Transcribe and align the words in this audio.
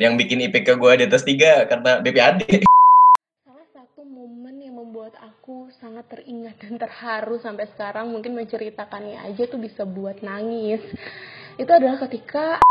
yang 0.00 0.16
bikin 0.16 0.40
IPK 0.48 0.80
gue 0.80 0.92
di 0.96 1.04
atas 1.04 1.28
tiga 1.28 1.68
karena 1.68 2.00
BPAD. 2.00 2.64
Salah 3.44 3.68
satu 3.68 4.00
momen 4.00 4.64
yang 4.64 4.80
membuat 4.80 5.12
aku 5.20 5.68
sangat 5.76 6.08
teringat 6.08 6.56
dan 6.56 6.80
terharu 6.80 7.36
sampai 7.36 7.68
sekarang 7.76 8.08
mungkin 8.08 8.32
menceritakannya 8.32 9.20
aja 9.28 9.44
tuh 9.44 9.60
bisa 9.60 9.84
buat 9.84 10.24
nangis. 10.24 10.80
Itu 11.60 11.68
adalah 11.68 12.00
ketika 12.08 12.64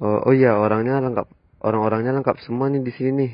Oh, 0.00 0.26
oh 0.26 0.34
iya, 0.34 0.58
orangnya 0.58 0.98
lengkap. 0.98 1.28
Orang-orangnya 1.64 2.16
lengkap 2.18 2.42
semua 2.42 2.66
nih 2.72 2.82
di 2.82 2.92
sini. 2.96 3.28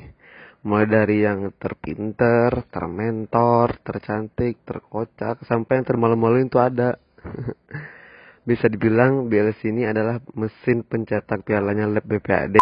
Mulai 0.61 0.87
dari 0.87 1.25
yang 1.25 1.57
terpinter, 1.57 2.69
termentor, 2.69 3.81
tercantik, 3.81 4.61
terkocak, 4.69 5.41
sampai 5.49 5.81
yang 5.81 5.87
termalu-maluin 5.89 6.53
tuh 6.53 6.61
ada. 6.61 7.01
Bisa 8.49 8.69
dibilang 8.69 9.33
BLS 9.33 9.65
ini 9.65 9.89
adalah 9.89 10.21
mesin 10.37 10.85
pencetak 10.85 11.49
pialanya 11.49 11.89
lab 11.89 12.05
BPAD. 12.05 12.61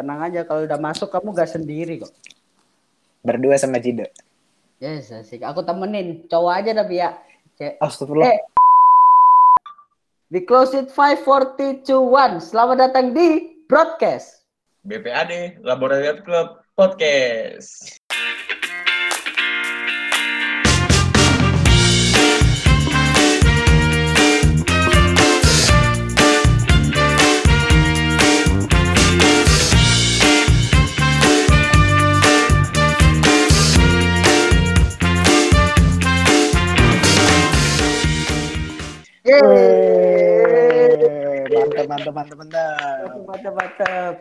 Tenang 0.00 0.24
aja 0.24 0.48
kalau 0.48 0.64
udah 0.64 0.80
masuk 0.80 1.12
kamu 1.12 1.36
gak 1.36 1.52
sendiri 1.52 2.00
kok. 2.00 2.08
Berdua 3.20 3.60
sama 3.60 3.76
Cido. 3.84 4.08
Yes, 4.80 5.12
asik. 5.12 5.44
Aku 5.44 5.60
temenin. 5.60 6.24
Cowok 6.24 6.52
aja 6.56 6.72
tapi 6.72 7.04
ya. 7.04 7.20
Cek. 7.60 7.76
Astagfirullah. 7.84 8.32
Eh. 8.32 8.40
We 10.32 10.48
close 10.48 10.72
it 10.72 10.88
5, 10.88 11.20
4, 11.20 11.84
3, 11.84 11.84
2, 11.84 12.00
1. 12.00 12.40
Selamat 12.40 12.88
datang 12.88 13.12
di 13.12 13.60
broadcast. 13.68 14.40
BPAD, 14.88 15.60
Laboratorium 15.60 16.24
Club 16.24 16.64
Podcast. 16.80 17.99
Yeay. 39.30 40.90
Mantap, 41.50 41.86
mantap, 41.86 42.14
mantap, 42.14 42.36
mantap. 42.42 43.06
Mantap, 43.30 43.54
mantap. 43.54 44.14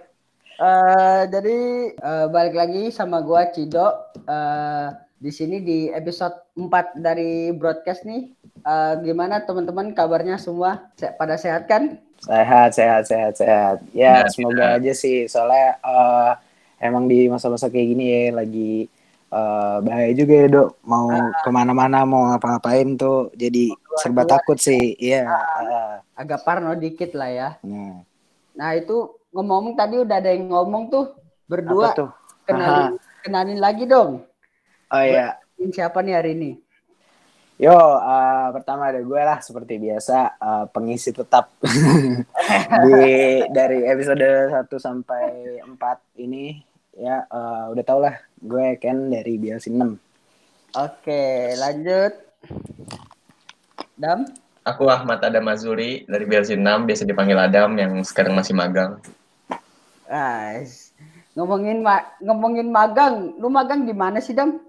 Eh, 0.59 1.21
jadi 1.33 1.57
eh, 1.97 2.25
balik 2.29 2.53
lagi 2.53 2.91
sama 2.93 3.23
gua 3.25 3.49
Cido 3.49 3.89
Eh, 4.29 4.87
di 5.17 5.31
sini 5.33 5.65
di 5.65 5.89
episode 5.89 6.53
4 6.53 6.93
dari 6.93 7.49
broadcast 7.57 8.05
nih. 8.05 8.29
Eh, 8.61 8.93
gimana 9.01 9.41
teman-teman 9.41 9.97
kabarnya 9.97 10.37
semua? 10.37 10.93
Se- 10.93 11.09
pada 11.17 11.33
sehat 11.41 11.65
kan? 11.65 11.97
Sehat, 12.21 12.77
sehat, 12.77 13.03
sehat, 13.09 13.33
sehat. 13.33 13.77
Ya, 13.95 14.21
Sehat, 14.21 14.37
semoga 14.37 14.77
aja 14.77 14.93
sih. 14.93 15.25
Soalnya 15.25 15.81
eh, 15.81 16.31
emang 16.85 17.09
di 17.09 17.25
masa-masa 17.25 17.65
kayak 17.73 17.87
gini 17.97 18.05
ya, 18.05 18.21
lagi 18.45 18.85
eh, 19.29 19.77
bahaya 19.85 20.11
juga 20.17 20.33
ya, 20.33 20.47
Dok. 20.49 20.69
Mau 20.85 21.07
ke 21.45 21.49
mana-mana, 21.53 22.03
mau 22.03 22.29
ngapa-ngapain 22.33 22.97
tuh. 22.97 23.29
Jadi 23.37 23.73
serba 24.01 24.25
takut 24.25 24.57
sih. 24.57 24.97
Iya. 24.97 25.29
eh. 25.29 25.95
Agak 26.17 26.43
parno 26.43 26.73
dikit 26.75 27.13
lah 27.13 27.29
ya. 27.29 27.49
Nah, 27.63 28.03
Nah 28.59 28.75
itu 28.75 29.15
ngomong 29.31 29.79
tadi 29.79 29.95
udah 30.03 30.19
ada 30.19 30.35
yang 30.35 30.51
ngomong 30.51 30.91
tuh 30.91 31.15
berdua 31.47 31.95
tuh? 31.95 32.11
kenalin, 32.43 32.99
kenalin 33.23 33.59
lagi 33.63 33.87
dong. 33.87 34.27
Oh 34.91 35.03
iya. 35.03 35.39
Siapa 35.55 36.03
nih 36.03 36.19
hari 36.19 36.31
ini? 36.35 36.51
Yo, 37.59 37.75
eh, 37.75 38.47
pertama 38.55 38.87
ada 38.91 38.99
gue 39.03 39.21
lah 39.23 39.39
seperti 39.39 39.79
biasa 39.79 40.39
eh, 40.39 40.65
pengisi 40.75 41.11
tetap 41.15 41.51
di 42.87 42.99
dari 43.51 43.83
episode 43.83 44.23
1 44.23 44.63
sampai 44.79 45.23
4 45.63 46.23
ini 46.23 46.63
ya 46.95 47.27
eh, 47.27 47.63
udah 47.75 47.83
tau 47.83 47.99
lah 47.99 48.15
gue 48.39 48.67
Ken 48.79 49.11
dari 49.11 49.35
BLC 49.35 49.71
6. 49.71 49.99
Oke 50.75 51.23
lanjut. 51.55 52.13
Dam. 53.99 54.23
Aku 54.63 54.85
Ahmad 54.85 55.19
Adam 55.23 55.49
Azuri 55.49 56.05
dari 56.05 56.23
BLC 56.23 56.53
6, 56.53 56.87
biasa 56.87 57.03
dipanggil 57.03 57.35
Adam 57.35 57.73
yang 57.75 57.99
sekarang 58.05 58.37
masih 58.37 58.53
magang. 58.53 59.01
Guys, 60.05 60.93
ngomongin 61.33 61.81
ma- 61.81 62.11
ngomongin 62.21 62.69
magang, 62.69 63.33
lu 63.37 63.49
magang 63.49 63.83
di 63.83 63.95
mana 63.95 64.21
sih 64.21 64.35
Dam? 64.35 64.61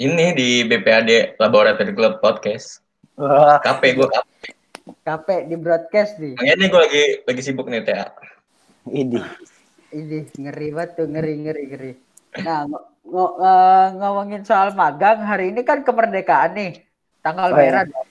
Ini 0.00 0.32
di 0.32 0.64
BPAD 0.64 1.36
Laboratorium 1.36 1.92
Club 1.92 2.14
Podcast. 2.24 2.80
Wah, 3.20 3.60
KP 3.60 4.00
gue 4.00 4.08
KP. 4.08 4.32
Capek 5.04 5.40
di 5.46 5.56
broadcast 5.60 6.16
nih. 6.16 6.34
Makanya 6.40 6.54
nih 6.56 6.68
gue 6.72 6.80
lagi 6.80 7.04
lagi 7.28 7.42
sibuk 7.44 7.68
nih 7.68 7.84
TA. 7.84 8.10
ini. 8.88 9.20
Ini 9.92 10.18
ngeri 10.40 10.68
banget 10.72 10.90
tuh, 10.96 11.06
ngeri 11.10 11.34
ngeri 11.44 11.62
ngeri. 11.68 11.92
Nah, 12.38 12.66
ngo- 12.66 12.86
ngo- 13.02 13.36
eh, 13.38 13.86
ngomongin 13.98 14.42
soal 14.46 14.70
magang, 14.72 15.18
hari 15.26 15.50
ini 15.50 15.66
kan 15.66 15.82
kemerdekaan 15.82 16.54
nih. 16.54 16.72
Tanggal 17.20 17.50
Oh, 17.50 17.56
iya. 17.56 17.60
merah. 17.60 17.84
Dam. 17.90 18.06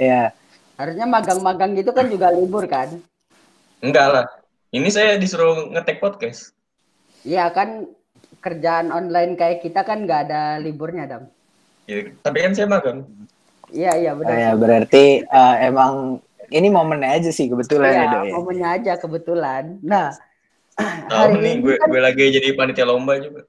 Ya, 0.00 0.22
Harusnya 0.80 1.04
magang-magang 1.04 1.76
gitu 1.76 1.92
kan 1.92 2.08
juga 2.08 2.32
libur 2.32 2.64
kan? 2.64 2.88
Enggak 3.84 4.06
lah. 4.08 4.26
Ini 4.72 4.88
saya 4.88 5.20
disuruh 5.20 5.68
ngetek 5.68 6.00
podcast. 6.00 6.56
Iya 7.20 7.52
kan 7.52 7.84
kerjaan 8.40 8.88
online 8.88 9.36
kayak 9.36 9.60
kita 9.60 9.84
kan 9.84 10.08
nggak 10.08 10.32
ada 10.32 10.56
liburnya 10.56 11.04
dam. 11.04 11.28
Ya, 11.84 12.08
tapi 12.24 12.40
kan 12.40 12.56
saya 12.56 12.64
magang. 12.64 13.04
Iya 13.68 13.92
iya 14.00 14.10
oh, 14.16 14.24
benar. 14.24 14.34
ya 14.40 14.50
berarti 14.56 15.04
eh, 15.20 15.54
emang 15.68 16.24
ini 16.48 16.68
momennya 16.72 17.20
aja 17.20 17.28
sih 17.28 17.52
kebetulan 17.52 17.92
ya, 17.92 18.00
Iya 18.00 18.08
Dok 18.08 18.22
ya. 18.24 18.32
momennya 18.40 18.68
aja 18.80 18.92
kebetulan. 18.96 19.64
Nah 19.84 20.16
Tahu 21.10 21.24
nih 21.36 21.52
ini 21.54 21.62
gue 21.62 21.74
kan 21.76 21.88
gue 21.90 22.00
lagi 22.00 22.24
jadi 22.32 22.48
panitia 22.56 22.86
lomba 22.88 23.18
juga. 23.20 23.42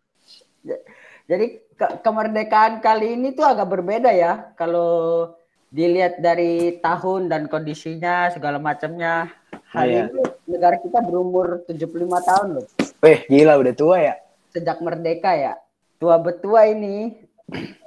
jadi 1.25 1.45
ke- 1.79 1.95
kemerdekaan 2.03 2.83
kali 2.83 3.15
ini 3.15 3.31
tuh 3.31 3.45
agak 3.47 3.67
berbeda 3.69 4.11
ya 4.11 4.51
kalau 4.59 5.31
dilihat 5.71 6.19
dari 6.19 6.77
tahun 6.83 7.31
dan 7.31 7.47
kondisinya 7.47 8.29
segala 8.29 8.59
macamnya. 8.59 9.31
Hari 9.71 9.87
Iya. 9.87 10.03
ini 10.11 10.21
negara 10.51 10.75
kita 10.83 10.99
berumur 10.99 11.63
75 11.63 12.19
tahun 12.19 12.59
loh 12.59 12.67
Weh, 12.99 13.23
gila 13.31 13.55
udah 13.55 13.71
tua 13.71 13.97
ya. 14.03 14.13
sejak 14.51 14.83
merdeka 14.83 15.31
ya. 15.31 15.55
Tua 15.95 16.19
betua 16.19 16.67
ini. 16.67 17.15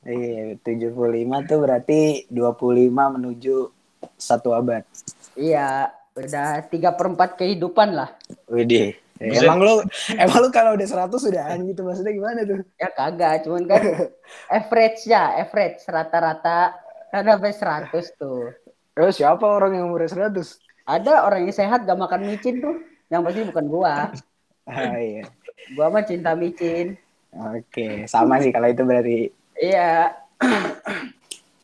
Iya, 0.00 0.56
75 0.64 0.96
tuh 1.44 1.60
berarti 1.60 2.24
25 2.32 3.20
menuju 3.20 3.68
satu 4.16 4.56
abad. 4.56 4.80
Iya 5.36 5.92
udah 6.26 6.64
tiga 6.68 6.90
perempat 6.96 7.40
kehidupan 7.40 7.96
lah. 7.96 8.10
Widih. 8.50 8.96
Buset. 9.20 9.44
Emang 9.44 9.60
lu 9.60 9.84
emang 10.16 10.38
lu 10.40 10.48
kalau 10.48 10.72
udah 10.80 10.88
100 10.88 11.12
sudahan 11.12 11.60
gitu 11.68 11.84
maksudnya 11.84 12.16
gimana 12.16 12.40
tuh? 12.40 12.64
Ya 12.80 12.88
kagak, 12.88 13.44
cuman 13.44 13.68
kan 13.68 13.82
average 14.56 15.04
ya, 15.04 15.36
average 15.36 15.84
rata-rata 15.84 16.72
kan 17.12 17.28
sampai 17.28 17.52
100 17.52 18.16
tuh. 18.16 18.48
Terus 18.96 19.20
siapa 19.20 19.44
orang 19.44 19.76
yang 19.76 19.92
umurnya 19.92 20.32
100? 20.32 20.40
Ada 20.88 21.28
orang 21.28 21.44
yang 21.44 21.52
sehat 21.52 21.84
gak 21.84 22.00
makan 22.00 22.32
micin 22.32 22.64
tuh, 22.64 22.80
yang 23.12 23.20
pasti 23.20 23.44
bukan 23.44 23.66
gua. 23.68 23.94
Ah, 24.70 25.02
iya. 25.02 25.26
Gua 25.74 25.90
mah 25.90 26.06
cinta 26.06 26.30
micin. 26.38 26.94
Oke, 27.34 28.06
sama 28.06 28.38
sih 28.38 28.54
kalau 28.54 28.70
itu 28.70 28.86
berarti. 28.86 29.26
Iya, 29.58 30.14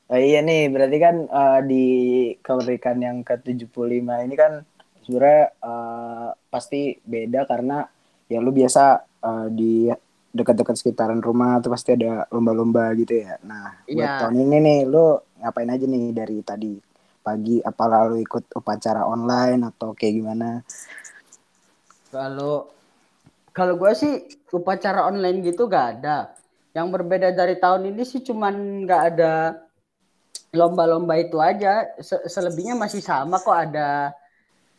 Oh, 0.06 0.14
iya 0.14 0.38
nih, 0.38 0.70
berarti 0.70 0.96
kan 1.02 1.16
eh, 1.26 1.60
di 1.66 1.84
kemerdekaan 2.38 3.00
yang 3.02 3.18
ke-75 3.26 4.22
ini 4.22 4.34
kan 4.38 4.62
sebenarnya 5.02 5.42
eh, 5.50 6.28
pasti 6.46 6.94
beda 7.02 7.42
karena 7.50 7.82
ya 8.30 8.38
lu 8.38 8.54
biasa 8.54 8.82
eh, 9.02 9.46
di 9.50 9.90
dekat-dekat 10.30 10.76
sekitaran 10.78 11.18
rumah 11.18 11.58
tuh 11.58 11.74
pasti 11.74 11.90
ada 11.98 12.22
lomba-lomba 12.30 12.94
gitu 12.94 13.18
ya. 13.18 13.34
Nah, 13.42 13.82
buat 13.90 14.14
Iya. 14.14 14.18
tahun 14.22 14.36
ini 14.46 14.56
nih 14.62 14.78
lu 14.86 15.18
ngapain 15.42 15.70
aja 15.74 15.84
nih 15.90 16.04
dari 16.14 16.38
tadi 16.46 16.72
pagi 17.26 17.58
apa 17.58 17.84
lalu 17.90 18.22
ikut 18.22 18.54
upacara 18.54 19.02
online 19.02 19.60
atau 19.74 19.90
kayak 19.90 20.14
gimana? 20.22 20.50
kalau 22.14 22.70
kalau 23.50 23.74
gua 23.74 23.92
sih 23.96 24.12
upacara 24.54 25.10
online 25.10 25.42
gitu 25.42 25.66
gak 25.66 25.98
ada. 25.98 26.30
Yang 26.76 26.86
berbeda 26.94 27.28
dari 27.34 27.56
tahun 27.58 27.90
ini 27.90 28.02
sih 28.06 28.20
cuman 28.22 28.84
nggak 28.86 29.02
ada 29.16 29.32
lomba-lomba 30.60 31.14
itu 31.24 31.36
aja. 31.50 31.68
Se- 32.08 32.26
Selebihnya 32.34 32.74
masih 32.84 33.02
sama 33.10 33.36
kok 33.46 33.56
ada 33.64 34.12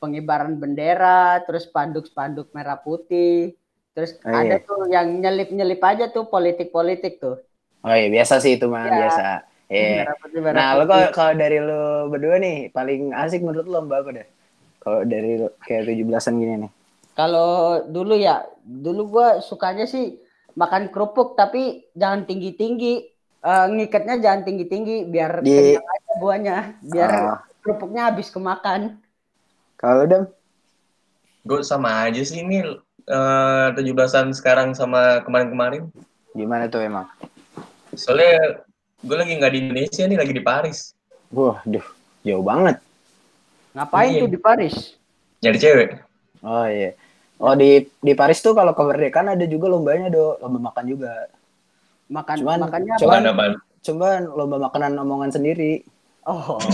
pengibaran 0.02 0.54
bendera, 0.62 1.42
terus 1.46 1.64
spanduk-spanduk 1.70 2.48
merah 2.56 2.78
putih, 2.86 3.58
terus 3.96 4.12
Oh, 4.26 4.30
ada 4.40 4.56
iya. 4.56 4.58
tuh 4.68 4.80
yang 4.96 5.08
nyelip-nyelip 5.24 5.82
aja 5.92 6.06
tuh 6.16 6.26
politik-politik 6.34 7.14
tuh. 7.24 7.36
Oh 7.86 7.96
iya, 8.00 8.08
biasa 8.16 8.34
sih 8.44 8.52
itu 8.58 8.66
mah 8.74 8.84
Iya. 8.86 8.98
biasa. 9.00 9.22
Iya. 9.74 9.88
Merah 10.00 10.16
putih, 10.22 10.40
merah 10.46 10.62
Nah, 10.62 10.70
putih. 10.74 10.88
kalau 10.90 10.98
kalau 11.18 11.34
dari 11.42 11.58
lu 11.68 11.82
berdua 12.12 12.36
nih 12.46 12.56
paling 12.76 13.02
asik 13.24 13.42
menurut 13.46 13.66
lu 13.68 13.74
lomba 13.76 13.96
apa 14.02 14.10
deh? 14.18 14.28
Kalau 14.84 15.00
dari 15.12 15.30
kayak 15.68 15.84
17-an 15.88 16.36
gini 16.42 16.54
nih. 16.64 16.72
Kalau 17.18 17.82
dulu 17.90 18.14
ya, 18.14 18.46
dulu 18.62 19.02
gua 19.14 19.28
sukanya 19.42 19.86
sih 19.90 20.22
makan 20.62 20.84
kerupuk 20.94 21.34
tapi 21.40 21.62
jangan 21.98 22.22
tinggi-tinggi. 22.30 22.94
Eh, 23.38 23.66
ngikatnya 23.70 24.16
jangan 24.18 24.42
tinggi-tinggi 24.44 25.06
biar 25.08 25.40
Di- 25.40 25.54
kenyang 25.78 25.88
aja 25.88 26.12
buahnya, 26.18 26.58
biar 26.82 27.10
Ah. 27.12 27.40
kerupuknya 27.62 28.10
habis 28.10 28.28
kemakan. 28.28 28.98
Kalau 29.78 30.04
Dam? 30.04 30.24
Gue 31.46 31.62
sama 31.64 32.10
aja 32.10 32.20
sih 32.22 32.42
ini 32.42 32.66
eh, 33.08 33.68
17-an 33.72 34.36
sekarang 34.36 34.76
sama 34.76 35.24
kemarin-kemarin. 35.24 35.88
Gimana 36.36 36.68
tuh 36.68 36.84
emang? 36.84 37.08
Soalnya 37.96 38.60
gue 39.00 39.16
lagi 39.16 39.32
nggak 39.38 39.54
di 39.54 39.60
Indonesia 39.64 40.04
nih, 40.04 40.18
lagi 40.20 40.34
di 40.36 40.44
Paris. 40.44 40.92
Wah, 41.32 41.64
duh, 41.64 41.86
jauh 42.22 42.44
banget. 42.44 42.84
Ngapain 43.72 44.12
Iya. 44.12 44.22
tuh 44.26 44.30
di 44.34 44.40
Paris? 44.42 44.76
Nyari 45.40 45.58
cewek. 45.58 45.90
Oh 46.42 46.66
iya. 46.68 46.98
Oh 47.38 47.54
di 47.54 47.86
di 48.02 48.12
Paris 48.12 48.42
tuh 48.42 48.52
kalau 48.52 48.74
kemerdekaan 48.74 49.38
ada 49.38 49.46
juga 49.46 49.70
lombanya 49.70 50.10
do, 50.10 50.36
lomba 50.42 50.74
makan 50.74 50.86
juga. 50.90 51.30
Makan 52.08 52.40
Cuman- 52.40 52.64
makannya 52.64 52.94
apa? 52.96 53.02
cuman- 53.04 53.28
apaan? 53.28 53.54
Cuman 53.84 54.20
lomba 54.32 54.58
makanan 54.72 54.96
omongan 54.96 55.32
sendiri. 55.32 55.84
Oh. 56.24 56.56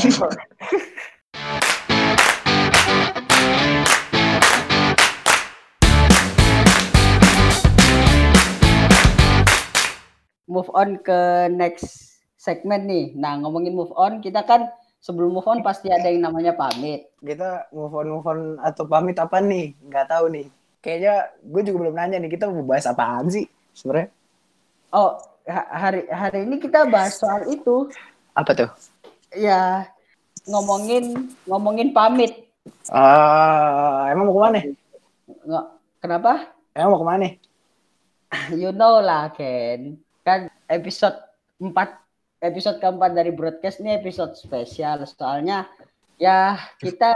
move 10.45 10.69
on 10.77 11.01
ke 11.01 11.49
next 11.49 12.21
segmen 12.37 12.85
nih. 12.85 13.17
Nah, 13.17 13.41
ngomongin 13.41 13.73
move 13.73 13.89
on, 13.97 14.21
kita 14.21 14.45
kan 14.45 14.69
sebelum 15.01 15.33
move 15.33 15.49
on 15.49 15.65
pasti 15.65 15.89
ada 15.89 16.13
yang 16.13 16.29
namanya 16.29 16.53
pamit. 16.53 17.09
Kita 17.25 17.73
move 17.73 17.89
on 17.97 18.07
move 18.13 18.27
on 18.29 18.39
atau 18.61 18.85
pamit 18.85 19.17
apa 19.17 19.41
nih? 19.41 19.73
Nggak 19.81 20.13
tahu 20.13 20.29
nih. 20.29 20.45
Kayaknya 20.83 21.13
gue 21.41 21.61
juga 21.65 21.77
belum 21.87 21.95
nanya 21.97 22.17
nih 22.21 22.29
kita 22.37 22.45
mau 22.53 22.61
bahas 22.61 22.85
apaan 22.85 23.33
sih 23.33 23.49
sebenarnya? 23.73 24.13
Oh, 24.93 25.17
ha- 25.49 25.69
hari 25.73 26.05
hari 26.05 26.45
ini 26.45 26.61
kita 26.61 26.85
bahas 26.85 27.17
soal 27.17 27.49
itu. 27.49 27.89
Apa 28.37 28.53
tuh? 28.53 28.69
Ya, 29.33 29.89
ngomongin 30.45 31.33
ngomongin 31.49 31.89
pamit. 31.97 32.45
Ah, 32.93 34.05
emang 34.13 34.29
mau 34.29 34.37
ke 34.37 34.41
mana? 34.45 34.59
Nggak, 35.49 35.65
kenapa? 35.97 36.31
Emang 36.77 36.91
mau 36.93 37.01
ke 37.01 37.07
mana? 37.09 37.27
You 38.53 38.69
know 38.69 39.01
lah, 39.01 39.33
Ken. 39.33 39.97
Kan 40.21 40.53
episode 40.69 41.17
4 41.57 41.73
episode 42.45 42.77
keempat 42.77 43.17
dari 43.17 43.33
broadcast 43.33 43.81
ini 43.81 43.97
episode 43.97 44.37
spesial. 44.37 45.01
Soalnya 45.09 45.65
ya 46.21 46.53
kita 46.77 47.13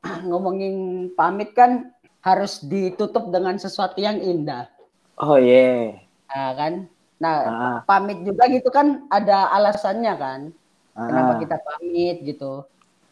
ngomongin 0.28 1.08
pamit 1.12 1.52
kan 1.52 1.92
harus 2.24 2.64
ditutup 2.64 3.28
dengan 3.28 3.60
sesuatu 3.60 4.00
yang 4.00 4.16
indah. 4.20 4.72
Oh 5.20 5.36
iya. 5.36 6.00
Nah, 6.32 6.52
kan? 6.56 6.88
Nah, 7.20 7.36
Ah, 7.44 7.78
pamit 7.84 8.24
juga 8.24 8.48
gitu 8.48 8.72
kan 8.72 9.04
ada 9.12 9.52
alasannya 9.52 10.14
kan. 10.16 10.40
Kenapa 10.96 11.32
ah. 11.36 11.38
kita 11.38 11.56
pamit 11.60 12.16
gitu. 12.24 12.64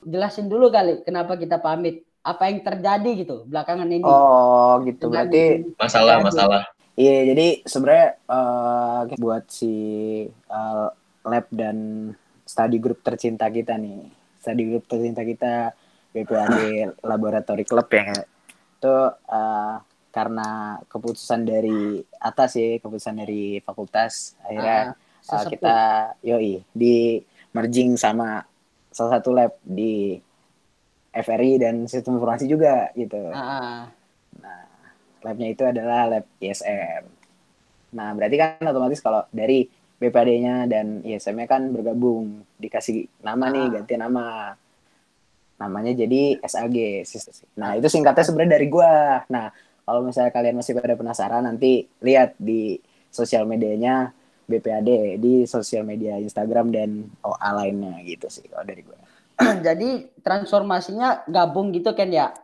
Jelasin 0.03 0.49
dulu 0.49 0.73
kali 0.73 1.05
kenapa 1.05 1.37
kita 1.37 1.61
pamit. 1.61 2.03
Apa 2.19 2.51
yang 2.51 2.61
terjadi 2.61 3.11
gitu 3.25 3.45
belakangan 3.47 3.89
ini. 3.89 4.05
Oh 4.05 4.81
gitu 4.85 5.09
Dengan- 5.09 5.29
berarti 5.29 5.45
Masalah, 5.77 6.15
Terjadi. 6.19 6.29
masalah. 6.29 6.63
Iya, 6.99 7.17
jadi 7.31 7.47
sebenarnya 7.63 8.09
eh, 8.27 9.01
buat 9.17 9.45
si 9.47 9.75
eh, 10.27 10.89
lab 11.23 11.47
dan 11.53 11.77
study 12.43 12.81
group 12.83 13.01
tercinta 13.01 13.47
kita 13.47 13.77
nih, 13.77 14.09
study 14.41 14.63
group 14.67 14.85
tercinta 14.89 15.23
kita 15.23 15.73
BPAD 16.11 16.59
Laboratory 17.05 17.63
Club 17.63 17.87
ya, 17.87 18.13
itu 18.75 18.95
eh, 19.31 19.75
karena 20.09 20.81
keputusan 20.89 21.45
dari 21.45 22.01
atas 22.19 22.57
ya, 22.57 22.81
keputusan 22.81 23.21
dari 23.21 23.61
fakultas 23.63 24.35
akhirnya 24.43 24.97
eh, 24.97 25.25
sesepuh. 25.25 25.51
kita 25.53 25.79
yoi 26.25 26.65
di 26.73 27.21
merging 27.53 27.97
sama 27.97 28.43
salah 28.89 29.21
satu 29.21 29.31
lab 29.31 29.53
di 29.63 30.17
FRI 31.13 31.61
dan 31.61 31.89
sistem 31.89 32.21
informasi 32.21 32.45
juga 32.49 32.93
gitu 32.97 33.19
Ah, 33.33 33.89
labnya 35.23 35.49
itu 35.51 35.63
adalah 35.67 36.07
lab 36.07 36.25
ISM. 36.39 37.03
Nah, 37.95 38.09
berarti 38.15 38.37
kan 38.39 38.63
otomatis 38.63 39.01
kalau 39.03 39.25
dari 39.33 39.67
BPAD-nya 39.99 40.71
dan 40.71 41.03
ISM-nya 41.03 41.47
kan 41.51 41.75
bergabung, 41.75 42.47
dikasih 42.61 43.11
nama 43.25 43.51
nih, 43.51 43.67
ganti 43.81 43.95
nama. 43.99 44.55
Namanya 45.59 45.91
jadi 46.07 46.39
SAG. 46.39 47.03
Nah, 47.59 47.75
itu 47.75 47.91
singkatnya 47.91 48.23
sebenarnya 48.23 48.63
dari 48.63 48.67
gua. 48.71 49.27
Nah, 49.27 49.51
kalau 49.88 50.05
misalnya 50.05 50.29
kalian 50.29 50.61
masih 50.61 50.76
pada 50.76 51.00
penasaran, 51.00 51.49
nanti 51.49 51.88
lihat 52.05 52.37
di 52.37 52.76
sosial 53.08 53.49
medianya 53.49 54.12
BPAD, 54.44 55.17
di 55.17 55.49
sosial 55.49 55.88
media 55.88 56.20
Instagram 56.20 56.69
dan 56.69 57.08
OA 57.25 57.50
lainnya 57.56 57.96
gitu 58.05 58.29
sih 58.29 58.44
kalau 58.52 58.69
dari 58.69 58.85
gua. 58.85 59.00
jadi 59.67 60.12
transformasinya 60.20 61.25
gabung 61.25 61.73
gitu 61.73 61.96
kan 61.96 62.12
ya? 62.12 62.37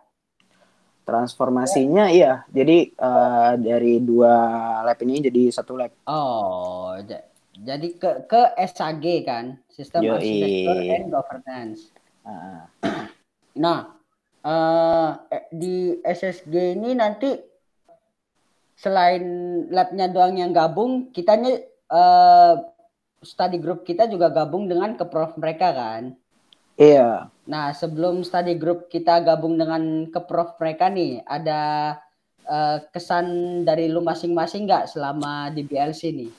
Transformasinya 1.05 2.09
iya, 2.09 2.49
jadi 2.49 2.89
eh, 2.97 3.53
dari 3.61 4.01
dua 4.01 4.33
lab 4.81 4.97
ini 5.05 5.21
jadi 5.29 5.53
satu 5.53 5.77
lab. 5.77 5.93
Oh, 6.09 6.97
ja- 7.05 7.29
jadi 7.61 7.89
ke 7.93 8.25
ke 8.25 8.43
SAG 8.73 9.05
kan, 9.29 9.61
Sistem. 9.69 10.01
Arsitektur 10.17 10.81
and 10.81 11.07
Governance. 11.13 11.93
Ah. 12.25 12.65
Nah, 13.55 13.87
eh, 14.45 15.11
eh, 15.33 15.45
di 15.49 15.77
SSG 16.05 16.77
ini 16.77 16.93
nanti 16.93 17.33
selain 18.77 19.25
labnya 19.73 20.13
doang 20.13 20.37
yang 20.37 20.53
gabung, 20.53 21.09
kitanya 21.11 21.57
eh, 21.89 22.55
study 23.25 23.57
group 23.57 23.89
kita 23.89 24.05
juga 24.07 24.29
gabung 24.29 24.69
dengan 24.69 24.95
keprof 24.95 25.41
mereka 25.41 25.73
kan. 25.73 26.13
Iya. 26.75 27.31
Nah, 27.47 27.71
sebelum 27.73 28.27
study 28.27 28.59
group 28.59 28.91
kita 28.91 29.23
gabung 29.23 29.55
dengan 29.57 30.11
keprof 30.11 30.59
mereka 30.59 30.91
nih, 30.91 31.23
ada 31.25 31.95
eh, 32.45 32.79
kesan 32.93 33.63
dari 33.65 33.89
lu 33.89 34.05
masing-masing 34.05 34.69
nggak 34.69 34.91
selama 34.93 35.55
di 35.55 35.63
BLC 35.65 36.03
nih? 36.13 36.33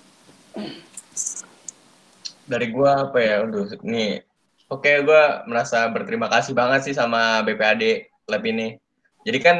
Dari 2.45 2.67
gua 2.69 3.09
apa 3.09 3.17
ya? 3.17 3.41
Aduh, 3.41 3.65
nih. 3.81 4.24
Oke, 4.65 4.89
gua 5.05 5.45
merasa 5.45 5.85
berterima 5.93 6.25
kasih 6.25 6.57
banget 6.57 6.89
sih 6.89 6.95
sama 6.97 7.45
BPAD 7.45 8.09
Lab 8.25 8.43
ini. 8.45 8.73
Jadi 9.21 9.39
kan 9.41 9.57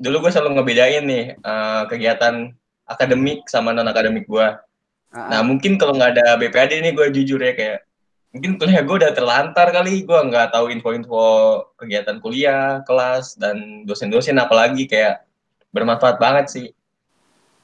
dulu 0.00 0.26
gue 0.26 0.30
selalu 0.32 0.58
ngebedain 0.58 1.04
nih 1.06 1.24
eh, 1.38 1.82
kegiatan 1.86 2.50
akademik 2.88 3.46
sama 3.46 3.70
non 3.70 3.86
akademik 3.86 4.26
gua. 4.26 4.58
Ah, 5.10 5.38
Nah, 5.38 5.40
mungkin 5.46 5.78
kalau 5.78 5.94
nggak 5.94 6.18
ada 6.18 6.26
BPAD 6.38 6.82
ini 6.82 6.90
gue 6.94 7.06
jujur 7.14 7.38
ya 7.42 7.54
kayak 7.54 7.86
mungkin 8.30 8.62
kuliah 8.62 8.82
gue 8.86 8.96
udah 9.02 9.12
terlantar 9.14 9.74
kali, 9.74 10.06
gue 10.06 10.18
nggak 10.18 10.54
tahu 10.54 10.70
info-info 10.70 11.22
kegiatan 11.74 12.22
kuliah, 12.22 12.82
kelas 12.86 13.34
dan 13.34 13.82
dosen-dosen 13.86 14.38
apalagi 14.38 14.86
kayak 14.86 15.26
bermanfaat 15.74 16.18
banget 16.22 16.46
sih. 16.50 16.66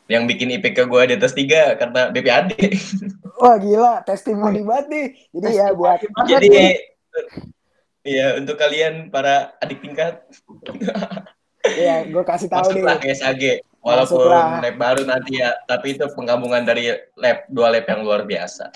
Yang 0.07 0.23
bikin 0.35 0.55
IPK 0.59 0.87
gue 0.87 1.03
di 1.11 1.15
atas 1.19 1.35
tiga 1.35 1.75
karena 1.75 2.11
BPAD. 2.15 2.55
Wah 3.43 3.57
gila, 3.59 4.01
testimoni 4.07 4.63
banget 4.63 4.87
nih. 4.89 5.07
Jadi 5.35 5.49
ya 5.59 5.67
buat 5.75 5.99
Jadi 6.31 6.49
iya 8.07 8.39
untuk 8.39 8.55
kalian 8.55 9.11
para 9.11 9.59
adik 9.59 9.83
tingkat 9.83 10.23
ya 11.75 12.07
gue 12.07 12.23
kasih 12.23 12.47
tahu 12.47 12.71
nih. 12.71 12.87
masuklah 12.87 12.97
ke 13.03 13.07
SAG 13.19 13.43
walaupun 13.83 14.19
Masuklah. 14.31 14.63
lab 14.63 14.77
baru 14.79 15.03
nanti 15.07 15.39
ya, 15.39 15.55
tapi 15.67 15.95
itu 15.95 16.07
penggabungan 16.15 16.63
dari 16.67 16.91
lab 17.19 17.47
dua 17.47 17.71
lab 17.71 17.87
yang 17.87 18.03
luar 18.03 18.27
biasa. 18.27 18.71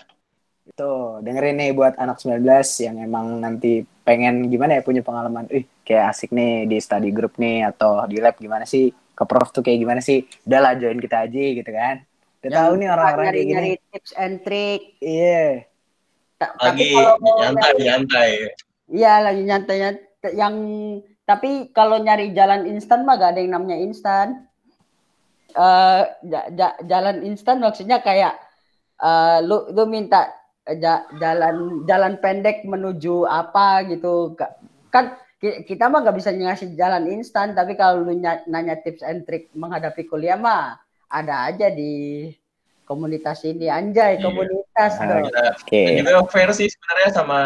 Tuh, 0.78 1.18
dengerin 1.26 1.58
nih 1.58 1.70
buat 1.74 1.98
anak 1.98 2.22
19 2.22 2.46
yang 2.86 2.96
emang 3.02 3.42
nanti 3.42 3.82
pengen 4.10 4.50
gimana 4.50 4.74
ya 4.74 4.82
punya 4.82 5.06
pengalaman. 5.06 5.46
Ih, 5.54 5.62
kayak 5.86 6.10
asik 6.10 6.34
nih 6.34 6.66
di 6.66 6.82
study 6.82 7.14
group 7.14 7.38
nih 7.38 7.62
atau 7.70 8.02
di 8.10 8.18
lab 8.18 8.34
gimana 8.34 8.66
sih? 8.66 8.90
Ke 9.14 9.22
prof 9.22 9.54
tuh 9.54 9.62
kayak 9.62 9.78
gimana 9.78 10.02
sih? 10.02 10.26
Udah 10.42 10.58
lah 10.58 10.72
join 10.74 10.98
kita 10.98 11.30
aja 11.30 11.44
gitu 11.54 11.70
kan. 11.70 12.02
Udah 12.42 12.50
tahu 12.50 12.72
nih 12.82 12.88
orang-orang 12.90 13.26
kayak 13.30 13.46
gini. 13.46 13.54
nyari 13.54 13.72
tips 13.94 14.12
and 14.18 14.36
trick. 14.42 14.98
Iya. 14.98 15.70
Tapi 16.42 16.58
Lagi 16.58 16.90
nyantai 17.38 17.54
nyari- 17.54 17.84
nyantai. 17.86 18.30
Iya 18.90 19.12
lagi 19.22 19.42
nyantai 19.46 19.76
nyantai. 19.78 20.32
yang 20.34 20.54
tapi 21.24 21.50
kalau 21.70 22.02
nyari 22.02 22.34
jalan 22.34 22.66
instan 22.66 23.06
mah 23.06 23.14
gak 23.14 23.38
ada 23.38 23.40
yang 23.40 23.54
namanya 23.54 23.78
instan. 23.78 24.50
Eh 25.54 26.02
ja- 26.58 26.78
jalan 26.82 27.22
instan 27.22 27.62
maksudnya 27.62 28.02
kayak 28.02 28.34
eh 28.98 29.38
lu 29.46 29.70
lu 29.70 29.86
minta 29.86 30.28
jalan 31.18 31.82
jalan 31.84 32.14
pendek 32.20 32.62
menuju 32.62 33.24
apa 33.24 33.84
gitu 33.88 34.36
kan 34.92 35.16
ki- 35.40 35.64
kita 35.64 35.88
mah 35.88 36.04
gak 36.04 36.18
bisa 36.20 36.30
ngasih 36.30 36.76
jalan 36.76 37.08
instan 37.10 37.56
tapi 37.56 37.74
kalau 37.74 38.04
lu 38.04 38.12
ny- 38.12 38.44
nanya 38.46 38.76
tips 38.76 39.00
and 39.00 39.24
trick 39.24 39.48
menghadapi 39.56 40.04
kuliah 40.04 40.36
mah 40.36 40.76
ada 41.08 41.48
aja 41.48 41.72
di 41.72 42.28
komunitas 42.84 43.42
ini 43.42 43.70
anjay 43.70 44.18
Iya. 44.18 44.26
komunitas 44.26 44.92
Ah, 44.98 45.06
dong. 45.06 45.24
Kita 45.30 45.42
Oke. 45.54 45.82
Dan 45.86 45.94
juga 46.02 46.26
fair 46.26 46.50
sih 46.50 46.66
sebenarnya 46.66 47.10
sama 47.14 47.40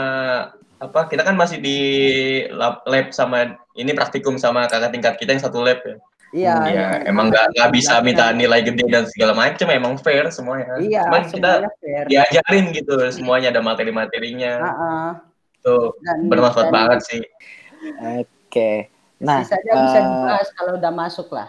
apa 0.80 1.00
kita 1.08 1.22
kan 1.22 1.36
masih 1.36 1.60
di 1.60 1.78
lab, 2.52 2.80
lab 2.84 3.12
sama 3.12 3.56
ini 3.76 3.92
praktikum 3.92 4.36
sama 4.36 4.66
kakak 4.68 4.92
tingkat 4.92 5.14
kita 5.20 5.36
yang 5.36 5.44
satu 5.44 5.60
lab 5.60 5.80
ya. 5.84 5.96
Iya. 6.34 6.54
Ya 6.66 6.86
emang 7.06 7.30
nggak 7.30 7.54
nggak 7.54 7.70
bisa 7.70 8.02
minta 8.02 8.34
nilai 8.34 8.66
gede 8.66 8.82
dan 8.90 9.06
segala 9.06 9.38
macam 9.38 9.70
emang 9.70 9.94
fair 10.02 10.26
semuanya. 10.34 10.82
Iya, 10.82 11.06
Cuman 11.06 11.22
kita 11.30 11.52
fair. 11.78 12.04
diajarin 12.10 12.64
gitu 12.74 12.94
semuanya 13.14 13.54
ada 13.54 13.62
materi-materinya. 13.62 14.52
Heeh. 14.58 15.06
Tuh 15.62 15.94
Dan- 16.02 16.26
bermanfaat 16.26 16.68
dan 16.68 16.74
banget 16.74 17.00
sih. 17.06 17.22
Oke. 18.18 18.90
Nah, 19.22 19.46
sisanya 19.46 19.72
bisa 19.86 19.98
eh, 19.98 20.04
dibahas 20.04 20.48
kalau 20.58 20.72
udah 20.74 20.92
masuk 20.92 21.28
lah. 21.30 21.48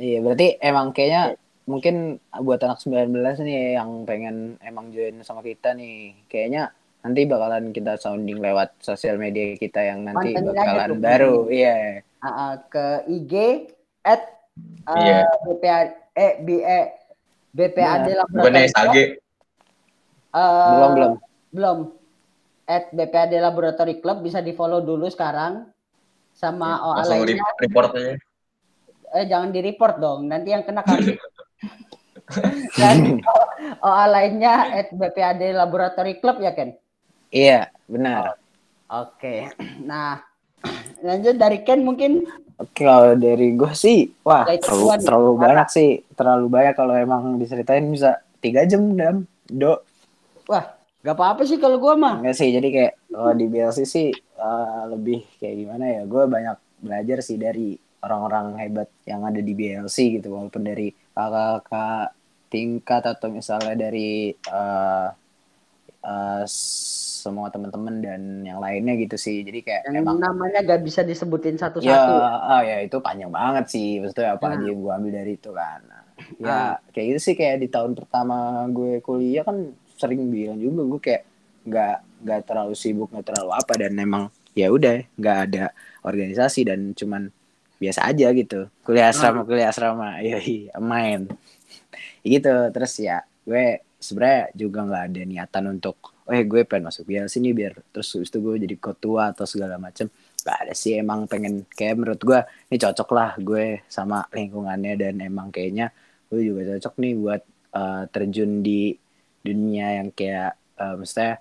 Iya, 0.00 0.24
berarti 0.24 0.56
emang 0.58 0.90
kayaknya 0.96 1.36
mungkin 1.68 2.18
buat 2.32 2.60
anak 2.64 2.80
19 2.80 3.44
nih 3.44 3.76
yang 3.76 4.08
pengen 4.08 4.56
emang 4.64 4.88
join 4.90 5.20
sama 5.20 5.44
kita 5.44 5.76
nih. 5.76 6.16
Kayaknya 6.32 6.72
nanti 7.04 7.28
bakalan 7.28 7.76
kita 7.76 8.00
sounding 8.00 8.40
lewat 8.40 8.72
sosial 8.80 9.20
media 9.20 9.52
kita 9.60 9.84
yang 9.84 10.08
nanti 10.08 10.32
bakalan 10.32 10.96
baru. 10.96 11.52
Iya. 11.52 12.00
Ah, 12.24 12.28
ah, 12.28 12.52
ke 12.72 13.04
IG 13.04 13.32
at 14.04 14.22
uh, 14.84 14.94
Iya. 14.94 15.20
BPA 15.42 15.78
eh 16.14 16.32
BE 16.38 16.78
BPAD 17.50 18.06
Bukannya. 18.28 18.68
SAG. 18.68 18.96
Eh, 18.96 19.14
Belum, 20.68 20.90
belum. 20.92 21.12
belum 21.50 21.78
at 22.64 22.90
BPAD 22.90 23.32
Laboratory 23.36 23.98
Club 23.98 24.20
bisa 24.20 24.38
di 24.38 24.52
follow 24.52 24.80
dulu 24.80 25.06
sekarang 25.06 25.68
sama 26.32 26.82
OA 26.82 26.94
Langsung 26.98 27.10
lainnya 27.22 27.38
re- 27.38 27.58
report 27.60 27.90
aja. 27.94 28.14
eh 29.12 29.24
jangan 29.24 29.48
di 29.48 29.60
report 29.60 29.94
dong 29.96 30.26
nanti 30.26 30.50
yang 30.50 30.62
kena 30.62 30.82
kami 30.82 31.14
dan 32.80 33.22
OA 33.78 34.04
lainnya 34.08 34.54
at 34.74 34.90
BPAD 34.90 35.54
Laboratory 35.54 36.18
Club 36.18 36.40
ya 36.40 36.50
Ken 36.50 36.74
Iya, 37.28 37.70
benar. 37.84 38.34
oke 38.86 39.54
nah 39.80 40.18
lanjut 41.04 41.36
dari 41.36 41.60
Ken 41.60 41.84
mungkin 41.84 42.24
Oke, 42.54 42.86
kalau 42.86 43.18
dari 43.18 43.58
gue 43.58 43.72
sih, 43.74 44.14
wah 44.22 44.46
terlalu, 44.46 44.86
Tuan. 44.86 44.98
terlalu 45.02 45.32
banyak 45.42 45.68
sih, 45.74 45.90
terlalu 46.14 46.46
banyak 46.46 46.74
kalau 46.78 46.94
emang 46.94 47.34
diceritain 47.34 47.82
bisa 47.90 48.22
tiga 48.38 48.62
jam 48.62 48.94
dam, 48.94 49.26
do. 49.50 49.74
wah 50.46 50.62
gak 51.02 51.18
apa-apa 51.18 51.42
sih 51.42 51.58
kalau 51.58 51.82
gua 51.82 51.98
mah 51.98 52.22
Enggak 52.22 52.38
sih, 52.38 52.54
jadi 52.54 52.68
kayak 52.70 52.92
kalau 53.10 53.32
di 53.34 53.46
BLC 53.50 53.78
sih 53.82 54.08
eh, 54.14 54.82
lebih 54.86 55.26
kayak 55.42 55.56
gimana 55.66 55.84
ya? 55.98 56.02
Gue 56.06 56.30
banyak 56.30 56.56
belajar 56.78 57.18
sih 57.26 57.36
dari 57.42 57.74
orang-orang 58.06 58.46
hebat 58.62 58.88
yang 59.02 59.26
ada 59.26 59.42
di 59.42 59.52
BLC 59.52 60.22
gitu, 60.22 60.30
walaupun 60.30 60.62
dari 60.62 60.94
kakak-kakak 61.10 62.14
tingkat 62.54 63.02
atau 63.02 63.34
misalnya 63.34 63.74
dari 63.74 64.30
eh, 64.30 65.08
eh, 66.04 66.44
semua 67.24 67.48
teman-teman 67.48 68.04
dan 68.04 68.20
yang 68.44 68.60
lainnya 68.60 69.00
gitu 69.00 69.16
sih. 69.16 69.40
Jadi 69.40 69.64
kayak 69.64 69.88
yang 69.88 70.04
emang 70.04 70.20
namanya 70.20 70.60
gak 70.60 70.84
bisa 70.84 71.00
disebutin 71.00 71.56
ya, 71.56 71.66
satu-satu 71.68 72.12
ah, 72.20 72.60
ya 72.60 72.84
itu 72.84 73.00
panjang 73.00 73.32
banget 73.32 73.64
sih. 73.72 73.96
Maksudnya 73.98 74.36
apa 74.36 74.44
Nah. 74.44 74.54
aja 74.60 74.64
yang 74.68 74.78
gue 74.78 74.92
ambil 74.92 75.12
dari 75.14 75.32
itu 75.34 75.50
kan. 75.50 75.80
Nah, 75.88 76.04
ya 76.36 76.52
Ah. 76.52 76.72
kayak 76.92 77.06
gitu 77.10 77.20
sih 77.22 77.34
kayak 77.34 77.64
di 77.64 77.68
tahun 77.72 77.96
pertama 77.96 78.36
gue 78.68 79.00
kuliah 79.00 79.40
kan 79.40 79.56
sering 79.96 80.28
bilang 80.28 80.60
juga 80.60 80.82
gue 80.84 81.00
kayak 81.00 81.22
nggak 81.64 81.96
nggak 82.28 82.40
terlalu 82.44 82.74
sibuk 82.76 83.08
nggak 83.08 83.24
terlalu 83.24 83.50
apa 83.56 83.72
dan 83.72 83.96
emang 83.96 84.24
ya 84.52 84.68
udah 84.68 85.00
nggak 85.16 85.38
ada 85.48 85.64
organisasi 86.04 86.68
dan 86.68 86.92
cuman 86.92 87.32
biasa 87.80 88.04
aja 88.04 88.28
gitu 88.30 88.68
kuliah 88.84 89.08
asrama 89.08 89.48
kuliah 89.48 89.72
asrama 89.72 90.18
yoi 90.28 90.68
main 90.76 91.24
gitu 92.22 92.52
terus 92.70 93.00
ya 93.00 93.24
gue 93.44 93.80
sebenarnya 94.04 94.52
juga 94.52 94.78
nggak 94.84 95.02
ada 95.08 95.22
niatan 95.24 95.64
untuk 95.80 95.96
eh 96.24 96.44
gue 96.48 96.64
pengen 96.64 96.88
masuk 96.88 97.04
BLC 97.04 97.36
nih 97.44 97.52
biar 97.52 97.72
terus 97.92 98.08
itu 98.16 98.38
gue 98.40 98.54
jadi 98.64 98.76
ketua 98.80 99.32
atau 99.36 99.44
segala 99.44 99.76
macem. 99.76 100.08
Gak 100.44 100.56
ada 100.68 100.74
sih 100.76 100.96
emang 100.96 101.24
pengen 101.28 101.64
kayak 101.72 101.94
menurut 102.00 102.20
gue 102.20 102.40
ini 102.72 102.76
cocok 102.80 103.08
lah 103.16 103.30
gue 103.40 103.84
sama 103.88 104.24
lingkungannya 104.32 104.92
dan 104.96 105.14
emang 105.20 105.48
kayaknya 105.52 105.92
gue 106.28 106.40
juga 106.48 106.76
cocok 106.76 106.94
nih 107.00 107.12
buat 107.20 107.42
eh, 107.76 108.02
terjun 108.12 108.50
di 108.64 108.92
dunia 109.44 110.00
yang 110.00 110.08
kayak 110.16 110.52
eh, 110.80 110.94
maksudnya 110.96 111.32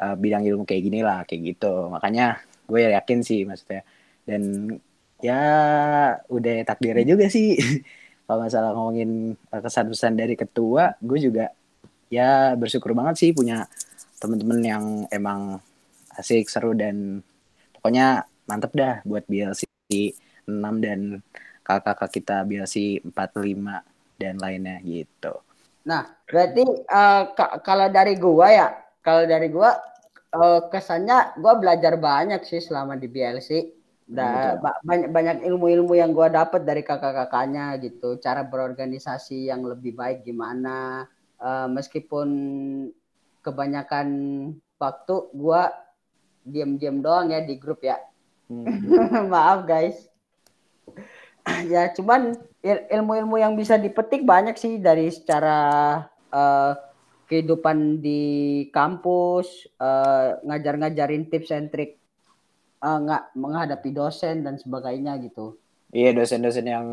eh, 0.00 0.16
bidang 0.20 0.44
ilmu 0.48 0.62
kayak 0.68 0.82
gini 0.84 1.00
lah 1.00 1.24
kayak 1.28 1.42
gitu. 1.56 1.88
Makanya 1.92 2.24
gue 2.68 2.80
yakin 2.92 3.18
sih 3.24 3.40
maksudnya. 3.48 3.82
Dan 4.28 4.42
ya 5.24 5.40
udah 6.28 6.54
takdirnya 6.68 7.04
juga 7.16 7.26
sih. 7.32 7.56
Kalau 8.28 8.44
masalah 8.44 8.76
ngomongin 8.76 9.40
kesan-pesan 9.48 10.20
dari 10.20 10.36
ketua 10.36 10.92
gue 11.00 11.16
juga 11.16 11.48
ya 12.08 12.56
bersyukur 12.60 12.92
banget 12.98 13.14
sih 13.20 13.30
punya 13.36 13.68
temen-temen 14.20 14.60
yang 14.64 14.84
emang 15.12 15.40
asik 16.18 16.48
seru 16.50 16.74
dan 16.74 17.22
pokoknya 17.78 18.26
mantep 18.48 18.72
dah 18.74 18.94
buat 19.06 19.24
BLC 19.30 19.62
6 20.48 20.74
dan 20.82 21.00
kakak-kakak 21.62 22.10
kita 22.16 22.36
BLC 22.48 22.76
45 23.04 23.84
dan 24.18 24.34
lainnya 24.40 24.80
gitu 24.82 25.34
Nah, 25.88 26.04
berarti 26.28 26.64
ka- 27.38 27.58
kalau 27.64 27.88
dari 27.88 28.14
gua 28.20 28.46
ya, 28.52 28.68
kalau 29.00 29.24
dari 29.24 29.48
gua 29.48 29.70
eh, 30.36 30.60
kesannya 30.72 31.40
gua 31.40 31.56
belajar 31.56 31.94
banyak 31.96 32.40
sih 32.44 32.60
selama 32.60 32.92
di 33.00 33.08
BLC. 33.08 33.50
Da- 34.08 34.56
ba- 34.60 34.80
banyak 34.88 35.08
banyak 35.16 35.36
ilmu-ilmu 35.48 35.92
yang 35.96 36.10
gua 36.16 36.28
dapat 36.32 36.60
dari 36.68 36.82
kakak-kakaknya 36.84 37.76
gitu, 37.84 38.16
cara 38.24 38.40
berorganisasi 38.44 39.48
yang 39.52 39.64
lebih 39.64 39.92
baik 39.96 40.24
gimana. 40.28 41.04
Eh, 41.38 41.68
meskipun 41.70 42.28
kebanyakan 43.46 44.08
waktu 44.74 45.14
gua 45.30 45.70
diam-diam 46.42 46.98
doang 46.98 47.30
ya 47.30 47.38
di 47.46 47.54
grup 47.54 47.86
ya. 47.86 48.02
Hmm. 48.50 48.66
Maaf 49.32 49.62
guys. 49.62 50.10
ya 51.72 51.94
cuman 51.94 52.34
il- 52.60 52.86
ilmu-ilmu 52.90 53.38
yang 53.38 53.54
bisa 53.54 53.78
dipetik 53.78 54.26
banyak 54.26 54.58
sih 54.58 54.82
dari 54.82 55.14
secara 55.14 55.58
eh, 56.34 56.72
kehidupan 57.30 58.02
di 58.02 58.22
kampus, 58.74 59.70
eh, 59.78 60.28
ngajar-ngajarin 60.42 61.30
tips 61.30 61.54
and 61.54 61.70
trick 61.70 62.02
eh, 62.82 62.98
nggak 62.98 63.30
menghadapi 63.38 63.94
dosen 63.94 64.42
dan 64.42 64.58
sebagainya 64.58 65.14
gitu. 65.22 65.54
Iya 65.90 66.10
dosen-dosen 66.12 66.66
yang 66.66 66.86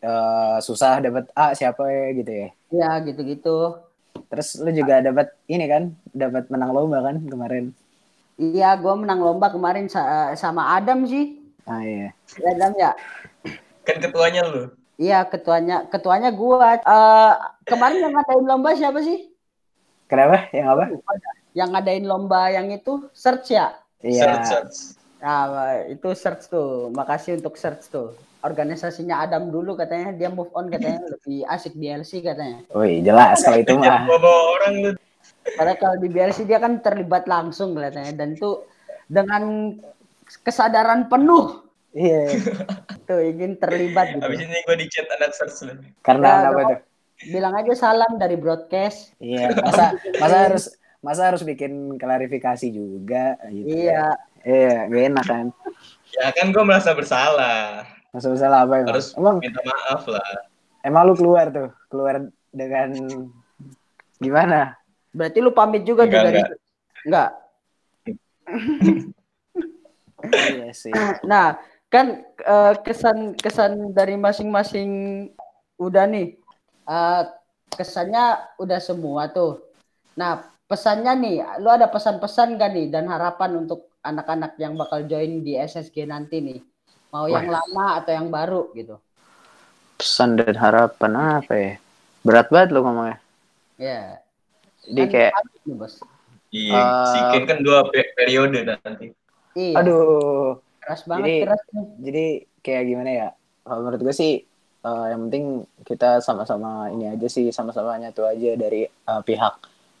eh, 0.00 0.56
susah 0.60 1.00
dapat 1.00 1.24
A 1.32 1.52
siapa 1.52 1.84
ya 1.88 2.06
gitu 2.14 2.32
ya 2.32 2.48
Ya 2.68 2.90
gitu-gitu. 3.00 3.80
terus 4.28 4.60
lu 4.60 4.68
juga 4.74 5.00
dapat 5.00 5.32
ini 5.48 5.64
kan 5.64 5.82
dapat 6.12 6.50
menang 6.52 6.70
lomba 6.76 7.00
kan 7.00 7.16
kemarin 7.24 7.72
Iya, 8.38 8.78
gua 8.78 8.94
menang 8.94 9.18
lomba 9.18 9.50
kemarin 9.50 9.90
sa- 9.90 10.30
sama 10.38 10.78
Adam 10.78 11.02
sih. 11.02 11.42
ah 11.66 11.82
iya 11.82 12.14
Ya, 12.38 12.48
Adam 12.54 12.72
ya. 12.78 12.90
Kan 13.82 13.98
ketuanya 13.98 14.46
lu. 14.46 14.70
Iya, 14.94 15.26
ketuanya 15.26 15.90
ketuanya 15.90 16.30
gua. 16.30 16.78
Eh, 16.78 17.32
kemarin 17.66 17.98
yang 17.98 18.14
ngadain 18.14 18.46
lomba 18.46 18.70
siapa 18.78 19.02
sih? 19.02 19.34
kenapa 20.06 20.46
yang 20.54 20.70
apa 20.70 20.84
Yang 21.52 21.68
ngadain 21.74 22.04
lomba 22.06 22.48
yang 22.48 22.70
itu 22.70 23.10
search 23.10 23.52
ya? 23.52 23.74
iya 24.00 24.22
Search, 24.22 24.46
search. 24.46 24.76
Nah, 25.18 25.44
itu 25.84 26.08
search 26.12 26.46
tuh. 26.46 26.88
Makasih 26.90 27.38
untuk 27.38 27.54
search 27.54 27.88
tuh. 27.88 28.14
Organisasinya 28.38 29.18
Adam 29.20 29.50
dulu 29.50 29.74
katanya 29.74 30.14
dia 30.14 30.30
move 30.30 30.50
on 30.52 30.70
katanya 30.70 31.02
lebih 31.12 31.42
asik 31.44 31.74
BLC 31.74 32.22
katanya. 32.22 32.62
Wih 32.70 33.02
jelas 33.02 33.42
kalau 33.42 33.58
itu 33.58 33.74
mah 33.74 34.06
bawa 34.06 34.40
orang 34.54 34.74
lu. 34.78 34.90
Karena 35.48 35.74
kalau 35.74 35.96
di 35.98 36.08
BLC 36.08 36.44
dia 36.44 36.56
kan 36.56 36.78
terlibat 36.78 37.26
langsung 37.26 37.74
katanya 37.74 38.14
dan 38.14 38.36
tuh 38.36 38.62
dengan 39.08 39.74
kesadaran 40.44 41.08
penuh 41.08 41.64
iya 41.90 42.28
tuh 43.08 43.18
ingin 43.18 43.56
terlibat 43.56 44.12
gitu. 44.12 44.22
Abis 44.22 44.44
ini 44.44 44.60
gue 44.60 44.76
di 44.76 44.86
chat 44.86 45.08
anak 45.10 45.32
search 45.32 45.64
lu. 45.64 45.74
karena 46.00 46.28
Ya, 46.44 46.48
apa 46.48 46.60
tuh 46.68 46.80
Bilang 47.18 47.50
aja 47.56 47.74
salam 47.74 48.14
dari 48.14 48.38
broadcast. 48.38 49.16
iya 49.18 49.50
masa 49.50 49.96
masa 50.20 50.36
harus 50.46 50.64
masa 51.00 51.22
harus 51.26 51.42
bikin 51.42 51.96
klarifikasi 51.96 52.68
juga 52.68 53.34
gitu 53.48 53.66
Iya. 53.88 54.14
Iya 54.42 54.86
gak 54.86 55.04
enak 55.08 55.26
kan 55.26 55.46
Ya 56.10 56.32
kan 56.32 56.48
gue 56.48 56.62
merasa 56.62 56.90
bersalah. 56.92 57.84
masa 58.08 58.32
salah 58.34 58.64
apa 58.64 58.80
emang 58.80 58.88
Harus 58.90 59.08
emang 59.12 59.36
minta 59.38 59.60
maaf 59.60 60.02
lah. 60.04 60.24
emang 60.80 61.02
lu 61.04 61.14
keluar 61.14 61.46
tuh 61.48 61.68
keluar 61.86 62.14
dengan 62.48 62.88
gimana 64.16 64.74
Berarti 65.10 65.38
lu 65.38 65.50
pamit 65.50 65.82
juga 65.82 66.02
tuh 66.02 66.10
Enggak, 66.10 66.24
dari 66.24 66.40
enggak. 66.40 66.58
enggak. 67.04 67.30
iya 70.50 70.68
sih 70.72 70.92
Nah, 71.22 71.56
kan 71.88 72.06
eh, 72.36 72.74
kesan-kesan 72.78 73.92
dari 73.92 74.16
masing-masing 74.16 74.90
udah 75.76 76.04
nih. 76.04 76.36
Eh, 76.84 77.22
kesannya 77.70 78.24
udah 78.56 78.76
semua 78.78 79.28
tuh. 79.28 79.60
Nah, 80.14 80.40
pesannya 80.64 81.12
nih, 81.14 81.36
lu 81.58 81.68
ada 81.68 81.86
pesan-pesan 81.86 82.56
gak 82.56 82.70
nih 82.70 82.86
dan 82.88 83.06
harapan 83.06 83.62
untuk 83.62 83.87
anak-anak 84.00 84.54
yang 84.56 84.74
bakal 84.74 85.02
join 85.02 85.42
di 85.42 85.54
SSG 85.54 86.04
nanti 86.04 86.38
nih? 86.38 86.60
Mau 87.08 87.24
yang 87.24 87.48
lama 87.48 87.98
atau 87.98 88.12
yang 88.12 88.28
baru 88.28 88.68
gitu. 88.72 88.96
pesan 89.94 90.38
dan 90.38 90.54
harapan 90.54 91.42
apa 91.42 91.52
ya 91.52 91.72
berat 92.22 92.46
banget 92.48 92.70
lo 92.70 92.86
ngomongnya 92.86 93.18
Ya. 93.74 94.22
jadi 94.86 95.02
Kan 95.02 95.10
kayak 95.10 95.32
nih, 95.66 95.74
Bos. 95.74 95.94
Iya, 96.48 96.78
Eh, 96.78 97.04
si 97.04 97.18
Ken 97.28 97.44
kan 97.44 97.58
dua 97.60 97.82
pe- 97.84 98.14
periode 98.14 98.62
nanti. 98.62 99.10
Iya. 99.52 99.74
aduh 99.74 100.62
keras 100.78 101.02
banget 101.02 101.26
Jadi- 101.26 101.42
keras 101.42 101.60
jadi 101.98 102.24
kayak 102.60 102.82
gimana 102.86 103.10
ya 103.10 103.28
kalau 103.60 103.80
menurut 103.82 104.00
gue 104.00 104.14
sih 104.14 104.32
eh, 104.78 105.06
yang 105.10 105.20
penting 105.26 105.44
kita 105.82 106.22
sama-sama 106.22 106.88
ini 106.88 107.10
aja 107.10 107.26
sih 107.26 107.50
sama-sama 107.50 107.98
nyatu 107.98 108.22
aja 108.22 108.54
dari 108.54 108.86
eh, 108.86 109.22
pihak 109.26 109.54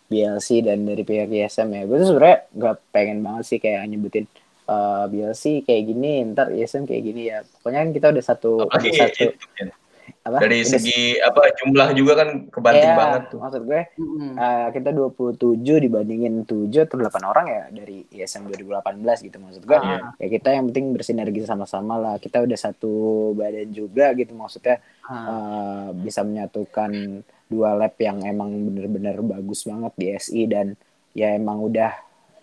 BLC 0.08 0.48
dan 0.60 0.82
dari 0.82 1.02
pihak 1.02 1.28
ISM 1.28 1.68
ya 1.70 1.82
gue 1.84 1.96
tuh 1.96 2.08
sebenarnya 2.08 2.38
nggak 2.50 2.76
pengen 2.90 3.18
banget 3.20 3.44
sih 3.46 3.58
kayak 3.58 3.84
nyebutin 3.86 4.24
eh, 4.64 5.04
BLC 5.06 5.42
kayak 5.62 5.82
gini 5.84 6.10
ntar 6.28 6.48
ISM 6.50 6.82
kayak 6.82 7.02
gini 7.04 7.22
ya 7.28 7.44
pokoknya 7.44 7.78
kan 7.78 7.90
kita 7.90 8.06
udah 8.10 8.24
satu 8.24 8.50
udah 8.58 8.66
Apalagi 8.66 8.90
satu 8.94 9.24
itu 9.26 9.48
kan. 9.54 9.68
apa? 10.18 10.40
Dari 10.40 10.58
Udah- 10.58 10.70
segi 10.70 11.00
apa 11.18 11.40
jumlah 11.54 11.88
juga 11.92 12.12
kan 12.16 12.28
kebanting 12.48 12.84
Iya, 12.86 12.96
banget 12.96 13.22
tuh. 13.28 13.38
Maksud 13.38 13.62
gue 13.62 13.80
Mm-mm. 13.94 14.32
eh, 14.34 14.68
kita 14.72 14.88
27 14.90 15.36
dibandingin 15.78 16.34
7 16.42 16.68
atau 16.82 16.96
8 16.96 17.08
orang 17.22 17.46
ya 17.46 17.62
dari 17.70 17.98
ISM 18.10 18.44
2018 18.46 18.88
gitu 19.22 19.36
maksud 19.36 19.62
gue. 19.62 19.76
Ah. 19.76 20.12
Ya 20.16 20.26
kita 20.30 20.48
yang 20.50 20.68
penting 20.68 20.92
bersinergi 20.92 21.44
sama-sama 21.44 21.96
lah. 21.96 22.14
Kita 22.16 22.40
udah 22.40 22.56
satu 22.58 22.92
badan 23.32 23.68
juga 23.70 24.12
gitu 24.12 24.32
maksudnya 24.32 24.80
Ah. 25.02 25.28
eh, 25.28 25.88
bisa 25.98 26.20
menyatukan 26.20 27.20
dua 27.48 27.74
lab 27.74 27.96
yang 27.96 28.20
emang 28.22 28.52
bener-bener 28.68 29.16
bagus 29.24 29.64
banget 29.64 29.92
di 29.96 30.06
SI 30.14 30.44
dan 30.46 30.76
ya 31.16 31.32
emang 31.34 31.64
udah 31.64 31.92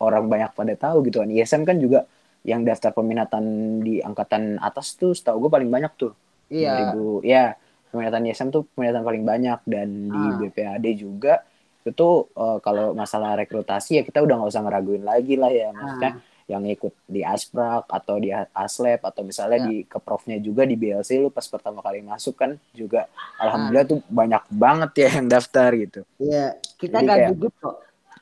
orang 0.01 0.27
banyak 0.27 0.51
pada 0.51 0.73
tahu 0.75 1.05
gitu 1.07 1.23
kan. 1.23 1.29
ISM 1.31 1.63
kan 1.63 1.77
juga 1.79 2.03
yang 2.45 2.61
daftar 2.61 2.93
peminatan 2.93 3.45
di 3.81 4.01
angkatan 4.01 4.61
atas 4.61 4.93
tuh 4.99 5.15
setahu 5.17 5.47
gue 5.47 5.51
paling 5.53 5.69
banyak 5.71 5.93
tuh. 5.95 6.13
Iya. 6.51 6.93
2000 6.93 7.25
ya 7.25 7.57
peminatan 7.89 8.21
ISM 8.27 8.49
tuh 8.51 8.67
peminatan 8.75 9.01
paling 9.01 9.23
banyak 9.23 9.59
dan 9.65 9.87
di 10.11 10.19
Ah. 10.19 10.35
BPAD 10.41 10.85
juga 10.99 11.41
itu 11.81 11.93
tuh 11.93 12.27
eh, 12.33 12.57
kalau 12.65 12.97
masalah 12.97 13.37
rekrutasi 13.39 14.01
ya 14.01 14.03
kita 14.03 14.21
udah 14.25 14.41
nggak 14.41 14.51
usah 14.51 14.63
ngeraguin 14.65 15.05
lagi 15.05 15.37
lah 15.37 15.53
ya 15.53 15.69
maksudnya 15.69 16.11
yang 16.45 16.61
ikut 16.63 16.93
di 17.09 17.25
Asprak 17.25 17.89
atau 17.89 18.21
di 18.21 18.29
Aslab 18.53 19.01
atau 19.01 19.25
misalnya 19.25 19.59
Ya. 19.59 19.67
di 19.67 19.77
keprofnya 19.83 20.37
juga 20.37 20.61
di 20.61 20.77
BLC 20.77 21.17
lu 21.17 21.33
pas 21.33 21.41
pertama 21.43 21.81
kali 21.81 22.05
masuk 22.05 22.37
kan 22.37 22.53
juga 22.71 23.09
alhamdulillah 23.35 23.87
tuh 23.87 23.99
banyak 24.05 24.43
banget 24.47 24.91
ya 24.95 25.09
yang 25.17 25.27
daftar 25.27 25.69
gitu. 25.73 26.01
Iya, 26.15 26.53
kita 26.77 26.95
Jadi 26.95 27.05
nggak 27.05 27.17
kayak- 27.17 27.31
duduk 27.33 27.53
kok. 27.57 27.75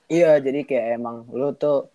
Iya, 0.08 0.32
jadi 0.40 0.60
kayak 0.64 0.88
emang 0.96 1.16
lu 1.30 1.52
tuh 1.54 1.92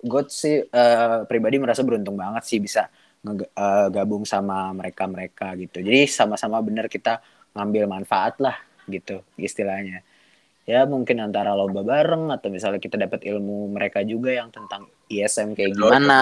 gue 0.00 0.22
sih 0.28 0.62
eh, 0.64 1.18
pribadi 1.24 1.56
merasa 1.56 1.86
beruntung 1.86 2.18
banget 2.18 2.42
sih 2.42 2.58
bisa 2.58 2.90
eh, 3.22 3.86
gabung 3.88 4.26
sama 4.26 4.74
mereka-mereka 4.74 5.54
gitu. 5.56 5.78
Jadi 5.78 6.06
sama-sama 6.06 6.58
bener 6.58 6.90
kita 6.90 7.22
ngambil 7.54 7.86
manfaat 7.86 8.34
lah 8.42 8.58
gitu 8.84 9.22
istilahnya. 9.36 10.02
Ya 10.68 10.84
mungkin 10.84 11.16
antara 11.18 11.56
lomba 11.56 11.80
bareng 11.80 12.28
atau 12.28 12.52
misalnya 12.52 12.76
kita 12.76 13.00
dapat 13.00 13.24
ilmu 13.24 13.72
mereka 13.72 14.04
juga 14.04 14.28
yang 14.30 14.52
tentang 14.52 14.84
ISM 15.08 15.56
kayak 15.56 15.72
Betul, 15.72 15.88
gimana. 15.88 16.20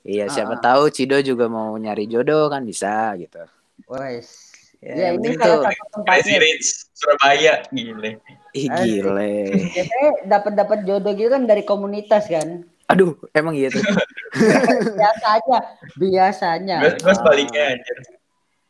Iya, 0.00 0.24
siapa 0.32 0.56
Ah. 0.56 0.62
tahu 0.64 0.88
Cido 0.88 1.20
juga 1.20 1.52
mau 1.52 1.76
nyari 1.76 2.08
jodoh 2.08 2.48
kan 2.48 2.64
bisa 2.64 3.12
gitu. 3.14 3.44
Wes. 3.86 4.48
Ya, 4.78 4.94
Ya, 4.94 5.08
ini 5.12 5.34
salah 5.34 5.58
tuh- 5.58 5.64
satu 5.68 6.00
Crazy 6.00 6.32
tempatnya. 6.32 6.38
Rich 6.38 6.66
Surabaya 6.94 7.52
gile. 7.68 8.10
Ih, 8.54 8.66
gile. 8.72 9.32
Biasanya 9.68 10.08
dapat 10.24 10.52
dapat 10.54 10.78
jodoh 10.82 11.12
gitu 11.12 11.28
kan 11.28 11.44
dari 11.44 11.62
komunitas 11.62 12.24
kan. 12.24 12.64
Aduh, 12.88 13.20
emang 13.36 13.52
gitu. 13.52 13.76
Biasanya, 14.96 15.58
biasanya. 15.98 16.76
Gue 16.80 16.92
gue 16.96 17.14
sebaliknya 17.14 17.76
anjir. 17.76 17.96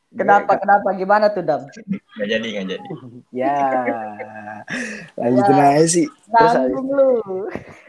Kenapa? 0.09 0.57
Kenapa? 0.57 0.89
Gimana 0.97 1.29
tuh 1.29 1.45
Dam? 1.45 1.69
Nggak 2.17 2.29
jadi, 2.29 2.47
nggak 2.49 2.67
jadi. 2.73 2.89
Ya, 3.29 3.57
lanjutin 5.21 5.57
aja 5.59 5.87
sih. 5.87 6.07
Terus 6.09 6.55
lu. 6.81 7.11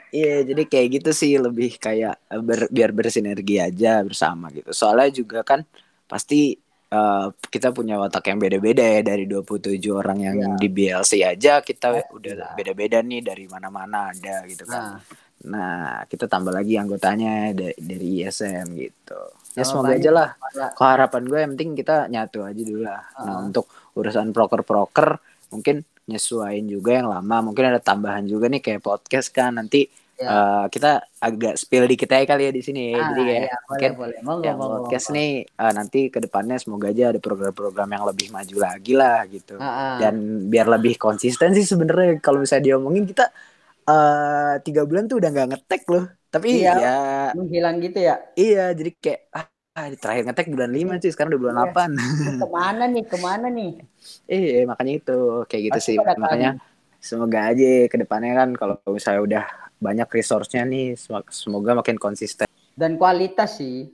Iya, 0.10 0.42
jadi 0.42 0.64
kayak 0.66 0.88
gitu 1.00 1.12
sih 1.14 1.38
lebih 1.38 1.78
kayak 1.78 2.18
eh, 2.28 2.42
ber- 2.42 2.72
biar 2.74 2.92
bersinergi 2.92 3.62
aja 3.62 4.02
bersama 4.02 4.50
gitu. 4.50 4.74
Soalnya 4.74 5.14
juga 5.14 5.46
kan 5.46 5.62
pasti 6.10 6.58
eh, 6.90 7.28
kita 7.48 7.70
punya 7.70 8.02
watak 8.02 8.26
yang 8.28 8.42
beda-beda 8.42 8.82
ya 8.82 9.02
dari 9.06 9.30
27 9.30 9.78
orang 9.94 10.18
yang 10.20 10.38
Iya. 10.42 10.58
di 10.58 10.68
BLC 10.68 11.12
aja 11.22 11.62
kita 11.62 11.88
Pasti 11.94 12.10
udah 12.18 12.58
beda-beda 12.58 13.00
nih 13.00 13.22
dari 13.22 13.46
mana-mana 13.46 14.10
ada 14.10 14.44
gitu 14.44 14.66
kan. 14.66 14.98
Nah, 14.98 15.18
Nah, 15.40 16.04
kita 16.04 16.28
tambah 16.28 16.52
lagi 16.52 16.76
anggotanya 16.76 17.56
da- 17.56 17.78
dari 17.80 18.20
ISM 18.20 18.76
gitu. 18.76 19.22
Ya 19.52 19.64
semoga 19.64 19.92
aja 19.92 20.10
lah. 20.10 20.30
Keharapan 20.74 21.24
gue 21.24 21.40
yang 21.40 21.52
penting 21.54 21.72
kita 21.76 22.06
nyatu 22.08 22.44
aja 22.44 22.62
dulu 22.62 22.82
lah. 22.82 23.02
Nah, 23.18 23.34
Ah. 23.34 23.40
untuk 23.42 23.66
urusan 23.94 24.30
proker-proker 24.30 25.18
mungkin 25.50 25.82
nyesuaiin 26.06 26.66
juga 26.66 26.96
yang 26.96 27.08
lama. 27.08 27.42
Mungkin 27.44 27.66
ada 27.68 27.80
tambahan 27.80 28.24
juga 28.24 28.46
nih 28.46 28.60
kayak 28.60 28.82
podcast 28.82 29.30
kan 29.30 29.56
nanti 29.56 29.90
Ya. 30.16 30.28
eh, 30.28 30.66
kita 30.68 30.92
agak 31.18 31.56
spill 31.56 31.88
dikit 31.88 32.12
aja 32.12 32.28
kali 32.28 32.44
ya 32.44 32.52
di 32.52 32.60
sini. 32.60 32.92
Ah, 32.92 33.08
Jadi 33.10 33.22
kayak 33.24 33.40
boleh, 33.40 33.64
mungkin 33.64 33.92
boleh. 33.96 34.18
Monggo, 34.20 34.44
yang 34.44 34.58
monggo, 34.58 34.76
podcast 34.84 35.06
monggo. 35.08 35.16
nih 35.16 35.32
eh, 35.48 35.74
nanti 35.74 36.00
ke 36.06 36.20
depannya 36.20 36.56
semoga 36.60 36.86
aja 36.86 37.04
ada 37.08 37.20
program-program 37.20 37.90
yang 37.90 38.04
lebih 38.04 38.28
maju 38.30 38.56
lagi 38.60 38.94
lah 38.94 39.24
gitu. 39.26 39.56
Ah, 39.56 39.64
ah. 39.64 39.96
Dan 39.98 40.16
biar 40.46 40.68
lebih 40.68 40.98
konsisten 40.98 41.56
sih 41.56 41.64
sebenarnya 41.64 42.20
kalau 42.20 42.44
misalnya 42.44 42.68
diomongin 42.68 43.08
kita 43.08 43.32
eh, 43.90 44.54
tiga 44.66 44.82
bulan 44.90 45.04
tuh 45.10 45.18
udah 45.20 45.30
nggak 45.34 45.48
ngetek 45.52 45.82
loh. 45.94 46.04
Tapi 46.34 46.48
Iya. 46.62 46.72
ya 46.84 46.94
menghilang 47.38 47.76
gitu 47.86 48.00
ya. 48.10 48.16
iya 48.42 48.64
jadi 48.78 48.92
kayak 49.04 49.20
ah, 49.38 49.46
ah, 49.78 49.86
terakhir 50.02 50.24
ngetek 50.30 50.48
bulan 50.54 50.72
5 50.78 50.94
sih 51.02 51.12
sekarang 51.14 51.30
udah 51.34 51.42
bulan 51.44 51.56
Iya. 51.58 51.64
8. 51.66 51.92
Ke 52.42 52.48
mana 52.58 52.84
nih? 52.94 53.04
Ke 53.12 53.18
mana 53.28 53.48
nih? 53.58 53.72
Iya 54.30 54.60
makanya 54.70 54.94
itu 55.02 55.18
kayak 55.50 55.64
gitu 55.68 55.78
Pasti 55.78 55.92
sih 55.94 55.96
makanya 56.24 56.50
semoga 57.00 57.40
aja 57.50 57.68
ke 57.92 57.96
depannya 58.02 58.32
kan 58.40 58.50
kalau 58.60 58.76
misalnya 58.98 59.22
udah 59.28 59.44
banyak 59.80 60.08
resource-nya 60.12 60.62
nih 60.68 60.86
sem- 61.00 61.30
semoga 61.32 61.72
makin 61.80 61.98
konsisten. 61.98 62.48
Dan 62.80 62.96
kualitas 63.02 63.60
sih. 63.60 63.92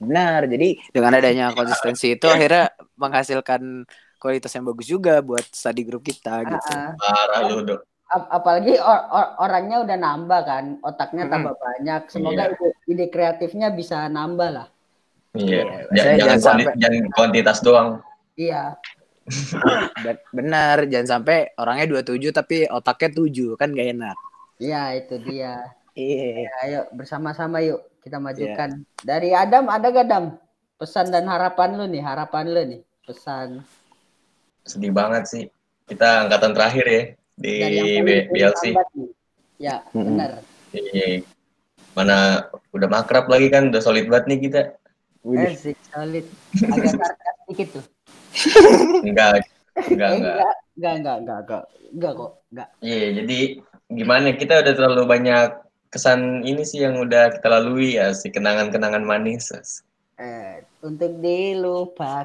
Benar 0.00 0.48
jadi 0.48 0.80
dengan 0.96 1.12
adanya 1.20 1.44
konsistensi 1.52 2.16
itu 2.16 2.24
akhirnya 2.24 2.72
menghasilkan 2.96 3.84
kualitas 4.20 4.52
yang 4.56 4.64
bagus 4.68 4.86
juga 4.88 5.20
buat 5.20 5.44
study 5.52 5.82
group 5.84 6.02
kita 6.08 6.40
Ah, 6.44 6.52
gitu. 6.56 6.72
ah. 6.72 6.88
Parah 7.00 7.40
lu, 7.48 7.56
Dok. 7.68 7.80
Ap- 8.10 8.26
apalagi 8.28 8.74
or- 8.74 9.06
or- 9.08 9.32
orangnya 9.38 9.86
udah 9.86 9.94
nambah 9.94 10.40
kan, 10.42 10.64
otaknya 10.82 11.30
tambah 11.30 11.54
banyak. 11.54 12.10
Semoga 12.10 12.50
Iya. 12.50 12.58
ide, 12.58 12.68
ide 12.90 13.06
kreatifnya 13.06 13.70
bisa 13.70 14.10
nambah 14.10 14.50
lah. 14.50 14.66
Iya. 15.32 15.62
Iya, 15.62 15.94
Jangan, 15.94 16.16
jangan, 16.18 16.38
sampai- 16.42 16.74
jangan 16.74 17.02
kuantitas 17.14 17.58
doang. 17.62 17.88
Iya, 18.34 18.74
Ben- 20.04 20.22
Benar 20.34 20.90
jangan 20.90 21.22
sampai 21.22 21.54
orangnya 21.54 21.86
27 21.86 22.34
tapi 22.34 22.66
otaknya 22.66 23.10
7 23.14 23.54
kan 23.54 23.70
gak 23.70 23.88
enak. 23.94 24.16
iya 24.58 24.92
itu 24.92 25.14
dia. 25.22 25.70
Iya. 25.94 26.26
Ya, 26.46 26.50
ayo 26.66 26.80
bersama-sama 26.90 27.62
yuk 27.62 27.78
kita 28.02 28.18
majukan. 28.18 28.82
Dari 29.00 29.30
Adam 29.32 29.70
ada 29.70 29.86
gak 29.86 30.06
Adam? 30.06 30.24
Pesan 30.76 31.12
dan 31.12 31.28
harapan 31.28 31.76
lu 31.76 31.84
nih, 31.86 32.00
harapan 32.00 32.44
lu 32.48 32.62
nih. 32.64 32.80
Pesan 33.04 33.60
Sedih 34.64 34.90
banget 34.90 35.28
sih. 35.28 35.44
Kita 35.86 36.26
angkatan 36.26 36.52
terakhir 36.52 36.86
ya 36.86 37.02
di 37.40 37.64
BLC. 38.04 38.76
Ya, 39.56 39.80
benar. 39.90 40.44
Iya. 40.72 41.24
Mana 41.96 42.46
udah 42.70 42.86
makrab 42.86 43.26
lagi 43.26 43.50
kan, 43.50 43.72
udah 43.72 43.82
solid 43.82 44.06
banget 44.06 44.24
nih 44.30 44.38
kita. 44.46 44.60
Wih, 45.20 45.52
Asik, 45.52 45.76
solid. 45.92 46.24
Agak 46.64 46.96
sarkas 46.96 47.36
dikit 47.50 47.68
tuh. 47.76 47.84
Enggak, 49.08 49.42
enggak, 49.74 49.76
Eh, 49.76 50.16
enggak. 50.16 50.24
enggak, 50.38 50.54
enggak, 50.78 50.94
enggak, 50.96 51.16
enggak, 51.18 51.38
enggak, 51.42 51.62
enggak 51.92 52.12
kok, 52.14 52.32
enggak. 52.54 52.68
Iya, 52.80 53.06
jadi 53.20 53.38
gimana 53.90 54.26
kita 54.38 54.62
udah 54.62 54.72
terlalu 54.78 55.02
banyak 55.04 55.48
kesan 55.90 56.46
ini 56.46 56.62
sih 56.62 56.86
yang 56.86 57.02
udah 57.02 57.34
kita 57.34 57.50
lalui 57.50 57.98
ya, 57.98 58.14
si 58.14 58.30
kenangan-kenangan 58.30 59.02
manis. 59.02 59.50
Eh, 60.16 60.62
untuk 60.80 61.20
dilupakan. 61.20 62.24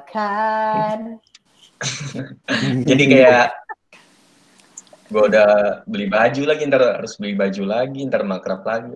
Jadi 2.87 3.03
kayak 3.11 3.51
gue 5.15 5.23
udah 5.31 5.49
beli 5.87 6.11
baju 6.11 6.41
lagi, 6.43 6.67
ntar 6.67 6.99
harus 6.99 7.15
beli 7.15 7.39
baju 7.39 7.63
lagi, 7.63 8.03
ntar 8.03 8.27
makrab 8.27 8.67
lagi, 8.67 8.91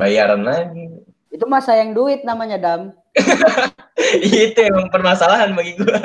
bayaran 0.00 0.40
lagi. 0.40 0.96
Itu 1.28 1.44
mah 1.44 1.60
sayang 1.60 1.92
duit 1.92 2.24
namanya, 2.24 2.56
Dam. 2.56 2.96
Itu 4.24 4.64
emang 4.64 4.88
permasalahan 4.88 5.52
bagi 5.52 5.76
gue. 5.76 5.98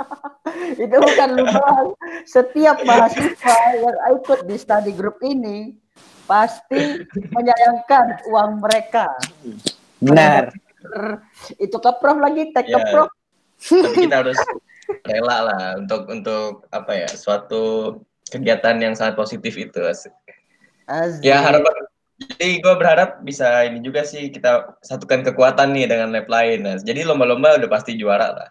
Itu 0.88 0.96
bukan 0.96 1.28
lu 1.36 1.44
doang. 1.44 1.92
Setiap 2.24 2.80
mahasiswa 2.80 3.56
yang 3.76 3.96
ikut 4.16 4.48
di 4.48 4.56
study 4.56 4.96
group 4.96 5.20
ini 5.20 5.76
pasti 6.24 7.04
menyayangkan 7.28 8.24
uang 8.32 8.64
mereka. 8.64 9.12
benar. 10.00 10.48
Itu 11.60 11.76
ke 11.76 11.92
prof 12.00 12.16
lagi, 12.16 12.56
tek 12.56 12.64
ke 12.64 12.72
Ya. 12.72 12.88
prof. 12.88 13.10
Kita 13.92 14.14
harus 14.24 14.38
rela 15.04 15.44
lah 15.44 15.62
untuk 15.76 16.08
untuk 16.08 16.64
apa 16.70 17.04
ya, 17.04 17.10
suatu 17.10 17.92
kegiatan 18.28 18.76
yang 18.80 18.94
sangat 18.94 19.16
positif 19.16 19.56
itu. 19.56 19.80
asik. 19.82 20.14
Asik. 20.88 21.24
Ya 21.24 21.40
harapan 21.42 21.88
jadi 22.18 22.58
gue 22.58 22.74
berharap 22.74 23.22
bisa 23.22 23.62
ini 23.62 23.78
juga 23.78 24.02
sih 24.02 24.26
kita 24.34 24.74
satukan 24.82 25.22
kekuatan 25.22 25.70
nih 25.70 25.86
dengan 25.86 26.10
lab 26.10 26.26
lain. 26.26 26.66
Nah, 26.66 26.74
jadi 26.82 27.06
lomba-lomba 27.06 27.54
udah 27.62 27.70
pasti 27.70 27.94
juara 27.94 28.34
lah. 28.34 28.50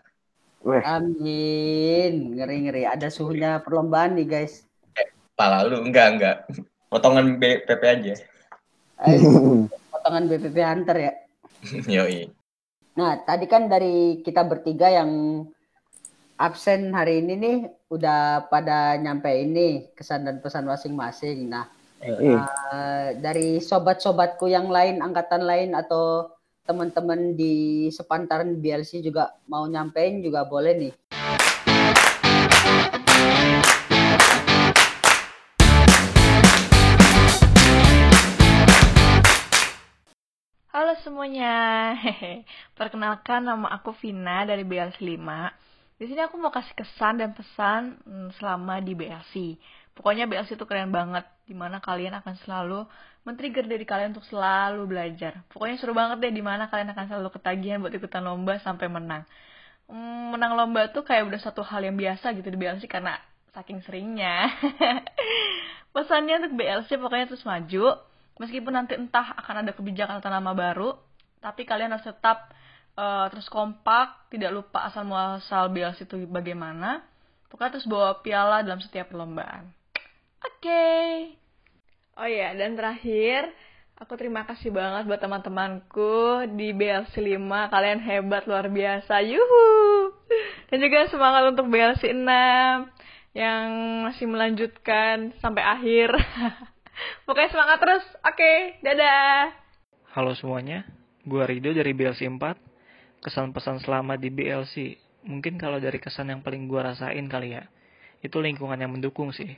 Weh, 0.63 0.79
Amin. 0.87 2.39
Ngeri-ngeri. 2.39 2.87
Ada 2.87 3.11
suhunya 3.11 3.59
perlombaan 3.59 4.15
nih, 4.15 4.23
guys. 4.23 4.63
Pala 5.35 5.67
lu 5.67 5.83
enggak 5.83 6.07
enggak. 6.15 6.37
Potongan 6.87 7.35
BP 7.35 7.67
aja. 7.83 8.15
Ayo, 9.03 9.67
potongan 9.91 10.31
BPP 10.31 10.57
Hunter 10.63 10.97
ya. 10.97 11.13
Yoi. 11.99 12.31
Nah, 12.95 13.19
tadi 13.27 13.45
kan 13.51 13.67
dari 13.67 14.23
kita 14.23 14.47
bertiga 14.47 14.87
yang 14.87 15.43
absen 16.37 16.93
hari 16.93 17.25
ini 17.25 17.33
nih 17.33 17.57
udah 17.89 18.45
pada 18.53 18.93
nyampe 19.01 19.25
ini 19.25 19.89
kesan 19.97 20.21
dan 20.21 20.37
pesan 20.37 20.69
masing-masing. 20.69 21.49
Nah, 21.49 21.65
uh, 22.05 23.17
dari 23.17 23.57
sobat-sobatku 23.57 24.45
yang 24.45 24.69
lain, 24.69 25.01
angkatan 25.01 25.41
lain 25.41 25.73
atau 25.73 26.29
teman-teman 26.69 27.33
di 27.33 27.89
sepantaran 27.89 28.53
BLC 28.61 29.01
juga 29.01 29.33
mau 29.49 29.65
nyampein 29.65 30.21
juga 30.21 30.45
boleh 30.45 30.73
nih. 30.77 30.93
Halo 40.69 40.93
semuanya, 41.01 41.97
perkenalkan 42.77 43.49
nama 43.49 43.73
aku 43.73 43.89
Vina 43.97 44.45
dari 44.45 44.61
BLC 44.61 45.01
5 45.01 45.65
di 45.97 46.05
sini 46.05 46.21
aku 46.21 46.37
mau 46.37 46.53
kasih 46.53 46.77
kesan 46.77 47.17
dan 47.17 47.33
pesan 47.33 47.97
hmm, 48.05 48.29
selama 48.37 48.77
di 48.85 48.93
BLC. 48.93 49.57
Pokoknya 49.97 50.29
BLC 50.29 50.53
itu 50.53 50.65
keren 50.69 50.93
banget, 50.93 51.25
di 51.49 51.57
mana 51.57 51.81
kalian 51.81 52.13
akan 52.21 52.37
selalu 52.45 52.85
men-trigger 53.25 53.65
dari 53.65 53.81
kalian 53.81 54.13
untuk 54.13 54.29
selalu 54.29 54.85
belajar. 54.85 55.41
Pokoknya 55.49 55.81
seru 55.81 55.97
banget 55.97 56.21
deh, 56.21 56.33
di 56.37 56.45
mana 56.45 56.69
kalian 56.69 56.93
akan 56.93 57.05
selalu 57.09 57.29
ketagihan 57.33 57.81
buat 57.81 57.89
ikutan 57.89 58.21
lomba 58.21 58.61
sampai 58.61 58.85
menang. 58.93 59.25
Hmm, 59.89 60.37
menang 60.37 60.53
lomba 60.53 60.93
tuh 60.93 61.01
kayak 61.01 61.33
udah 61.33 61.41
satu 61.41 61.65
hal 61.65 61.81
yang 61.81 61.97
biasa 61.97 62.37
gitu 62.37 62.45
di 62.45 62.59
BLC 62.61 62.85
karena 62.85 63.17
saking 63.57 63.81
seringnya. 63.81 64.53
Pesannya 65.97 66.45
untuk 66.45 66.61
BLC 66.61 66.93
pokoknya 67.01 67.25
terus 67.25 67.41
maju, 67.41 67.97
meskipun 68.37 68.69
nanti 68.69 68.93
entah 68.93 69.33
akan 69.33 69.65
ada 69.65 69.73
kebijakan 69.73 70.21
atau 70.21 70.29
nama 70.29 70.53
baru, 70.53 70.93
tapi 71.41 71.65
kalian 71.65 71.89
harus 71.89 72.05
tetap 72.05 72.53
uh, 72.97 73.25
terus 73.29 73.47
kompak, 73.47 74.27
tidak 74.33 74.51
lupa 74.51 74.89
asal 74.89 75.05
muasal 75.05 75.69
BLC 75.69 76.09
itu 76.09 76.25
bagaimana. 76.27 77.05
Pokoknya 77.47 77.79
terus 77.79 77.87
bawa 77.87 78.19
piala 78.25 78.65
dalam 78.65 78.81
setiap 78.83 79.13
perlombaan. 79.13 79.71
Oke. 80.43 80.59
Okay. 80.59 81.07
Oh 82.17 82.25
iya, 82.25 82.57
dan 82.57 82.73
terakhir, 82.73 83.53
aku 84.01 84.17
terima 84.17 84.41
kasih 84.49 84.73
banget 84.73 85.05
buat 85.05 85.21
teman-temanku 85.21 86.49
di 86.57 86.73
BLC 86.73 87.13
5. 87.21 87.69
Kalian 87.69 88.01
hebat 88.01 88.49
luar 88.49 88.67
biasa. 88.67 89.21
Yuhu. 89.21 89.65
Dan 90.67 90.81
juga 90.81 91.07
semangat 91.07 91.53
untuk 91.53 91.69
BLC 91.69 92.11
6 92.11 92.25
yang 93.37 93.65
masih 94.09 94.25
melanjutkan 94.25 95.31
sampai 95.37 95.61
akhir. 95.61 96.09
Pokoknya 97.29 97.53
semangat 97.53 97.77
terus. 97.79 98.05
Oke, 98.25 98.33
okay, 98.33 98.57
dadah. 98.81 99.53
Halo 100.17 100.33
semuanya, 100.33 100.89
gua 101.21 101.45
Rido 101.45 101.69
dari 101.69 101.93
BLC 101.93 102.25
4. 102.25 102.66
Kesan 103.23 103.51
pesan 103.51 103.81
selama 103.81 104.15
di 104.15 104.29
BLC. 104.29 104.97
Mungkin 105.27 105.59
kalau 105.59 105.81
dari 105.81 105.97
kesan 105.99 106.31
yang 106.31 106.41
paling 106.45 106.69
gua 106.71 106.93
rasain 106.93 107.25
kali 107.27 107.57
ya, 107.57 107.67
itu 108.23 108.37
lingkungan 108.39 108.79
yang 108.79 108.93
mendukung 108.93 109.33
sih. 109.35 109.57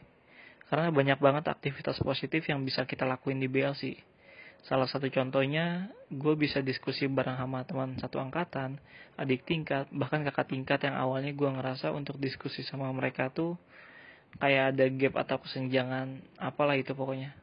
Karena 0.70 0.94
banyak 0.94 1.18
banget 1.18 1.50
aktivitas 1.50 1.98
positif 2.02 2.46
yang 2.46 2.62
bisa 2.62 2.86
kita 2.86 3.06
lakuin 3.06 3.42
di 3.42 3.50
BLC. 3.50 3.98
Salah 4.60 4.92
satu 4.92 5.08
contohnya, 5.08 5.88
gue 6.12 6.36
bisa 6.36 6.60
diskusi 6.60 7.08
bareng 7.08 7.40
sama 7.40 7.64
teman 7.64 7.96
satu 7.96 8.20
angkatan, 8.20 8.76
adik 9.16 9.48
tingkat, 9.48 9.88
bahkan 9.96 10.20
kakak 10.28 10.52
tingkat 10.52 10.84
yang 10.84 11.00
awalnya 11.00 11.32
gue 11.32 11.48
ngerasa 11.48 11.96
untuk 11.96 12.20
diskusi 12.20 12.68
sama 12.68 12.92
mereka 12.92 13.32
tuh 13.32 13.56
kayak 14.38 14.76
ada 14.76 14.86
gap 14.94 15.14
atau 15.26 15.38
kesenjangan 15.42 16.22
apalah 16.38 16.78
itu 16.78 16.94
pokoknya. 16.94 17.34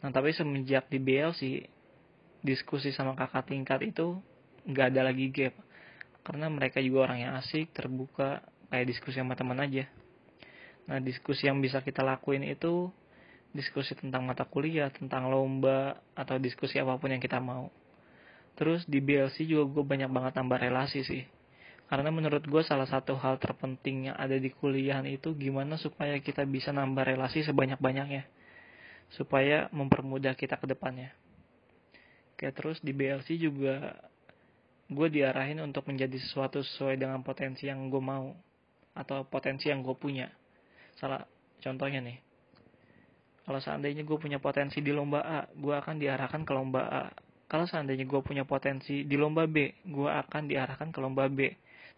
Nah 0.00 0.08
tapi 0.14 0.32
semenjak 0.32 0.86
di 0.88 1.02
BLC 1.02 1.66
diskusi 2.40 2.94
sama 2.94 3.18
kakak 3.18 3.50
tingkat 3.50 3.82
itu 3.82 4.22
nggak 4.68 4.86
ada 4.94 5.08
lagi 5.08 5.32
gap 5.32 5.54
karena 6.22 6.52
mereka 6.52 6.78
juga 6.84 7.08
orang 7.08 7.18
yang 7.24 7.32
asik 7.40 7.72
terbuka 7.72 8.44
kayak 8.68 8.84
diskusi 8.84 9.16
sama 9.16 9.32
teman 9.32 9.56
aja. 9.64 9.88
Nah 10.84 11.00
diskusi 11.00 11.48
yang 11.48 11.64
bisa 11.64 11.80
kita 11.80 12.04
lakuin 12.04 12.44
itu 12.44 12.92
diskusi 13.56 13.96
tentang 13.96 14.28
mata 14.28 14.44
kuliah, 14.44 14.92
tentang 14.92 15.32
lomba 15.32 16.04
atau 16.12 16.36
diskusi 16.36 16.76
apa 16.76 17.00
pun 17.00 17.08
yang 17.08 17.22
kita 17.24 17.40
mau. 17.40 17.72
Terus 18.60 18.84
di 18.84 19.00
BLC 19.00 19.48
juga 19.48 19.80
gue 19.80 19.84
banyak 19.88 20.10
banget 20.12 20.32
tambah 20.36 20.60
relasi 20.60 21.00
sih 21.00 21.24
karena 21.88 22.12
menurut 22.12 22.44
gue 22.44 22.62
salah 22.68 22.84
satu 22.84 23.16
hal 23.16 23.40
terpenting 23.40 24.12
yang 24.12 24.16
ada 24.20 24.36
di 24.36 24.52
kuliahan 24.52 25.08
itu 25.08 25.32
gimana 25.32 25.80
supaya 25.80 26.20
kita 26.20 26.44
bisa 26.44 26.68
nambah 26.68 27.00
relasi 27.00 27.40
sebanyak-banyaknya. 27.48 28.28
Supaya 29.08 29.72
mempermudah 29.72 30.36
kita 30.36 30.60
ke 30.60 30.68
depannya. 30.68 31.16
Kayak 32.36 32.60
terus 32.60 32.78
di 32.84 32.92
BLC 32.92 33.40
juga 33.40 33.96
gue 34.88 35.08
diarahin 35.12 35.60
untuk 35.60 35.84
menjadi 35.88 36.16
sesuatu 36.16 36.64
sesuai 36.64 36.96
dengan 36.96 37.20
potensi 37.20 37.68
yang 37.68 37.92
gue 37.92 38.02
mau. 38.02 38.32
Atau 38.96 39.22
potensi 39.28 39.70
yang 39.70 39.84
gue 39.84 39.94
punya. 39.94 40.26
Salah 40.98 41.22
contohnya 41.62 42.02
nih. 42.02 42.18
Kalau 43.46 43.60
seandainya 43.62 44.04
gue 44.04 44.18
punya 44.20 44.36
potensi 44.42 44.84
di 44.84 44.92
lomba 44.92 45.24
A, 45.24 45.40
gue 45.48 45.72
akan 45.72 45.96
diarahkan 45.96 46.44
ke 46.44 46.52
lomba 46.52 46.82
A. 46.88 47.04
Kalau 47.48 47.64
seandainya 47.64 48.04
gue 48.04 48.20
punya 48.20 48.44
potensi 48.44 49.08
di 49.08 49.16
lomba 49.16 49.48
B, 49.48 49.72
gue 49.88 50.10
akan 50.10 50.52
diarahkan 50.52 50.92
ke 50.92 50.98
lomba 51.00 51.24
B 51.32 51.48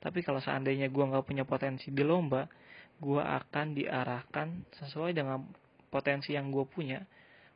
tapi 0.00 0.24
kalau 0.24 0.40
seandainya 0.40 0.88
gue 0.88 1.04
nggak 1.04 1.28
punya 1.28 1.44
potensi 1.44 1.92
di 1.92 2.00
lomba, 2.00 2.48
gue 2.96 3.20
akan 3.20 3.76
diarahkan 3.76 4.64
sesuai 4.80 5.12
dengan 5.12 5.44
potensi 5.92 6.32
yang 6.32 6.48
gue 6.48 6.64
punya, 6.64 7.04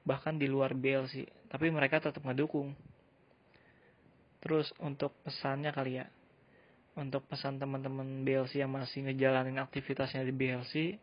bahkan 0.04 0.36
di 0.36 0.44
luar 0.44 0.76
BLC. 0.76 1.24
Tapi 1.48 1.72
mereka 1.72 2.04
tetap 2.04 2.20
ngedukung. 2.20 2.76
Terus 4.44 4.68
untuk 4.76 5.16
pesannya 5.24 5.72
kali 5.72 6.04
ya, 6.04 6.06
untuk 7.00 7.24
pesan 7.26 7.56
teman-teman 7.56 8.22
BLC 8.22 8.60
yang 8.60 8.76
masih 8.76 9.08
ngejalanin 9.08 9.56
aktivitasnya 9.56 10.20
di 10.22 10.36
BLC, 10.36 11.00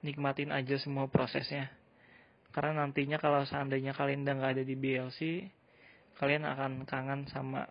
nikmatin 0.00 0.50
aja 0.50 0.80
semua 0.80 1.04
prosesnya. 1.06 1.68
Karena 2.50 2.82
nantinya 2.82 3.20
kalau 3.20 3.44
seandainya 3.44 3.92
kalian 3.92 4.24
udah 4.24 4.34
nggak 4.40 4.52
ada 4.56 4.64
di 4.64 4.72
BLC, 4.72 5.46
kalian 6.16 6.48
akan 6.48 6.88
kangen 6.88 7.28
sama 7.28 7.68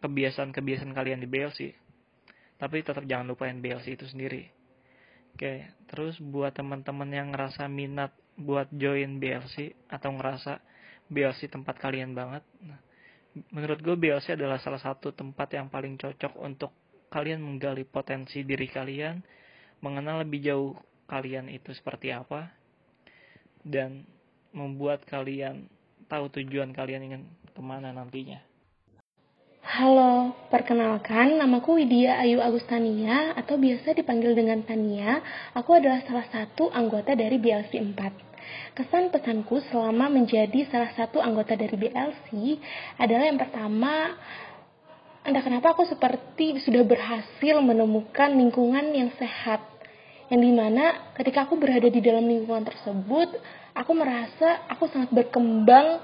kebiasaan-kebiasaan 0.00 0.96
kalian 0.96 1.20
di 1.20 1.28
BLC. 1.28 1.60
Tapi 2.56 2.80
tetap 2.80 3.04
jangan 3.04 3.36
lupain 3.36 3.60
BLC 3.60 4.00
itu 4.00 4.08
sendiri. 4.08 4.48
Oke, 5.34 5.66
terus 5.90 6.16
buat 6.22 6.54
teman-teman 6.54 7.10
yang 7.10 7.34
ngerasa 7.34 7.66
minat 7.66 8.14
buat 8.38 8.70
join 8.74 9.18
BLC 9.18 9.74
atau 9.90 10.14
ngerasa 10.14 10.62
BLC 11.10 11.50
tempat 11.50 11.78
kalian 11.78 12.14
banget. 12.14 12.42
Nah, 12.62 12.78
menurut 13.50 13.78
gue 13.82 13.96
BLC 13.98 14.38
adalah 14.38 14.62
salah 14.62 14.78
satu 14.78 15.10
tempat 15.10 15.50
yang 15.54 15.66
paling 15.66 15.98
cocok 15.98 16.38
untuk 16.38 16.70
kalian 17.10 17.42
menggali 17.42 17.86
potensi 17.86 18.42
diri 18.46 18.66
kalian, 18.70 19.22
mengenal 19.82 20.22
lebih 20.22 20.40
jauh 20.42 20.72
kalian 21.06 21.50
itu 21.50 21.74
seperti 21.74 22.14
apa, 22.14 22.50
dan 23.62 24.06
membuat 24.54 25.02
kalian 25.06 25.66
tahu 26.06 26.30
tujuan 26.30 26.70
kalian 26.70 27.10
ingin 27.10 27.22
ke 27.54 27.62
mana 27.62 27.90
nantinya. 27.90 28.38
Halo, 29.64 30.36
perkenalkan 30.52 31.40
namaku 31.40 31.80
Widya 31.80 32.20
Ayu 32.20 32.38
Agustania 32.38 33.32
atau 33.32 33.56
biasa 33.56 33.96
dipanggil 33.96 34.36
dengan 34.36 34.60
Tania. 34.60 35.24
Aku 35.56 35.72
adalah 35.72 36.04
salah 36.04 36.28
satu 36.28 36.68
anggota 36.68 37.16
dari 37.16 37.40
BLC 37.40 37.80
4. 37.80 38.33
Kesan 38.74 39.14
pesanku 39.14 39.62
selama 39.70 40.10
menjadi 40.10 40.66
salah 40.66 40.90
satu 40.98 41.22
anggota 41.22 41.54
dari 41.54 41.74
BLC 41.78 42.58
adalah 42.98 43.24
yang 43.30 43.38
pertama, 43.38 44.18
entah 45.22 45.42
kenapa 45.44 45.72
aku 45.76 45.86
seperti 45.86 46.58
sudah 46.60 46.82
berhasil 46.82 47.54
menemukan 47.62 48.34
lingkungan 48.34 48.90
yang 48.90 49.14
sehat. 49.14 49.62
Yang 50.32 50.40
di 50.40 50.52
mana 50.56 51.14
ketika 51.14 51.46
aku 51.46 51.60
berada 51.60 51.86
di 51.86 52.00
dalam 52.02 52.26
lingkungan 52.26 52.66
tersebut, 52.66 53.38
aku 53.76 53.92
merasa 53.94 54.66
aku 54.66 54.88
sangat 54.90 55.12
berkembang 55.12 56.00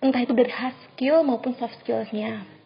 entah 0.00 0.20
itu 0.20 0.32
dari 0.32 0.52
hard 0.52 0.76
skill 0.92 1.26
maupun 1.26 1.56
soft 1.56 1.76
skillsnya. 1.82 2.59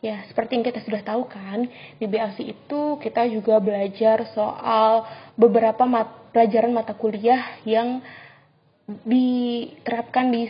Ya, 0.00 0.24
seperti 0.32 0.56
yang 0.56 0.64
kita 0.64 0.80
sudah 0.80 1.04
tahu 1.04 1.28
kan, 1.28 1.68
di 2.00 2.08
BLC 2.08 2.56
itu 2.56 2.96
kita 3.04 3.28
juga 3.28 3.60
belajar 3.60 4.24
soal 4.32 5.04
beberapa 5.36 5.84
mat 5.84 6.32
pelajaran 6.32 6.72
mata 6.72 6.96
kuliah 6.96 7.60
yang 7.68 8.00
diterapkan 9.04 10.32
di 10.32 10.48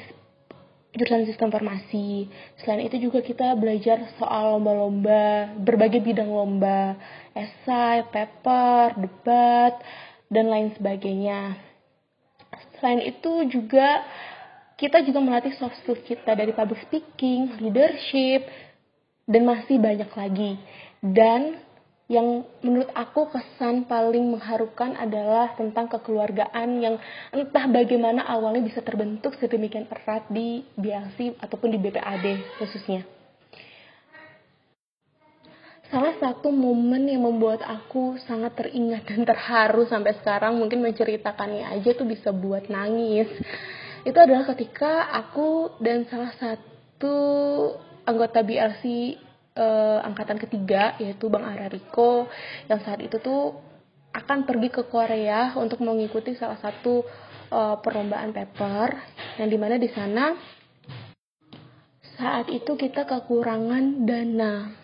jurusan 0.94 1.26
sistem 1.26 1.50
informasi. 1.50 2.30
Selain 2.62 2.86
itu 2.86 3.10
juga 3.10 3.26
kita 3.26 3.54
belajar 3.58 4.14
soal 4.22 4.54
lomba-lomba, 4.58 5.54
berbagai 5.58 5.98
bidang 5.98 6.30
lomba, 6.30 6.94
esai, 7.34 8.06
paper, 8.06 9.02
debat, 9.02 9.74
dan 10.30 10.46
lain 10.46 10.70
sebagainya. 10.78 11.58
Selain 12.78 13.02
itu 13.02 13.50
juga 13.50 14.06
kita 14.78 15.04
juga 15.04 15.20
melatih 15.20 15.52
soft 15.58 15.76
skills 15.82 16.06
kita 16.06 16.32
dari 16.32 16.56
public 16.56 16.80
speaking, 16.88 17.60
leadership, 17.60 18.48
dan 19.30 19.42
masih 19.46 19.78
banyak 19.78 20.10
lagi. 20.10 20.58
Dan 20.98 21.62
yang 22.10 22.42
menurut 22.66 22.90
aku 22.90 23.30
kesan 23.30 23.86
paling 23.86 24.34
mengharukan 24.34 24.98
adalah 24.98 25.54
tentang 25.54 25.86
kekeluargaan 25.86 26.82
yang 26.82 26.98
entah 27.30 27.70
bagaimana 27.70 28.26
awalnya 28.26 28.66
bisa 28.66 28.82
terbentuk 28.82 29.38
sedemikian 29.38 29.86
erat 29.86 30.26
di 30.26 30.66
BLC 30.74 31.38
ataupun 31.38 31.70
di 31.70 31.78
BPAD 31.78 32.58
khususnya. 32.58 33.06
Salah 35.86 36.14
satu 36.18 36.50
momen 36.50 37.06
yang 37.06 37.26
membuat 37.26 37.62
aku 37.66 38.18
sangat 38.26 38.58
teringat 38.58 39.06
dan 39.06 39.22
terharu 39.26 39.86
sampai 39.86 40.18
sekarang 40.18 40.58
mungkin 40.58 40.82
menceritakannya 40.82 41.66
aja 41.66 41.90
tuh 41.94 42.06
bisa 42.06 42.34
buat 42.34 42.66
nangis. 42.66 43.30
Itu 44.02 44.18
adalah 44.18 44.50
ketika 44.54 45.14
aku 45.14 45.78
dan 45.82 46.06
salah 46.10 46.30
satu 46.38 47.14
anggota 48.06 48.44
BLC 48.44 49.16
uh, 49.56 49.98
angkatan 50.04 50.38
ketiga 50.40 50.96
yaitu 51.00 51.28
Bang 51.28 51.44
Arariko 51.44 52.30
yang 52.70 52.80
saat 52.84 53.00
itu 53.02 53.18
tuh 53.20 53.58
akan 54.10 54.42
pergi 54.42 54.68
ke 54.74 54.82
Korea 54.90 55.54
untuk 55.54 55.82
mengikuti 55.86 56.34
salah 56.34 56.58
satu 56.58 57.06
uh, 57.50 57.78
perlombaan 57.78 58.34
paper 58.34 58.88
yang 59.38 59.48
di 59.48 59.58
mana 59.58 59.78
di 59.78 59.86
sana 59.90 60.34
saat 62.20 62.52
itu 62.52 62.76
kita 62.76 63.08
kekurangan 63.08 64.04
dana. 64.04 64.76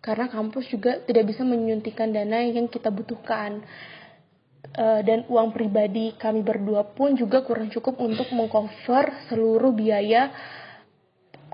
Karena 0.00 0.30
kampus 0.32 0.72
juga 0.72 0.96
tidak 1.04 1.28
bisa 1.28 1.44
menyuntikkan 1.44 2.08
dana 2.08 2.40
yang 2.40 2.64
kita 2.64 2.88
butuhkan. 2.88 3.60
Uh, 4.68 5.00
dan 5.04 5.24
uang 5.28 5.54
pribadi 5.54 6.12
kami 6.18 6.44
berdua 6.44 6.84
pun 6.92 7.16
juga 7.16 7.40
kurang 7.44 7.72
cukup 7.72 7.98
untuk 7.98 8.28
mengcover 8.36 9.10
seluruh 9.26 9.72
biaya 9.72 10.28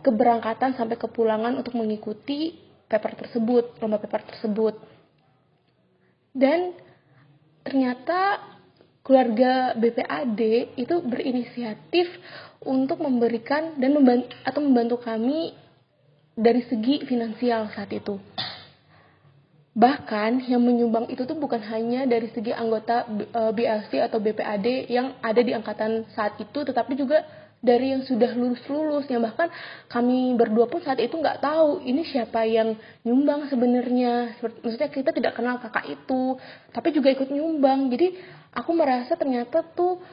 keberangkatan 0.04 0.76
sampai 0.76 1.00
kepulangan 1.00 1.56
untuk 1.56 1.72
mengikuti 1.80 2.52
paper 2.84 3.24
tersebut, 3.24 3.80
lomba 3.80 3.96
paper 3.96 4.22
tersebut. 4.28 4.76
Dan 6.36 6.76
ternyata 7.64 8.44
keluarga 9.00 9.72
BPAD 9.80 10.40
itu 10.76 10.94
berinisiatif 11.00 12.06
untuk 12.64 13.00
memberikan 13.00 13.80
dan 13.80 13.96
membantu 13.96 14.36
atau 14.44 14.60
membantu 14.60 14.96
kami 15.00 15.56
dari 16.36 16.60
segi 16.68 17.06
finansial 17.08 17.72
saat 17.72 17.88
itu. 17.94 18.20
Bahkan 19.74 20.46
yang 20.46 20.62
menyumbang 20.62 21.10
itu 21.10 21.26
tuh 21.26 21.34
bukan 21.34 21.58
hanya 21.66 22.06
dari 22.06 22.30
segi 22.30 22.54
anggota 22.54 23.06
BLC 23.50 24.06
atau 24.06 24.22
BPAD 24.22 24.86
yang 24.86 25.18
ada 25.18 25.42
di 25.42 25.50
angkatan 25.50 26.06
saat 26.14 26.38
itu, 26.38 26.62
tetapi 26.62 26.94
juga 26.94 27.26
dari 27.64 27.96
yang 27.96 28.04
sudah 28.04 28.36
lulus-lulus 28.36 29.08
yang 29.08 29.24
bahkan 29.24 29.48
kami 29.88 30.36
berdua 30.36 30.68
pun 30.68 30.84
saat 30.84 31.00
itu 31.00 31.16
nggak 31.16 31.40
tahu 31.40 31.80
ini 31.80 32.04
siapa 32.04 32.44
yang 32.44 32.76
nyumbang 33.00 33.48
sebenarnya 33.48 34.36
maksudnya 34.44 34.92
kita 34.92 35.10
tidak 35.16 35.32
kenal 35.32 35.56
kakak 35.56 35.88
itu 35.88 36.36
tapi 36.76 36.92
juga 36.92 37.08
ikut 37.16 37.32
nyumbang 37.32 37.88
jadi 37.88 38.12
aku 38.52 38.70
merasa 38.76 39.16
ternyata 39.16 39.64
tuh 39.72 40.04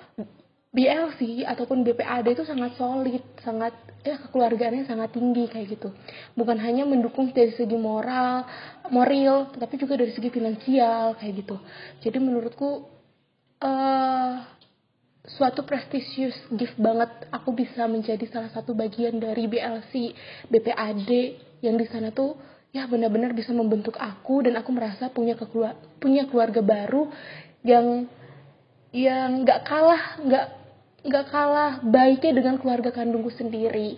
BLC 0.71 1.43
ataupun 1.43 1.83
BPAD 1.83 2.31
itu 2.31 2.47
sangat 2.47 2.79
solid, 2.79 3.19
sangat 3.43 3.75
ya 4.07 4.15
kekeluargaannya 4.23 4.87
sangat 4.87 5.11
tinggi 5.11 5.51
kayak 5.51 5.75
gitu. 5.75 5.91
Bukan 6.31 6.55
hanya 6.63 6.87
mendukung 6.87 7.27
dari 7.35 7.51
segi 7.51 7.75
moral, 7.75 8.47
moral, 8.87 9.51
tetapi 9.51 9.75
juga 9.75 9.99
dari 9.99 10.15
segi 10.15 10.31
finansial 10.31 11.19
kayak 11.19 11.43
gitu. 11.43 11.59
Jadi 11.99 12.17
menurutku 12.23 12.87
uh, 13.59 14.33
suatu 15.21 15.61
prestisius 15.61 16.33
gift 16.49 16.73
banget 16.81 17.09
aku 17.29 17.53
bisa 17.53 17.85
menjadi 17.85 18.25
salah 18.29 18.49
satu 18.49 18.73
bagian 18.73 19.21
dari 19.21 19.45
BLC, 19.45 20.17
BPAD 20.49 21.09
yang 21.61 21.77
di 21.77 21.85
sana 21.85 22.09
tuh 22.09 22.33
ya 22.73 22.87
benar-benar 22.87 23.35
bisa 23.35 23.53
membentuk 23.53 23.99
aku 23.99 24.47
dan 24.47 24.57
aku 24.57 24.71
merasa 24.73 25.11
punya 25.13 25.37
punya 26.01 26.25
keluarga 26.25 26.63
baru 26.63 27.11
yang 27.61 28.09
yang 28.91 29.45
nggak 29.45 29.61
kalah 29.67 30.03
nggak 30.25 30.47
nggak 31.01 31.25
kalah 31.29 31.81
baiknya 31.85 32.31
dengan 32.41 32.55
keluarga 32.57 32.89
kandungku 32.89 33.29
sendiri. 33.33 33.97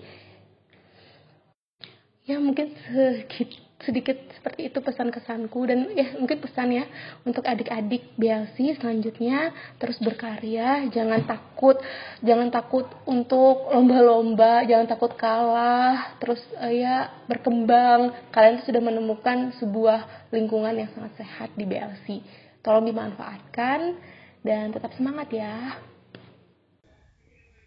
Ya 2.24 2.40
mungkin 2.40 2.72
sedikit, 2.88 3.52
sedikit 3.84 4.16
seperti 4.40 4.72
itu 4.72 4.80
pesan 4.80 5.12
kesanku 5.12 5.68
dan 5.68 5.92
ya 5.92 6.16
mungkin 6.16 6.40
pesan 6.40 6.72
ya 6.72 6.88
untuk 7.28 7.44
adik-adik 7.44 8.16
BLC 8.16 8.80
selanjutnya 8.80 9.52
terus 9.80 10.00
berkarya, 10.00 10.88
jangan 10.92 11.24
takut, 11.28 11.80
jangan 12.24 12.50
takut 12.50 12.88
untuk 13.04 13.68
lomba-lomba, 13.72 14.64
jangan 14.64 14.88
takut 14.88 15.14
kalah, 15.20 16.16
terus 16.20 16.40
uh, 16.60 16.72
ya 16.72 17.12
berkembang. 17.28 18.12
Kalian 18.32 18.64
sudah 18.64 18.82
menemukan 18.82 19.56
sebuah 19.60 20.32
lingkungan 20.32 20.74
yang 20.76 20.90
sangat 20.96 21.24
sehat 21.24 21.50
di 21.54 21.68
BLC. 21.68 22.24
Tolong 22.64 22.88
dimanfaatkan 22.88 24.00
dan 24.44 24.72
tetap 24.72 24.96
semangat 24.96 25.32
ya. 25.32 25.78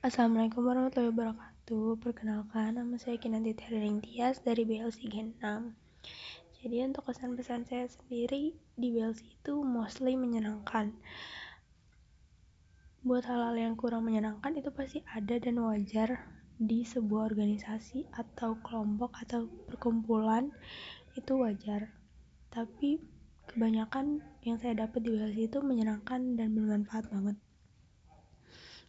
Assalamualaikum 0.01 0.63
warahmatullahi 0.65 1.13
wabarakatuh. 1.13 1.99
Perkenalkan, 1.99 2.79
nama 2.79 2.95
saya 2.97 3.19
Kinanti 3.19 3.59
Terling 3.59 3.99
Tias 3.99 4.39
dari 4.41 4.63
BLC 4.63 5.11
Gen 5.11 5.35
6. 5.43 5.86
Jadi 6.67 6.83
untuk 6.83 7.07
kesan 7.07 7.39
pesan 7.39 7.63
saya 7.63 7.87
sendiri 7.87 8.57
di 8.75 8.89
BLC 8.91 9.23
itu 9.39 9.63
mostly 9.63 10.19
menyenangkan. 10.19 10.91
Buat 13.07 13.31
hal-hal 13.31 13.55
yang 13.55 13.75
kurang 13.79 14.03
menyenangkan 14.03 14.57
itu 14.59 14.75
pasti 14.75 14.99
ada 15.07 15.39
dan 15.39 15.63
wajar 15.63 16.27
di 16.59 16.83
sebuah 16.83 17.31
organisasi 17.31 18.11
atau 18.11 18.59
kelompok 18.67 19.15
atau 19.23 19.47
perkumpulan 19.71 20.51
itu 21.15 21.39
wajar. 21.39 21.93
Tapi 22.51 22.99
kebanyakan 23.47 24.25
yang 24.43 24.59
saya 24.59 24.75
dapat 24.75 25.07
di 25.07 25.15
BLC 25.15 25.47
itu 25.47 25.63
menyenangkan 25.63 26.35
dan 26.35 26.51
bermanfaat 26.51 27.13
banget. 27.15 27.37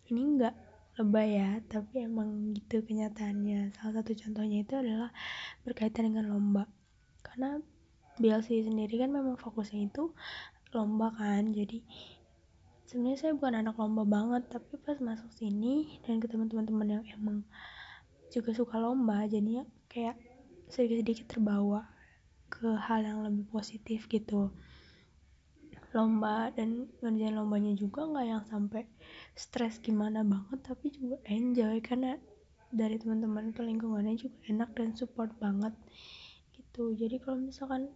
Ini 0.10 0.22
enggak 0.24 0.56
lebay 0.98 1.38
ya 1.38 1.62
tapi 1.70 2.10
emang 2.10 2.58
gitu 2.58 2.82
kenyataannya 2.82 3.70
salah 3.78 4.02
satu 4.02 4.18
contohnya 4.18 4.66
itu 4.66 4.74
adalah 4.74 5.14
berkaitan 5.62 6.10
dengan 6.10 6.34
lomba 6.34 6.66
karena 7.38 7.62
BLC 8.18 8.66
sendiri 8.66 8.98
kan 8.98 9.14
memang 9.14 9.38
fokusnya 9.38 9.94
itu 9.94 10.10
lomba 10.74 11.14
kan. 11.14 11.54
Jadi 11.54 11.86
sebenarnya 12.90 13.30
saya 13.30 13.38
bukan 13.38 13.62
anak 13.62 13.78
lomba 13.78 14.10
banget 14.10 14.50
tapi 14.50 14.74
pas 14.82 14.98
masuk 14.98 15.30
sini 15.38 16.02
dan 16.02 16.18
ketemu 16.18 16.50
teman-teman 16.50 16.98
yang 16.98 17.06
emang 17.14 17.46
juga 18.34 18.58
suka 18.58 18.82
lomba 18.82 19.30
jadinya 19.30 19.70
kayak 19.86 20.18
sedikit-sedikit 20.74 21.38
terbawa 21.38 21.86
ke 22.50 22.74
hal 22.74 23.06
yang 23.06 23.22
lebih 23.22 23.46
positif 23.54 24.10
gitu. 24.10 24.50
Lomba 25.94 26.50
dan 26.58 26.90
ngerjain 27.06 27.38
lombanya 27.38 27.78
juga 27.78 28.02
nggak 28.02 28.26
yang 28.26 28.44
sampai 28.50 28.90
stres 29.38 29.78
gimana 29.78 30.26
banget 30.26 30.58
tapi 30.66 30.90
juga 30.90 31.22
enjoy 31.30 31.86
karena 31.86 32.18
dari 32.74 32.98
teman-teman 32.98 33.54
itu 33.54 33.62
lingkungannya 33.62 34.18
juga 34.18 34.38
enak 34.50 34.74
dan 34.74 34.98
support 34.98 35.38
banget 35.38 35.78
gitu. 36.78 36.94
Jadi 36.94 37.18
kalau 37.18 37.42
misalkan 37.42 37.90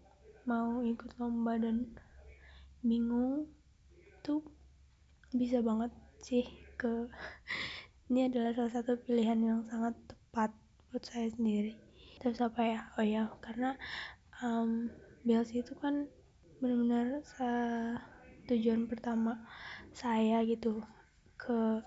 mau 0.50 0.82
ikut 0.82 1.14
lomba 1.22 1.54
dan 1.62 1.86
bingung 2.82 3.46
tuh 4.26 4.42
bisa 5.38 5.62
banget 5.62 5.94
sih 6.26 6.50
ke 6.82 7.06
ini 8.10 8.26
adalah 8.26 8.58
salah 8.58 8.74
satu 8.74 8.98
pilihan 9.06 9.38
yang 9.38 9.62
sangat 9.70 9.94
tepat 10.10 10.50
buat 10.90 11.06
saya 11.06 11.30
sendiri. 11.30 11.78
Terus 12.18 12.42
apa 12.42 12.62
ya? 12.66 12.80
Oh 12.98 13.06
ya 13.06 13.30
karena 13.46 13.78
um, 14.42 14.90
BLC 15.30 15.62
itu 15.62 15.78
kan 15.78 16.10
benar-benar 16.58 17.22
tujuan 18.50 18.90
pertama 18.90 19.46
saya 19.94 20.42
gitu 20.42 20.82
ke 21.38 21.86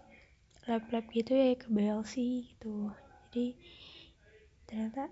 lab-lab 0.70 1.10
gitu 1.10 1.34
ya 1.34 1.58
ke 1.58 1.66
BLC 1.74 2.14
gitu. 2.54 2.94
Jadi 3.34 3.58
ternyata 4.70 5.10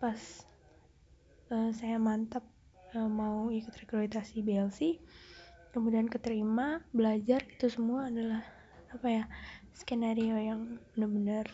pas 0.00 0.48
uh, 1.54 1.70
saya 1.70 2.02
mantap 2.02 2.42
uh, 2.98 3.06
mau 3.06 3.54
ikut 3.54 3.70
rekrutasi 3.70 4.42
BLC 4.42 4.98
kemudian 5.70 6.10
keterima 6.10 6.82
belajar 6.90 7.46
itu 7.46 7.70
semua 7.70 8.10
adalah 8.10 8.42
apa 8.90 9.06
ya 9.06 9.24
skenario 9.74 10.34
yang 10.38 10.78
benar-benar 10.94 11.46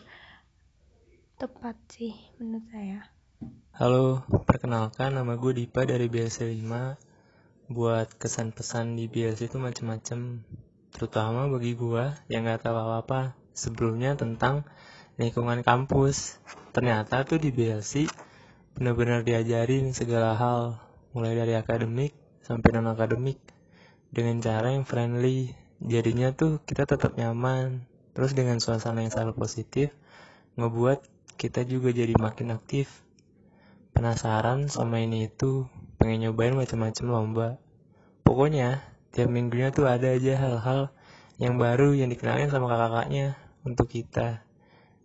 tepat 1.41 1.73
sih 1.89 2.13
menurut 2.37 2.65
saya. 2.69 2.99
Halo, 3.73 4.21
perkenalkan 4.45 5.17
nama 5.17 5.33
gue 5.33 5.57
Dipa 5.57 5.89
dari 5.89 6.05
BLC 6.05 6.45
5 6.45 7.09
Buat 7.71 8.13
kesan 8.19 8.53
pesan 8.53 8.93
di 8.99 9.07
BLC 9.07 9.47
itu 9.47 9.55
macam-macam 9.55 10.43
terutama 10.91 11.47
bagi 11.47 11.71
gua 11.71 12.19
yang 12.27 12.43
nggak 12.43 12.67
tahu 12.67 12.75
apa-apa 12.75 13.31
sebelumnya 13.55 14.19
tentang 14.19 14.67
lingkungan 15.15 15.63
kampus. 15.63 16.35
Ternyata 16.75 17.23
tuh 17.23 17.39
di 17.39 17.47
BLC 17.55 18.11
benar-benar 18.77 19.27
diajarin 19.27 19.91
segala 19.91 20.35
hal, 20.35 20.79
mulai 21.11 21.35
dari 21.35 21.53
akademik 21.55 22.15
sampai 22.43 22.75
non 22.75 22.91
akademik 22.91 23.37
dengan 24.11 24.39
cara 24.39 24.75
yang 24.75 24.87
friendly. 24.87 25.55
Jadinya 25.81 26.31
tuh 26.31 26.61
kita 26.63 26.85
tetap 26.85 27.17
nyaman. 27.17 27.87
Terus 28.11 28.35
dengan 28.35 28.59
suasana 28.59 29.01
yang 29.01 29.09
selalu 29.09 29.39
positif, 29.39 29.95
ngebuat 30.59 31.01
kita 31.39 31.63
juga 31.63 31.95
jadi 31.95 32.11
makin 32.19 32.53
aktif. 32.53 32.91
Penasaran 33.95 34.67
sama 34.67 34.99
ini 34.99 35.31
itu, 35.31 35.65
pengen 35.95 36.27
nyobain 36.27 36.53
macam-macam 36.53 37.05
lomba. 37.07 37.49
Pokoknya 38.27 38.83
tiap 39.15 39.31
minggunya 39.31 39.71
tuh 39.71 39.87
ada 39.87 40.11
aja 40.11 40.39
hal-hal 40.39 40.91
yang 41.41 41.57
baru 41.57 41.97
yang 41.97 42.13
dikenalin 42.13 42.53
sama 42.53 42.69
kakak-kakaknya 42.69 43.35
untuk 43.65 43.89
kita 43.89 44.45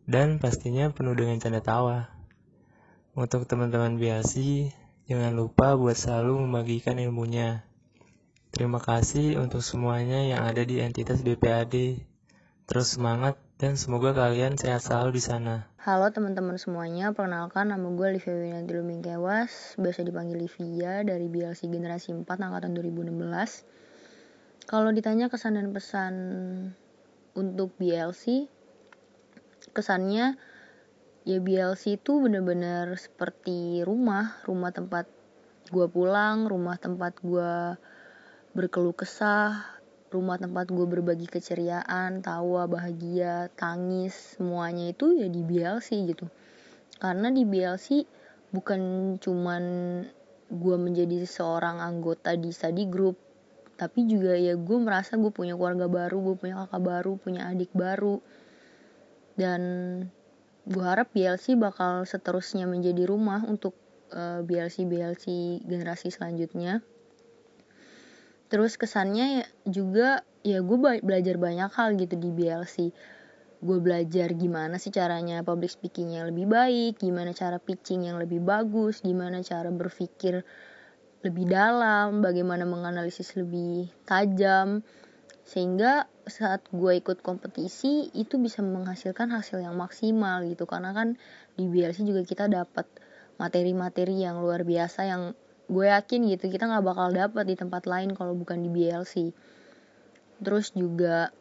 dan 0.07 0.39
pastinya 0.39 0.93
penuh 0.95 1.19
dengan 1.19 1.41
canda 1.43 1.59
tawa 1.59 2.16
untuk 3.17 3.49
teman-teman 3.49 3.97
biasi 3.97 4.77
jangan 5.09 5.33
lupa 5.33 5.73
buat 5.73 5.97
selalu 5.97 6.45
membagikan 6.45 7.01
ilmunya 7.01 7.65
terima 8.53 8.77
kasih 8.77 9.41
untuk 9.41 9.65
semuanya 9.65 10.21
yang 10.29 10.45
ada 10.45 10.61
di 10.61 10.85
entitas 10.85 11.25
BPAD 11.25 12.05
terus 12.69 12.93
semangat 12.93 13.41
dan 13.57 13.81
semoga 13.81 14.13
kalian 14.13 14.61
sehat 14.61 14.85
selalu 14.85 15.17
di 15.17 15.23
sana. 15.25 15.65
Halo 15.81 16.13
teman-teman 16.13 16.61
semuanya, 16.61 17.17
perkenalkan 17.17 17.73
nama 17.73 17.89
gue 17.89 18.21
Livia 18.21 18.37
Winanti 18.37 18.77
Lumingkewas, 18.77 19.81
biasa 19.81 20.05
dipanggil 20.05 20.45
Livia 20.45 21.01
dari 21.01 21.25
BLC 21.25 21.73
Generasi 21.73 22.13
4 22.13 22.27
angkatan 22.29 22.77
2016. 22.77 24.69
Kalau 24.69 24.93
ditanya 24.93 25.33
kesan 25.33 25.57
dan 25.57 25.73
pesan 25.73 26.15
untuk 27.33 27.73
BLC, 27.81 28.51
kesannya 29.73 30.37
ya 31.27 31.43
BLC 31.43 31.99
itu 31.99 32.23
bener-bener 32.23 32.95
seperti 32.95 33.83
rumah. 33.83 34.39
Rumah 34.47 34.71
tempat 34.71 35.11
gue 35.67 35.87
pulang 35.91 36.47
rumah 36.47 36.79
tempat 36.79 37.19
gue 37.27 37.75
berkeluh 38.55 38.95
kesah 38.95 39.77
rumah 40.15 40.39
tempat 40.39 40.71
gue 40.71 40.87
berbagi 40.87 41.27
keceriaan 41.27 42.23
tawa 42.23 42.71
bahagia 42.71 43.51
tangis 43.59 44.39
semuanya 44.39 44.95
itu 44.95 45.19
ya 45.19 45.27
di 45.27 45.43
BLC 45.43 46.07
gitu. 46.07 46.31
Karena 47.03 47.29
di 47.35 47.43
BLC 47.43 48.07
bukan 48.55 48.81
cuman 49.19 49.65
gue 50.47 50.77
menjadi 50.79 51.27
seorang 51.27 51.83
anggota 51.83 52.39
di 52.39 52.55
study 52.55 52.87
group 52.87 53.19
tapi 53.77 54.07
juga 54.09 54.39
ya 54.39 54.55
gue 54.57 54.79
merasa 54.79 55.19
gue 55.19 55.29
punya 55.35 55.59
keluarga 55.59 55.91
baru 55.91 56.33
gue 56.33 56.35
punya 56.39 56.65
kakak 56.65 56.83
baru 56.87 57.13
punya 57.19 57.51
adik 57.51 57.75
baru. 57.75 58.23
Dan 59.37 59.61
gue 60.67 60.83
harap 60.83 61.15
BLC 61.15 61.55
bakal 61.55 62.03
seterusnya 62.03 62.67
menjadi 62.67 63.07
rumah 63.07 63.47
untuk 63.47 63.79
uh, 64.11 64.43
BLC 64.43 64.83
BLC 64.85 65.25
generasi 65.63 66.11
selanjutnya. 66.11 66.83
Terus 68.51 68.79
kesannya 68.79 69.47
juga 69.67 70.27
ya 70.47 70.63
gue 70.63 70.79
belajar 71.03 71.39
banyak 71.39 71.71
hal 71.75 71.99
gitu 71.99 72.15
di 72.15 72.31
BLC 72.31 72.95
gue 73.57 73.79
belajar 73.81 74.37
gimana 74.37 74.77
sih 74.77 74.93
caranya 74.93 75.41
public 75.41 75.73
speaking 75.73 76.13
yang 76.13 76.29
lebih 76.29 76.45
baik 76.45 77.01
gimana 77.01 77.33
cara 77.33 77.57
pitching 77.57 78.07
yang 78.07 78.21
lebih 78.21 78.45
bagus 78.45 79.01
gimana 79.01 79.41
cara 79.41 79.73
berpikir 79.73 80.45
lebih 81.25 81.49
dalam 81.49 82.21
bagaimana 82.21 82.69
menganalisis 82.69 83.33
lebih 83.35 83.89
tajam 84.05 84.85
sehingga 85.47 86.11
saat 86.27 86.67
gue 86.75 86.99
ikut 86.99 87.23
kompetisi 87.23 88.11
itu 88.19 88.35
bisa 88.43 88.67
menghasilkan 88.67 89.31
hasil 89.31 89.63
yang 89.63 89.79
maksimal 89.79 90.43
gitu. 90.43 90.67
Karena 90.67 90.91
kan 90.91 91.15
di 91.55 91.71
BLC 91.71 92.03
juga 92.03 92.27
kita 92.27 92.51
dapat 92.51 92.91
materi-materi 93.39 94.27
yang 94.27 94.43
luar 94.43 94.67
biasa 94.67 95.07
yang 95.07 95.23
gue 95.67 95.87
yakin 95.87 96.31
gitu 96.31 96.47
kita 96.47 96.71
nggak 96.71 96.85
bakal 96.87 97.11
dapat 97.11 97.45
di 97.47 97.59
tempat 97.59 97.91
lain 97.91 98.15
kalau 98.15 98.39
bukan 98.39 98.63
di 98.63 98.71
BLC 98.71 99.35
terus 100.39 100.71
juga 100.79 101.35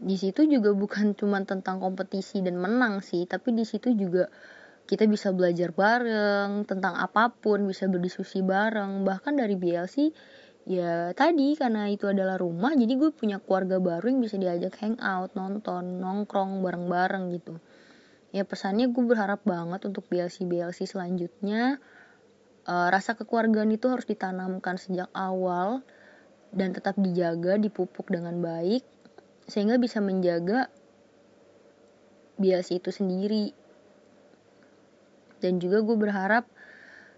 di 0.00 0.16
situ 0.16 0.48
juga 0.48 0.72
bukan 0.72 1.12
cuma 1.18 1.44
tentang 1.44 1.78
kompetisi 1.84 2.40
dan 2.40 2.56
menang 2.56 3.04
sih 3.04 3.28
tapi 3.28 3.52
di 3.52 3.68
situ 3.68 3.92
juga 3.92 4.32
kita 4.88 5.04
bisa 5.04 5.36
belajar 5.36 5.76
bareng 5.76 6.64
tentang 6.64 6.96
apa 6.96 7.28
pun 7.28 7.68
bisa 7.68 7.84
berdiskusi 7.92 8.40
bareng. 8.40 9.04
Bahkan 9.04 9.36
dari 9.36 9.52
BLC 9.52 10.16
ya 10.68 11.16
tadi 11.16 11.56
karena 11.56 11.88
itu 11.88 12.12
adalah 12.12 12.36
rumah 12.36 12.76
jadi 12.76 12.92
gue 13.00 13.08
punya 13.16 13.40
keluarga 13.40 13.80
baru 13.80 14.12
yang 14.12 14.20
bisa 14.20 14.36
diajak 14.36 14.76
hangout 14.84 15.32
nonton 15.32 16.04
nongkrong 16.04 16.60
bareng-bareng 16.60 17.32
gitu. 17.32 17.56
Ya 18.36 18.44
pesannya 18.44 18.92
gue 18.92 19.04
berharap 19.08 19.40
banget 19.48 19.88
untuk 19.88 20.04
BLC 20.12 20.44
BLC 20.44 20.84
selanjutnya. 20.84 21.80
Uh, 22.68 22.92
rasa 22.92 23.16
kekeluargaan 23.16 23.72
itu 23.72 23.88
harus 23.88 24.04
ditanamkan 24.04 24.76
sejak 24.76 25.08
awal 25.16 25.80
dan 26.52 26.76
tetap 26.76 27.00
dijaga 27.00 27.56
dipupuk 27.56 28.12
dengan 28.12 28.44
baik 28.44 28.84
sehingga 29.48 29.80
bisa 29.80 30.04
menjaga 30.04 30.68
BLC 32.36 32.84
itu 32.84 32.92
sendiri. 32.92 33.56
Dan 35.40 35.64
juga 35.64 35.80
gue 35.80 35.96
berharap 35.96 36.44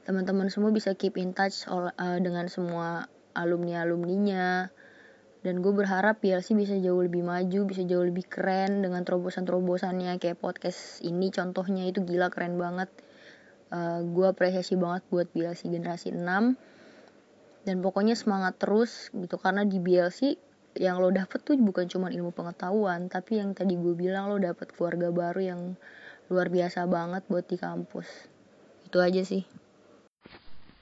teman-teman 0.07 0.47
semua 0.55 0.71
bisa 0.71 0.95
keep 0.95 1.19
in 1.19 1.35
touch 1.35 1.67
uh, 1.67 1.91
dengan 2.23 2.47
semua 2.47 3.11
alumni 3.35 3.83
alumninya 3.83 4.71
dan 5.41 5.65
gue 5.65 5.73
berharap 5.73 6.21
PLC 6.21 6.53
bisa 6.53 6.77
jauh 6.77 7.01
lebih 7.01 7.25
maju 7.25 7.65
bisa 7.65 7.81
jauh 7.89 8.05
lebih 8.05 8.29
keren 8.29 8.85
dengan 8.85 9.01
terobosan 9.09 9.49
terobosannya 9.49 10.21
kayak 10.21 10.37
podcast 10.37 11.01
ini 11.01 11.33
contohnya 11.33 11.89
itu 11.89 12.05
gila 12.05 12.29
keren 12.29 12.61
banget. 12.61 12.93
Uh, 13.71 14.03
gue 14.03 14.27
apresiasi 14.27 14.75
banget 14.75 15.07
buat 15.15 15.31
BLC 15.31 15.71
generasi 15.71 16.11
6 16.11 16.27
dan 17.63 17.77
pokoknya 17.79 18.19
semangat 18.19 18.59
terus 18.59 19.15
gitu 19.15 19.39
karena 19.39 19.63
di 19.63 19.79
BLC 19.79 20.35
yang 20.75 20.99
lo 20.99 21.15
dapet 21.15 21.47
tuh 21.47 21.55
bukan 21.55 21.87
cuma 21.87 22.11
ilmu 22.11 22.35
pengetahuan 22.35 23.07
tapi 23.07 23.39
yang 23.39 23.55
tadi 23.55 23.79
gue 23.79 23.95
bilang 23.95 24.27
lo 24.27 24.43
dapet 24.43 24.75
keluarga 24.75 25.15
baru 25.15 25.41
yang 25.55 25.61
luar 26.27 26.51
biasa 26.51 26.87
banget 26.91 27.23
buat 27.31 27.47
di 27.47 27.57
kampus. 27.63 28.07
Itu 28.91 28.99
aja 28.99 29.23
sih. 29.23 29.47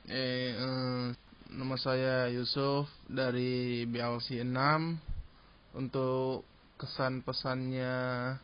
Eh 0.08 0.56
um, 0.56 1.12
Nama 1.48 1.80
saya 1.80 2.28
Yusuf 2.28 2.92
dari 3.08 3.88
BLC 3.88 4.44
6 4.44 5.80
Untuk 5.80 6.44
kesan 6.76 7.24
pesannya 7.24 8.36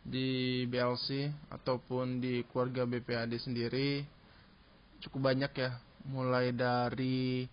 di 0.00 0.64
BLC 0.64 1.28
ataupun 1.52 2.24
di 2.24 2.40
keluarga 2.48 2.88
BPAD 2.88 3.36
sendiri 3.36 4.00
cukup 5.04 5.28
banyak 5.28 5.52
ya. 5.60 5.76
Mulai 6.08 6.56
dari 6.56 7.44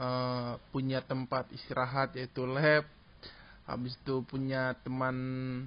uh, 0.00 0.56
punya 0.72 1.04
tempat 1.04 1.52
istirahat 1.52 2.16
yaitu 2.16 2.48
lab 2.48 2.88
habis 3.68 3.92
itu 4.00 4.24
punya 4.24 4.72
teman 4.80 5.12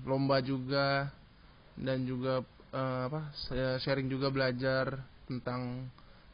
lomba 0.10 0.42
juga 0.42 1.14
dan 1.78 2.02
juga 2.02 2.42
uh, 2.74 3.14
apa 3.14 3.30
sharing 3.86 4.10
juga 4.10 4.34
belajar 4.34 5.06
tentang 5.30 5.86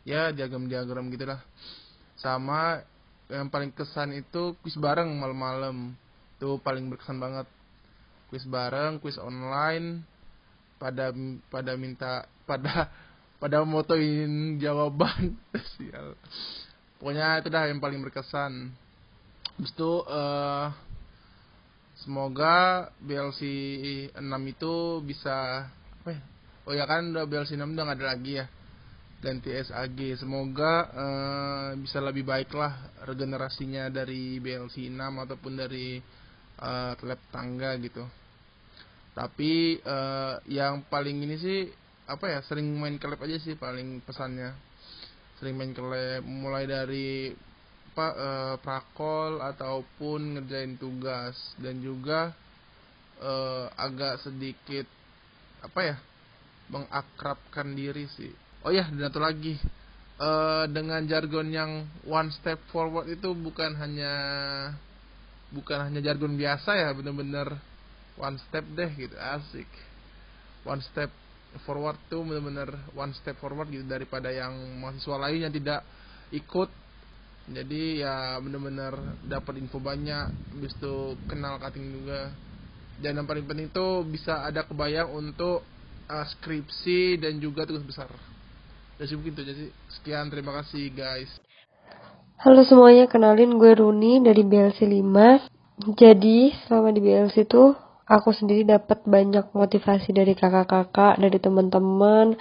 ya 0.08 0.32
diagram-diagram 0.32 1.12
gitulah 1.12 1.44
sama 2.22 2.86
yang 3.28 3.50
paling 3.50 3.74
kesan 3.74 4.14
itu 4.14 4.54
kuis 4.62 4.78
bareng 4.78 5.10
malam-malam. 5.18 5.98
Itu 6.38 6.62
paling 6.62 6.88
berkesan 6.88 7.18
banget. 7.18 7.50
Kuis 8.30 8.46
bareng 8.48 9.02
kuis 9.02 9.20
online 9.20 10.06
pada 10.78 11.12
pada 11.50 11.74
minta 11.76 12.30
pada 12.46 12.88
pada 13.42 13.66
motoin 13.66 14.62
jawaban. 14.62 15.36
Sial. 15.76 16.16
Pokoknya 17.02 17.42
itu 17.42 17.50
dah 17.50 17.66
yang 17.66 17.82
paling 17.82 18.00
berkesan. 18.06 18.70
Habis 19.58 19.74
itu 19.74 19.92
uh, 20.06 20.70
semoga 22.02 22.90
BLC 23.02 23.42
6 24.18 24.54
itu 24.54 24.74
bisa 25.06 25.70
apa 26.02 26.10
ya? 26.10 26.22
oh 26.66 26.74
ya 26.74 26.86
kan 26.90 27.14
udah 27.14 27.26
BLC 27.30 27.54
6 27.54 27.62
udah 27.62 27.84
gak 27.94 27.98
ada 28.02 28.06
lagi 28.18 28.42
ya 28.42 28.46
ganti 29.22 29.54
SAG 29.54 30.18
semoga 30.18 30.90
uh, 30.98 31.70
bisa 31.78 32.02
lebih 32.02 32.26
baik 32.26 32.50
lah 32.58 32.90
regenerasinya 33.06 33.86
dari 33.94 34.42
BLC 34.42 34.90
6 34.90 34.98
ataupun 34.98 35.54
dari 35.62 36.02
uh, 36.58 36.98
lab 37.06 37.22
tangga 37.30 37.78
gitu. 37.78 38.02
Tapi 39.14 39.78
uh, 39.86 40.42
yang 40.50 40.82
paling 40.90 41.22
ini 41.22 41.38
sih 41.38 41.70
apa 42.10 42.34
ya 42.34 42.40
sering 42.50 42.66
main 42.82 42.98
ke 42.98 43.06
lab 43.06 43.22
aja 43.22 43.38
sih 43.38 43.54
paling 43.54 44.02
pesannya. 44.02 44.58
Sering 45.38 45.54
main 45.54 45.78
ke 45.78 45.86
lab 45.86 46.26
mulai 46.26 46.66
dari 46.66 47.30
apa 47.94 48.08
uh, 48.18 48.56
prakol 48.58 49.38
ataupun 49.38 50.42
ngerjain 50.42 50.82
tugas. 50.82 51.38
Dan 51.62 51.78
juga 51.86 52.34
uh, 53.22 53.70
agak 53.78 54.26
sedikit 54.26 54.90
apa 55.62 55.80
ya 55.86 55.98
mengakrabkan 56.74 57.78
diri 57.78 58.10
sih 58.18 58.34
oh 58.66 58.72
ya 58.72 58.86
dan 58.90 59.10
satu 59.10 59.22
lagi. 59.22 59.58
Uh, 60.22 60.70
dengan 60.70 61.02
jargon 61.10 61.50
yang 61.50 61.90
one 62.06 62.30
step 62.38 62.62
forward 62.70 63.10
itu 63.10 63.34
bukan 63.34 63.74
hanya 63.74 64.14
bukan 65.50 65.90
hanya 65.90 65.98
jargon 65.98 66.38
biasa 66.38 66.78
ya 66.78 66.94
bener-bener 66.94 67.58
one 68.22 68.38
step 68.46 68.62
deh 68.78 68.92
gitu. 69.02 69.18
Asik. 69.18 69.66
One 70.62 70.78
step 70.94 71.10
forward 71.66 71.98
tuh 72.06 72.22
bener-bener 72.22 72.70
one 72.94 73.18
step 73.18 73.42
forward 73.42 73.74
gitu 73.74 73.82
daripada 73.90 74.30
yang 74.30 74.54
mahasiswa 74.78 75.18
lain 75.18 75.50
yang 75.50 75.54
tidak 75.54 75.82
ikut. 76.30 76.70
Jadi 77.50 78.06
ya 78.06 78.38
bener-bener 78.38 78.94
dapat 79.26 79.58
info 79.58 79.82
banyak 79.82 80.54
habis 80.54 80.78
itu 80.78 81.18
kenal 81.26 81.58
cutting 81.58 81.98
juga. 81.98 82.30
Dan 83.02 83.18
yang 83.18 83.26
paling 83.26 83.50
penting 83.50 83.74
tuh 83.74 84.06
bisa 84.06 84.46
ada 84.46 84.62
kebayang 84.70 85.10
untuk 85.10 85.66
uh, 86.06 86.26
skripsi 86.38 87.18
dan 87.18 87.42
juga 87.42 87.66
tugas 87.66 87.82
besar 87.82 88.14
ya 89.02 89.10
sih 89.10 89.18
mungkin 89.18 89.34
itu 89.34 89.42
aja 89.42 89.54
sih 89.58 89.70
sekian 89.98 90.30
terima 90.30 90.62
kasih 90.62 90.94
guys. 90.94 91.34
Halo 92.38 92.62
semuanya 92.62 93.10
kenalin 93.10 93.58
gue 93.58 93.74
Runi 93.74 94.22
dari 94.22 94.46
BLC 94.46 94.86
5 94.86 95.98
jadi 95.98 96.54
selama 96.70 96.94
di 96.94 97.02
BLC 97.02 97.50
itu 97.50 97.74
aku 98.06 98.30
sendiri 98.30 98.62
dapat 98.62 99.02
banyak 99.10 99.58
motivasi 99.58 100.14
dari 100.14 100.38
kakak-kakak 100.38 101.18
dari 101.18 101.34
teman-teman 101.42 102.38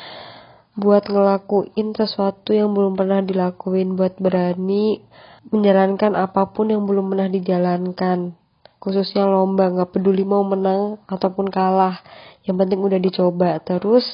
buat 0.76 1.08
ngelakuin 1.08 1.96
sesuatu 1.96 2.52
yang 2.52 2.76
belum 2.76 2.92
pernah 2.92 3.24
dilakuin 3.24 3.96
buat 3.96 4.20
berani 4.20 5.00
menjalankan 5.48 6.12
apa 6.12 6.52
pun 6.52 6.68
yang 6.68 6.84
belum 6.84 7.08
pernah 7.08 7.32
dijalankan. 7.32 8.36
Khususnya 8.76 9.24
lomba 9.24 9.72
nggak 9.72 9.96
peduli 9.96 10.28
mau 10.28 10.44
menang 10.44 11.00
ataupun 11.08 11.48
kalah. 11.48 12.04
Yang 12.44 12.56
penting 12.64 12.80
udah 12.84 13.00
dicoba. 13.00 13.60
Terus 13.60 14.04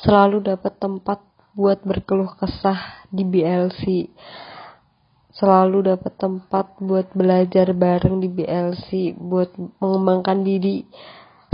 selalu 0.00 0.44
dapat 0.54 0.76
tempat 0.80 1.20
buat 1.52 1.82
berkeluh 1.82 2.36
kesah 2.38 3.04
di 3.10 3.26
BLC 3.26 4.08
selalu 5.40 5.94
dapat 5.94 6.12
tempat 6.20 6.76
buat 6.82 7.08
belajar 7.16 7.72
bareng 7.72 8.20
di 8.20 8.28
BLC 8.28 9.16
buat 9.16 9.54
mengembangkan 9.80 10.42
diri 10.42 10.84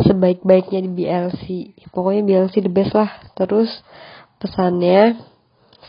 sebaik-baiknya 0.01 0.81
di 0.85 0.91
BLC 0.91 1.45
pokoknya 1.95 2.23
BLC 2.27 2.67
the 2.67 2.73
best 2.73 2.93
lah. 2.93 3.11
Terus 3.39 3.71
pesannya 4.43 5.17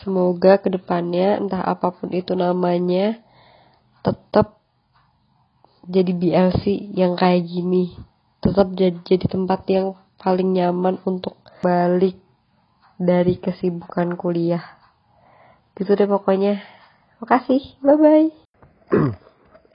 semoga 0.04 0.62
ke 0.62 0.70
depannya 0.70 1.42
entah 1.42 1.64
apa 1.64 1.90
pun 1.90 2.12
itu 2.14 2.32
namanya 2.38 3.18
tetap 4.06 4.62
jadi 5.88 6.12
BLC 6.12 6.94
yang 6.94 7.16
kayak 7.16 7.48
gini. 7.48 7.96
Tetap 8.38 8.70
jadi, 8.78 8.94
jadi 9.02 9.26
tempat 9.26 9.66
yang 9.66 9.98
paling 10.20 10.54
nyaman 10.54 11.02
untuk 11.02 11.34
balik 11.58 12.14
dari 12.98 13.38
kesibukan 13.38 14.18
kuliah 14.18 14.74
gitu 15.78 15.94
deh 15.94 16.10
pokoknya 16.10 16.58
makasih 17.22 17.78
bye 17.78 17.94
bye 17.94 18.28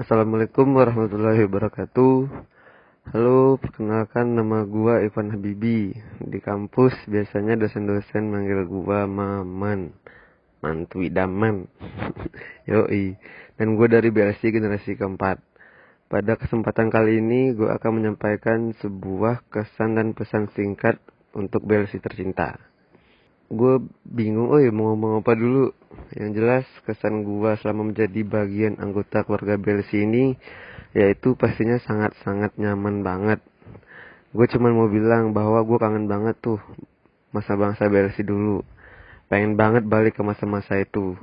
Assalamualaikum 0.04 0.68
warahmatullahi 0.76 1.48
wabarakatuh 1.48 2.28
Halo, 3.04 3.60
perkenalkan 3.60 4.32
nama 4.32 4.64
gua 4.64 5.04
Ivan 5.04 5.28
Habibi. 5.28 5.92
Di 6.24 6.40
kampus 6.40 6.96
biasanya 7.04 7.60
dosen-dosen 7.60 8.32
manggil 8.32 8.64
gua 8.64 9.04
Maman. 9.04 9.92
Mantu 10.64 11.04
idaman. 11.04 11.68
Yoi. 12.72 13.20
Dan 13.60 13.76
gua 13.76 13.92
dari 13.92 14.08
BLC 14.08 14.56
generasi 14.56 14.96
keempat. 14.96 15.36
Pada 16.08 16.40
kesempatan 16.40 16.88
kali 16.88 17.20
ini 17.20 17.52
gua 17.52 17.76
akan 17.76 17.92
menyampaikan 18.00 18.72
sebuah 18.80 19.52
kesan 19.52 20.00
dan 20.00 20.16
pesan 20.16 20.48
singkat 20.56 20.96
untuk 21.36 21.68
BLC 21.68 22.00
tercinta. 22.00 22.73
Gue 23.54 23.86
bingung, 24.02 24.50
oh 24.50 24.58
ya 24.58 24.74
mau 24.74 24.94
ngomong 24.94 25.22
apa 25.22 25.38
dulu. 25.38 25.70
Yang 26.18 26.30
jelas 26.42 26.66
kesan 26.90 27.22
gua 27.22 27.54
selama 27.62 27.94
menjadi 27.94 28.22
bagian 28.26 28.82
anggota 28.82 29.22
keluarga 29.22 29.62
BLC 29.62 30.10
ini 30.10 30.34
yaitu 30.94 31.34
pastinya 31.34 31.78
sangat-sangat 31.82 32.54
nyaman 32.58 33.02
banget. 33.02 33.40
Gue 34.34 34.46
cuman 34.50 34.74
mau 34.74 34.90
bilang 34.90 35.34
bahwa 35.34 35.62
gue 35.62 35.78
kangen 35.78 36.06
banget 36.10 36.38
tuh 36.42 36.62
masa 37.34 37.58
bangsa 37.58 37.90
BLC 37.90 38.22
dulu. 38.26 38.62
Pengen 39.30 39.58
banget 39.58 39.86
balik 39.86 40.18
ke 40.18 40.22
masa-masa 40.22 40.78
itu. 40.78 41.18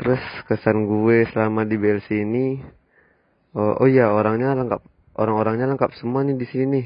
Terus 0.00 0.20
kesan 0.48 0.88
gue 0.88 1.28
selama 1.28 1.68
di 1.68 1.76
BLC 1.76 2.24
ini, 2.24 2.56
oh, 3.52 3.84
oh 3.84 3.88
ya 3.88 4.08
orangnya 4.08 4.56
lengkap, 4.56 4.80
orang-orangnya 5.20 5.68
lengkap 5.76 5.92
semua 6.00 6.24
nih 6.24 6.40
di 6.40 6.48
sini. 6.48 6.82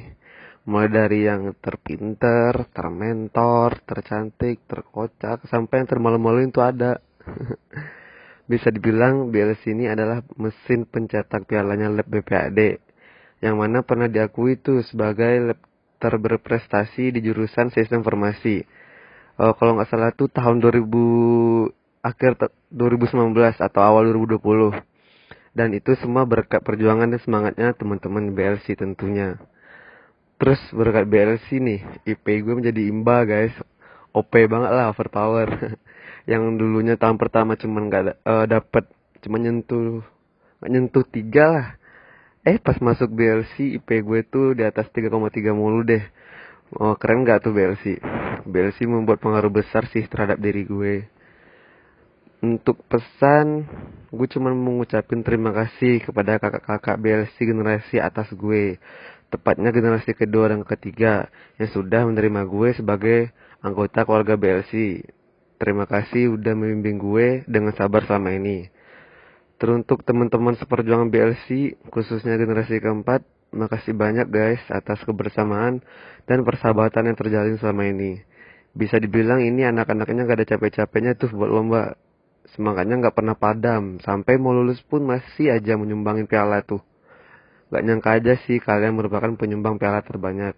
Mulai 0.64 0.88
dari 0.88 1.28
yang 1.28 1.52
terpinter, 1.60 2.68
termentor, 2.72 3.84
tercantik, 3.84 4.64
terkocak, 4.64 5.44
sampai 5.48 5.84
yang 5.84 5.88
termalu-maluin 5.88 6.48
tuh 6.48 6.64
ada. 6.64 7.00
Bisa 8.50 8.72
dibilang 8.72 9.28
BLC 9.28 9.76
ini 9.76 9.88
adalah 9.88 10.24
mesin 10.36 10.88
pencetak 10.88 11.48
pialanya 11.48 11.88
lab 11.92 12.08
BPAD 12.08 12.84
yang 13.44 13.60
mana 13.60 13.84
pernah 13.84 14.08
diakui 14.08 14.56
itu 14.56 14.80
sebagai 14.88 15.52
lab 15.52 15.60
terberprestasi 16.00 17.12
di 17.12 17.20
jurusan 17.20 17.68
sistem 17.72 18.00
informasi. 18.00 18.64
Uh, 19.36 19.52
kalau 19.56 19.76
nggak 19.76 19.88
salah 19.92 20.12
tuh 20.16 20.32
tahun 20.32 20.64
2000 20.64 20.84
akhir 22.04 22.32
2019 22.72 23.36
atau 23.60 23.80
awal 23.80 24.08
2020. 24.12 24.80
Dan 25.54 25.72
itu 25.76 25.92
semua 26.00 26.28
berkat 26.28 26.60
perjuangan 26.60 27.08
dan 27.08 27.20
semangatnya 27.20 27.72
teman-teman 27.76 28.32
BLC 28.32 28.76
tentunya. 28.76 29.40
Terus 30.34 30.60
berkat 30.74 31.06
BLC 31.06 31.62
nih, 31.62 31.80
IP 32.04 32.26
gue 32.42 32.54
menjadi 32.54 32.80
imba 32.90 33.22
guys. 33.22 33.54
OP 34.14 34.30
banget 34.30 34.70
lah, 34.70 34.90
overpower. 34.90 35.48
yang 36.30 36.56
dulunya 36.56 36.96
tahun 36.96 37.20
pertama 37.20 37.52
cuman 37.54 37.82
nggak 37.92 38.04
uh, 38.24 38.46
dapet 38.48 38.88
cuma 39.20 39.36
nyentuh 39.36 40.00
gak 40.60 40.70
nyentuh 40.72 41.04
tiga 41.04 41.44
lah. 41.48 41.68
Eh 42.44 42.60
pas 42.60 42.76
masuk 42.80 43.08
BLC 43.12 43.80
IP 43.80 44.04
gue 44.04 44.20
tuh 44.24 44.52
di 44.52 44.64
atas 44.64 44.88
3,3 44.92 45.12
mulu 45.52 45.84
deh. 45.84 46.04
Oh 46.76 46.96
keren 46.96 47.24
gak 47.24 47.44
tuh 47.44 47.52
BLC 47.52 48.00
BLC 48.44 48.84
membuat 48.84 49.20
pengaruh 49.24 49.52
besar 49.52 49.88
sih 49.88 50.04
terhadap 50.04 50.36
diri 50.40 50.64
gue. 50.68 51.08
Untuk 52.44 52.84
pesan 52.84 53.64
gue 54.12 54.28
cuma 54.28 54.52
mengucapin 54.52 55.24
terima 55.24 55.52
kasih 55.56 56.04
kepada 56.04 56.36
kakak-kakak 56.36 56.96
BLC 57.00 57.36
generasi 57.40 57.96
atas 58.00 58.28
gue 58.36 58.76
tepatnya 59.34 59.74
generasi 59.74 60.14
kedua 60.14 60.54
dan 60.54 60.62
ketiga 60.62 61.26
yang 61.58 61.70
sudah 61.74 62.06
menerima 62.06 62.46
gue 62.46 62.68
sebagai 62.78 63.18
anggota 63.58 64.06
keluarga 64.06 64.38
BLC 64.38 65.02
Terima 65.54 65.86
kasih 65.86 66.34
udah 66.34 66.52
membimbing 66.52 66.98
gue 66.98 67.28
dengan 67.46 67.70
sabar 67.78 68.02
selama 68.04 68.34
ini. 68.34 68.68
Teruntuk 69.54 70.02
teman-teman 70.02 70.58
seperjuangan 70.58 71.08
BLC, 71.14 71.78
khususnya 71.94 72.34
generasi 72.34 72.82
keempat, 72.82 73.22
makasih 73.54 73.94
banyak 73.94 74.26
guys 74.28 74.60
atas 74.66 74.98
kebersamaan 75.06 75.78
dan 76.26 76.42
persahabatan 76.42 77.08
yang 77.08 77.16
terjalin 77.16 77.56
selama 77.62 77.86
ini. 77.86 78.18
Bisa 78.74 78.98
dibilang 78.98 79.40
ini 79.40 79.62
anak-anaknya 79.62 80.26
gak 80.26 80.38
ada 80.42 80.46
capek-capeknya 80.52 81.14
tuh 81.14 81.30
buat 81.30 81.48
lomba. 81.48 81.94
Semangatnya 82.50 83.08
gak 83.08 83.14
pernah 83.14 83.38
padam, 83.38 84.02
sampai 84.02 84.34
mau 84.36 84.50
lulus 84.50 84.82
pun 84.82 85.06
masih 85.06 85.54
aja 85.54 85.78
menyumbangin 85.78 86.26
piala 86.26 86.66
tuh. 86.66 86.82
Gak 87.72 87.82
nyangka 87.84 88.10
aja 88.20 88.34
sih 88.44 88.60
kalian 88.60 88.96
merupakan 88.96 89.32
penyumbang 89.36 89.80
piala 89.80 90.04
terbanyak. 90.04 90.56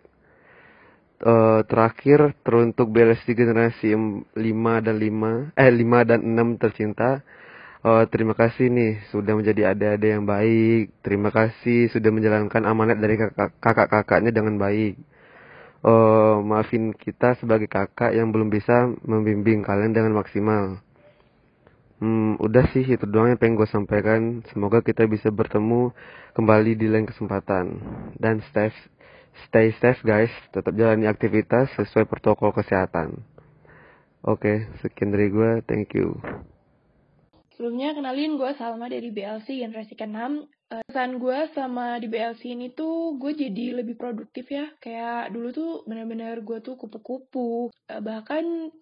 Uh, 1.17 1.65
terakhir 1.65 2.37
teruntuk 2.45 2.93
BLSD 2.93 3.33
generasi 3.33 3.97
5 3.97 4.37
dan 4.85 4.97
5 5.01 5.57
eh 5.57 5.71
5 5.73 6.09
dan 6.09 6.21
6 6.21 6.61
tercinta. 6.61 7.25
Uh, 7.87 8.05
terima 8.11 8.35
kasih 8.35 8.67
nih 8.69 9.01
sudah 9.15 9.33
menjadi 9.39 9.73
adik-adik 9.73 10.11
yang 10.13 10.27
baik. 10.27 10.93
Terima 11.01 11.31
kasih 11.33 11.89
sudah 11.89 12.11
menjalankan 12.13 12.63
amanat 12.69 12.99
dari 13.01 13.17
kakak-kakaknya 13.17 14.35
dengan 14.35 14.59
baik. 14.61 14.99
Uh, 15.87 16.43
maafin 16.43 16.91
kita 16.93 17.39
sebagai 17.39 17.71
kakak 17.71 18.13
yang 18.13 18.35
belum 18.35 18.51
bisa 18.51 18.91
membimbing 19.07 19.63
kalian 19.63 19.95
dengan 19.95 20.19
maksimal 20.19 20.83
Hmm, 21.97 22.37
udah 22.37 22.69
sih 22.77 22.85
itu 22.85 23.09
doang 23.09 23.33
yang 23.33 23.41
pengen 23.41 23.57
gue 23.57 23.69
sampaikan. 23.69 24.45
Semoga 24.53 24.85
kita 24.85 25.09
bisa 25.09 25.33
bertemu 25.33 25.97
kembali 26.37 26.77
di 26.77 26.87
lain 26.93 27.09
kesempatan. 27.09 27.81
Dan 28.21 28.45
stay 28.53 28.69
Stay 29.45 29.69
safe 29.85 30.01
guys, 30.01 30.33
tetap 30.49 30.73
jalani 30.73 31.05
aktivitas 31.05 31.69
sesuai 31.77 32.09
protokol 32.09 32.57
kesehatan. 32.57 33.21
Oke, 34.25 34.67
sekian 34.81 35.13
dari 35.13 35.29
gue, 35.29 35.61
thank 35.69 35.93
you. 35.93 36.17
Sebelumnya 37.55 37.97
kenalin 37.97 38.37
gue 38.37 38.51
Salma 38.57 38.89
dari 38.89 39.13
BLC 39.13 39.65
generasi 39.65 39.97
ke-6. 39.97 40.49
Uh, 40.67 40.83
pesan 40.91 41.23
gue 41.23 41.39
sama 41.55 41.97
di 42.03 42.11
BLC 42.11 42.53
ini 42.53 42.75
tuh 42.75 43.17
gue 43.17 43.33
jadi 43.33 43.81
lebih 43.81 43.97
produktif 43.97 44.51
ya. 44.51 44.67
Kayak 44.83 45.33
dulu 45.33 45.49
tuh 45.55 45.71
bener-bener 45.89 46.43
gue 46.45 46.59
tuh 46.61 46.77
kupu-kupu. 46.77 47.73
Uh, 47.89 48.01
bahkan 48.05 48.73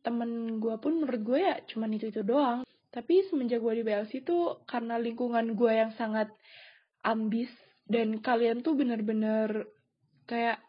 temen 0.00 0.62
gue 0.62 0.74
pun 0.80 1.00
menurut 1.00 1.22
gue 1.22 1.38
ya 1.40 1.56
cuman 1.68 1.90
itu-itu 1.96 2.24
doang. 2.24 2.64
Tapi 2.90 3.22
semenjak 3.30 3.62
gue 3.62 3.80
di 3.80 3.84
BLC 3.86 4.26
tuh 4.26 4.66
karena 4.66 4.98
lingkungan 4.98 5.54
gue 5.54 5.72
yang 5.72 5.94
sangat 5.94 6.32
ambis 7.06 7.48
dan 7.86 8.18
kalian 8.18 8.62
tuh 8.62 8.74
bener-bener 8.78 9.70
kayak 10.26 10.62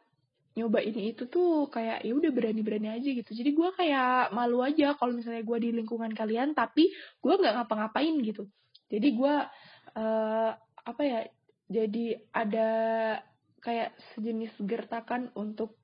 nyoba 0.51 0.83
ini 0.83 1.15
itu 1.15 1.31
tuh 1.31 1.71
kayak 1.71 2.03
ya 2.03 2.11
udah 2.11 2.31
berani-berani 2.33 2.91
aja 2.91 3.07
gitu 3.07 3.31
jadi 3.31 3.55
gue 3.55 3.69
kayak 3.71 4.35
malu 4.35 4.59
aja 4.59 4.99
kalau 4.99 5.15
misalnya 5.15 5.47
gue 5.47 5.57
di 5.63 5.69
lingkungan 5.71 6.11
kalian 6.11 6.51
tapi 6.51 6.91
gue 7.23 7.33
nggak 7.39 7.55
ngapa-ngapain 7.55 8.19
gitu 8.19 8.51
jadi 8.91 9.07
gue 9.15 9.35
uh, 9.95 10.51
apa 10.59 11.01
ya 11.07 11.23
jadi 11.71 12.19
ada 12.35 12.69
kayak 13.63 13.95
sejenis 14.11 14.51
gertakan 14.67 15.31
untuk 15.39 15.79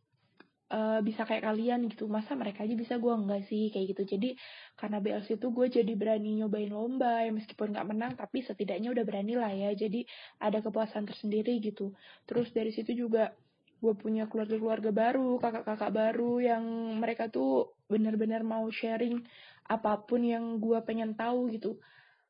uh, 0.71 0.99
bisa 1.03 1.23
kayak 1.23 1.47
kalian 1.47 1.87
gitu 1.91 2.07
masa 2.07 2.35
mereka 2.35 2.63
aja 2.63 2.75
bisa 2.75 2.99
gue 2.99 3.13
enggak 3.13 3.47
sih 3.47 3.71
kayak 3.71 3.95
gitu 3.95 4.17
jadi 4.17 4.29
karena 4.75 4.97
BLC 5.03 5.39
itu 5.39 5.47
gue 5.51 5.67
jadi 5.71 5.93
berani 5.95 6.39
nyobain 6.43 6.71
lomba 6.71 7.23
ya 7.23 7.31
meskipun 7.31 7.71
nggak 7.75 7.87
menang 7.87 8.13
tapi 8.15 8.43
setidaknya 8.43 8.91
udah 8.91 9.03
berani 9.07 9.33
lah 9.35 9.51
ya 9.51 9.71
jadi 9.75 10.03
ada 10.43 10.59
kepuasan 10.59 11.07
tersendiri 11.07 11.59
gitu 11.63 11.95
terus 12.27 12.51
dari 12.51 12.71
situ 12.75 12.93
juga 12.93 13.31
gue 13.77 13.93
punya 13.93 14.25
keluarga-keluarga 14.25 14.89
baru, 14.89 15.37
kakak-kakak 15.37 15.91
baru 15.93 16.41
yang 16.41 16.63
mereka 16.97 17.29
tuh 17.29 17.77
bener-bener 17.85 18.41
mau 18.41 18.65
sharing 18.73 19.21
apa 19.69 20.01
pun 20.01 20.25
yang 20.25 20.57
gue 20.57 20.81
pengen 20.81 21.13
tahu 21.13 21.53
gitu. 21.53 21.77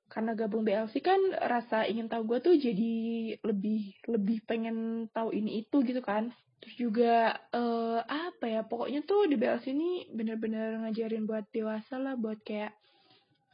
Karena 0.08 0.36
gabung 0.36 0.64
BLC 0.64 1.00
kan 1.04 1.20
rasa 1.36 1.88
ingin 1.88 2.12
tahu 2.12 2.36
gue 2.36 2.40
tuh 2.44 2.56
jadi 2.56 2.96
lebih 3.44 3.96
lebih 4.08 4.44
pengen 4.44 5.08
tahu 5.12 5.32
ini 5.36 5.64
itu 5.64 5.84
gitu 5.88 6.04
kan. 6.04 6.32
Terus 6.58 6.76
juga 6.76 7.38
uh, 7.54 8.02
apa 8.02 8.46
ya 8.50 8.62
pokoknya 8.66 9.06
tuh 9.06 9.30
di 9.30 9.38
BLC 9.38 9.72
ini 9.72 10.10
bener-bener 10.10 10.82
ngajarin 10.82 11.30
buat 11.30 11.46
dewasa 11.54 12.02
lah 12.02 12.18
buat 12.18 12.42
kayak 12.42 12.74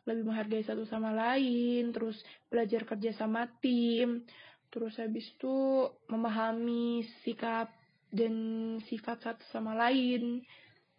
lebih 0.04 0.24
menghargai 0.28 0.64
satu 0.68 0.84
sama 0.84 1.16
lain, 1.16 1.95
terus 1.95 2.20
belajar 2.51 2.84
kerja 2.84 3.16
sama 3.16 3.47
tim, 3.64 4.28
terus 4.68 4.99
habis 4.99 5.32
itu 5.32 5.88
memahami 6.12 7.08
sikap 7.24 7.72
dan 8.12 8.36
sifat 8.84 9.24
satu 9.24 9.43
sama 9.49 9.74
lain 9.74 10.43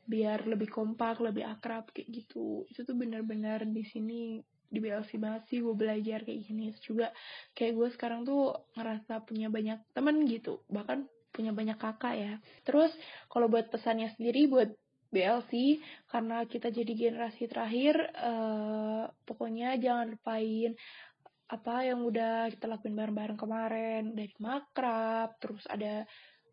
biar 0.05 0.45
lebih 0.45 0.69
kompak 0.69 1.21
lebih 1.21 1.45
akrab 1.49 1.89
kayak 1.93 2.09
gitu. 2.13 2.65
Itu 2.69 2.85
tuh 2.85 2.97
bener-bener 2.97 3.65
di 3.65 3.85
sini 3.89 4.41
di 4.69 4.79
BLC 4.83 5.17
banget 5.21 5.47
sih 5.49 5.59
gue 5.61 5.73
belajar 5.77 6.25
kayak 6.25 6.41
gini. 6.45 6.73
Terus 6.73 6.85
juga 6.85 7.07
kayak 7.57 7.73
gue 7.77 7.89
sekarang 7.93 8.21
tuh 8.25 8.57
ngerasa 8.77 9.25
punya 9.25 9.49
banyak 9.49 9.81
temen 9.97 10.25
gitu 10.29 10.61
bahkan 10.69 11.09
punya 11.35 11.51
banyak 11.51 11.74
kakak 11.74 12.14
ya. 12.14 12.32
Terus 12.62 12.95
kalau 13.26 13.51
buat 13.51 13.66
pesannya 13.74 14.14
sendiri 14.14 14.47
buat 14.47 14.70
BLC 15.14 15.78
karena 16.11 16.43
kita 16.47 16.74
jadi 16.74 16.93
generasi 16.95 17.47
terakhir 17.47 17.95
uh, 18.18 19.07
pokoknya 19.22 19.78
jangan 19.78 20.18
lupain 20.18 20.74
apa 21.47 21.87
yang 21.87 22.03
udah 22.03 22.51
kita 22.51 22.66
lakuin 22.66 22.99
bareng-bareng 22.99 23.39
kemarin 23.39 24.03
dari 24.16 24.35
makrab 24.43 25.39
terus 25.39 25.62
ada 25.70 26.03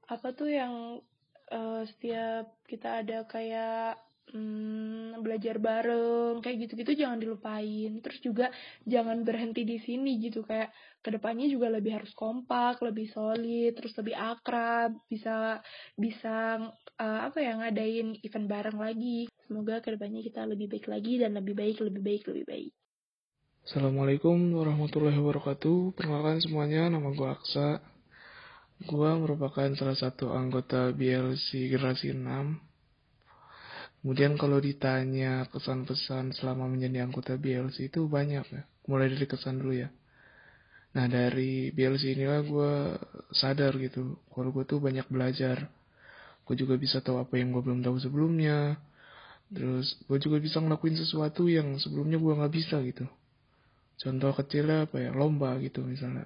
apa 0.05 0.27
tuh 0.37 0.51
yang 0.53 1.01
uh, 1.49 1.81
setiap 1.89 2.53
kita 2.69 3.01
ada 3.01 3.25
kayak 3.25 3.97
hmm, 4.31 5.21
belajar 5.21 5.59
bareng 5.61 6.39
kayak 6.39 6.67
gitu-gitu 6.67 7.05
jangan 7.05 7.19
dilupain 7.19 7.99
terus 8.01 8.19
juga 8.23 8.47
jangan 8.87 9.21
berhenti 9.27 9.67
di 9.67 9.77
sini 9.77 10.17
gitu 10.23 10.41
kayak 10.43 10.71
ke 11.03 11.09
depannya 11.11 11.47
juga 11.51 11.69
lebih 11.69 12.01
harus 12.01 12.11
kompak 12.15 12.79
lebih 12.81 13.11
solid 13.11 13.75
terus 13.77 13.93
lebih 13.99 14.15
akrab 14.15 14.95
bisa 15.11 15.59
bisa 15.95 16.57
uh, 16.97 17.19
apa 17.27 17.37
ya 17.39 17.59
ngadain 17.59 18.17
event 18.23 18.47
bareng 18.47 18.79
lagi 18.79 19.27
semoga 19.45 19.83
ke 19.83 19.93
depannya 19.93 20.23
kita 20.23 20.47
lebih 20.47 20.71
baik 20.71 20.87
lagi 20.87 21.13
dan 21.19 21.35
lebih 21.37 21.53
baik 21.53 21.77
lebih 21.83 22.01
baik 22.01 22.23
lebih 22.31 22.45
baik 22.47 22.73
Assalamualaikum 23.61 24.57
warahmatullahi 24.57 25.21
wabarakatuh. 25.21 25.93
Perkenalkan 25.93 26.41
semuanya, 26.41 26.89
nama 26.89 27.13
gue 27.13 27.29
Aksa. 27.29 27.77
Gue 28.89 29.05
merupakan 29.21 29.69
salah 29.77 29.93
satu 29.93 30.33
anggota 30.33 30.89
BLC 30.89 31.69
generasi 31.69 32.09
6 32.09 32.70
Kemudian 34.01 34.33
kalau 34.33 34.57
ditanya 34.57 35.45
kesan-pesan 35.53 36.33
selama 36.33 36.65
menjadi 36.65 37.05
anggota 37.05 37.37
BLC 37.37 37.93
itu 37.93 38.09
banyak 38.09 38.45
ya. 38.49 38.63
Mulai 38.89 39.13
dari 39.13 39.29
kesan 39.29 39.61
dulu 39.61 39.77
ya. 39.77 39.93
Nah 40.97 41.05
dari 41.05 41.69
BLC 41.69 42.17
inilah 42.17 42.41
gue 42.41 42.73
sadar 43.29 43.77
gitu. 43.77 44.17
Kalau 44.33 44.49
gue 44.49 44.65
tuh 44.65 44.81
banyak 44.81 45.05
belajar. 45.05 45.69
Gue 46.49 46.57
juga 46.57 46.81
bisa 46.81 46.97
tahu 46.97 47.21
apa 47.21 47.37
yang 47.37 47.53
gue 47.53 47.61
belum 47.61 47.85
tahu 47.85 48.01
sebelumnya. 48.01 48.81
Terus 49.53 49.93
gue 50.09 50.17
juga 50.17 50.41
bisa 50.41 50.57
ngelakuin 50.57 50.97
sesuatu 50.97 51.45
yang 51.45 51.77
sebelumnya 51.77 52.17
gue 52.17 52.33
gak 52.41 52.53
bisa 52.57 52.81
gitu. 52.81 53.05
Contoh 54.01 54.33
kecilnya 54.33 54.89
apa 54.89 54.97
ya, 54.97 55.13
lomba 55.13 55.61
gitu 55.61 55.85
misalnya. 55.85 56.25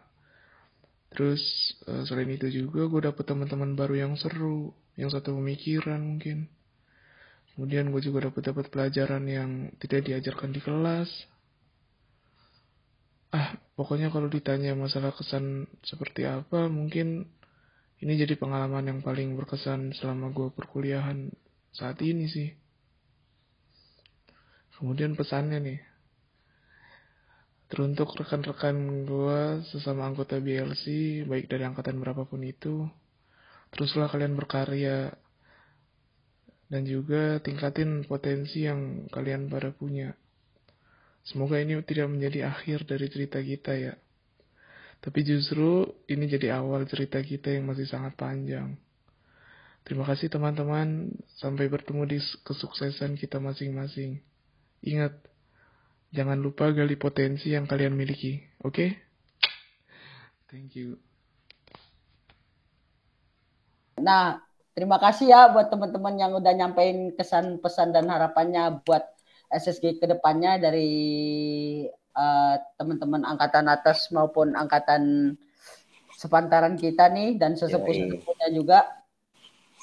Terus 1.11 1.43
eh, 1.91 2.07
selain 2.07 2.31
itu 2.31 2.47
juga 2.47 2.87
gue 2.87 3.11
dapet 3.11 3.27
teman-teman 3.27 3.75
baru 3.75 4.07
yang 4.07 4.13
seru, 4.15 4.71
yang 4.95 5.11
satu 5.11 5.35
pemikiran 5.35 5.99
mungkin 5.99 6.47
Kemudian 7.55 7.87
gue 7.87 8.03
juga 8.03 8.27
dapat 8.27 8.51
dapat 8.51 8.65
pelajaran 8.67 9.23
yang 9.31 9.71
tidak 9.79 10.11
diajarkan 10.11 10.51
di 10.51 10.59
kelas. 10.59 11.07
Ah, 13.31 13.55
pokoknya 13.79 14.11
kalau 14.11 14.27
ditanya 14.27 14.75
masalah 14.75 15.15
kesan 15.15 15.63
seperti 15.79 16.27
apa, 16.27 16.67
mungkin 16.67 17.31
ini 18.03 18.13
jadi 18.19 18.35
pengalaman 18.35 18.91
yang 18.91 18.99
paling 18.99 19.39
berkesan 19.39 19.95
selama 19.95 20.35
gue 20.35 20.51
perkuliahan 20.51 21.31
saat 21.71 21.95
ini 22.03 22.27
sih. 22.27 22.51
Kemudian 24.75 25.15
pesannya 25.15 25.63
nih, 25.63 25.79
teruntuk 27.71 28.11
rekan-rekan 28.19 29.07
gue 29.07 29.63
sesama 29.71 30.11
anggota 30.11 30.43
BLC, 30.43 31.23
baik 31.23 31.47
dari 31.47 31.63
angkatan 31.63 31.95
berapapun 32.03 32.43
itu, 32.43 32.83
teruslah 33.71 34.11
kalian 34.11 34.35
berkarya 34.35 35.15
dan 36.69 36.81
juga 36.85 37.37
tingkatin 37.41 38.05
potensi 38.09 38.65
yang 38.65 39.05
kalian 39.13 39.49
pada 39.49 39.69
punya. 39.69 40.17
Semoga 41.25 41.57
ini 41.57 41.81
tidak 41.81 42.09
menjadi 42.09 42.53
akhir 42.53 42.85
dari 42.85 43.09
cerita 43.09 43.41
kita 43.41 43.73
ya. 43.73 43.93
Tapi 45.01 45.21
justru 45.25 45.85
ini 46.09 46.25
jadi 46.29 46.57
awal 46.57 46.85
cerita 46.89 47.21
kita 47.21 47.53
yang 47.53 47.69
masih 47.69 47.85
sangat 47.89 48.13
panjang. 48.17 48.77
Terima 49.85 50.01
kasih 50.01 50.33
teman-teman, 50.33 51.13
sampai 51.37 51.69
bertemu 51.69 52.09
di 52.09 52.17
kesuksesan 52.41 53.21
kita 53.21 53.37
masing-masing. 53.37 54.17
Ingat, 54.81 55.13
jangan 56.09 56.41
lupa 56.41 56.73
gali 56.73 56.97
potensi 56.97 57.53
yang 57.53 57.69
kalian 57.69 57.93
miliki, 57.93 58.41
oke? 58.65 58.73
Okay? 58.73 58.89
Thank 60.49 60.73
you. 60.73 60.97
Nah, 64.01 64.44
Terima 64.75 64.99
kasih 64.99 65.31
ya 65.31 65.47
buat 65.55 65.71
teman-teman 65.71 66.19
yang 66.19 66.35
udah 66.35 66.51
nyampein 66.51 67.15
kesan 67.15 67.63
pesan 67.63 67.95
dan 67.95 68.11
harapannya 68.11 68.83
buat 68.83 69.07
SSG 69.47 70.03
ke 70.03 70.05
depannya 70.05 70.59
dari 70.59 70.91
uh, 72.11 72.59
teman-teman 72.75 73.23
angkatan 73.23 73.71
atas 73.71 74.11
maupun 74.11 74.51
angkatan 74.51 75.33
sepantaran 76.19 76.75
kita 76.75 77.07
nih 77.07 77.39
dan 77.39 77.55
sesepuh-sesepuhnya 77.55 78.47
juga. 78.51 78.83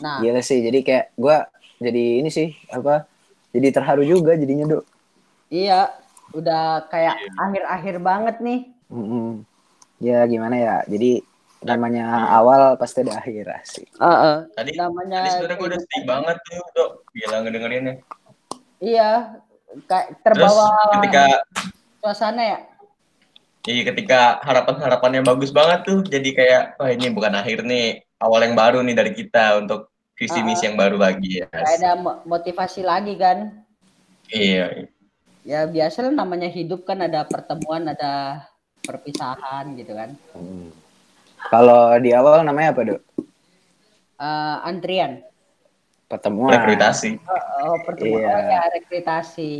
Nah, 0.05 0.21
iya 0.21 0.37
sih. 0.45 0.61
Jadi 0.61 0.85
kayak 0.85 1.17
gue 1.17 1.37
jadi 1.81 2.05
ini 2.21 2.29
sih 2.29 2.53
apa? 2.69 3.09
Jadi 3.53 3.69
terharu 3.73 4.05
juga 4.05 4.37
jadinya, 4.37 4.77
Dok. 4.77 4.85
Iya, 5.49 5.89
udah 6.37 6.89
kayak 6.93 7.17
iya. 7.17 7.33
akhir-akhir 7.37 7.97
banget 8.01 8.37
nih. 8.45 8.61
Mm 8.93 9.05
-hmm. 9.09 9.29
Ya 10.05 10.21
gimana 10.29 10.57
ya? 10.57 10.77
Jadi 10.85 11.25
namanya 11.63 12.27
awal 12.35 12.75
pasti 12.77 13.07
ada 13.07 13.23
akhir 13.23 13.47
sih. 13.63 13.87
Uh, 13.99 14.07
uh, 14.07 14.37
tadi 14.59 14.75
namanya 14.75 15.23
tadi 15.23 15.31
sebenarnya 15.39 15.57
gue 15.59 15.69
udah 15.71 15.81
sedih 15.81 16.03
banget 16.05 16.37
tuh 16.47 16.63
dok 16.75 16.91
gila 17.15 17.37
ngedengerinnya. 17.47 17.95
Iya, 18.83 19.11
kayak 19.87 20.19
terbawa 20.27 20.67
Terus 20.75 20.93
ketika 20.99 21.25
suasana 22.03 22.43
ya. 22.43 22.59
Iya, 23.63 23.83
ketika 23.95 24.43
harapan-harapannya 24.43 25.23
bagus 25.23 25.55
banget 25.55 25.87
tuh, 25.87 26.03
jadi 26.03 26.29
kayak, 26.35 26.63
wah 26.83 26.91
ini 26.91 27.15
bukan 27.15 27.31
akhir 27.39 27.63
nih, 27.63 28.03
awal 28.19 28.43
yang 28.43 28.59
baru 28.59 28.83
nih 28.83 28.99
dari 28.99 29.15
kita 29.15 29.63
untuk 29.63 29.95
visi 30.19 30.43
misi 30.43 30.67
uh, 30.67 30.75
yang 30.75 30.77
baru 30.83 30.99
lagi 30.99 31.43
ya. 31.43 31.47
Kayak 31.47 31.79
ada 31.79 31.91
motivasi 32.27 32.83
lagi 32.83 33.15
kan? 33.15 33.63
Iya. 34.35 34.91
Ya 35.47 35.63
biasa 35.71 36.11
lah 36.11 36.15
namanya 36.15 36.51
hidup 36.51 36.83
kan 36.83 37.07
ada 37.07 37.23
pertemuan, 37.23 37.87
ada 37.87 38.43
perpisahan 38.83 39.79
gitu 39.79 39.95
kan. 39.95 40.11
Hmm. 40.35 40.82
Kalau 41.51 41.97
di 41.99 42.15
awal 42.15 42.47
namanya 42.47 42.77
apa, 42.77 42.83
Dok? 42.87 43.01
Uh, 44.23 44.57
antrian. 44.63 45.25
Pertemuan. 46.07 46.53
Rekrutasi. 46.53 47.17
Oh, 47.25 47.73
oh 47.73 47.77
pertemuan. 47.89 48.21
Iya. 48.21 48.37
Oh, 48.37 48.43
ya, 48.45 48.63
rekrutasi. 48.77 49.53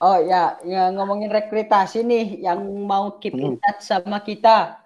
Oh 0.00 0.16
ya, 0.24 0.42
ya 0.64 0.82
ngomongin 0.96 1.28
rekrutasi 1.28 2.02
nih 2.02 2.40
yang 2.40 2.64
mau 2.88 3.20
keep 3.20 3.36
in 3.36 3.54
hmm. 3.54 3.60
touch 3.60 3.84
sama 3.84 4.24
kita. 4.24 4.80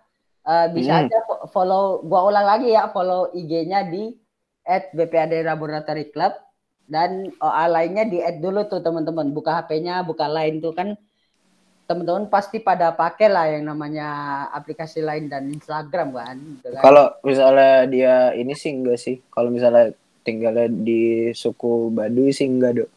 Uh, 0.44 0.68
bisa 0.76 0.92
hmm. 0.92 1.08
aja 1.08 1.18
follow, 1.48 2.04
gua 2.04 2.28
ulang 2.28 2.44
lagi 2.44 2.74
ya, 2.74 2.90
follow 2.92 3.32
IG-nya 3.32 3.88
di 3.88 4.12
at 4.66 4.92
BPAD 4.92 5.44
Laboratory 5.44 6.12
Club 6.12 6.34
dan 6.84 7.32
OA 7.40 7.64
lainnya 7.68 8.04
di 8.04 8.20
add 8.20 8.44
dulu 8.44 8.68
tuh 8.68 8.84
teman-teman 8.84 9.32
buka 9.32 9.64
HP-nya 9.64 10.04
buka 10.04 10.28
lain 10.28 10.60
tuh 10.60 10.76
kan 10.76 10.96
teman-teman 11.84 12.32
pasti 12.32 12.64
pada 12.64 12.96
pakai 12.96 13.28
lah 13.28 13.46
yang 13.52 13.68
namanya 13.68 14.08
aplikasi 14.56 15.04
lain 15.04 15.28
dan 15.28 15.52
Instagram 15.52 16.16
kan. 16.16 16.36
Gitu 16.40 16.68
kan? 16.72 16.80
Kalau 16.80 17.04
misalnya 17.20 17.84
dia 17.84 18.14
ini 18.32 18.56
sih 18.56 18.72
enggak 18.72 18.98
sih. 19.00 19.20
Kalau 19.28 19.52
misalnya 19.52 19.92
tinggalnya 20.24 20.72
di 20.72 21.32
suku 21.36 21.92
Baduy 21.92 22.32
sih 22.32 22.48
enggak 22.48 22.84
dok. 22.84 22.90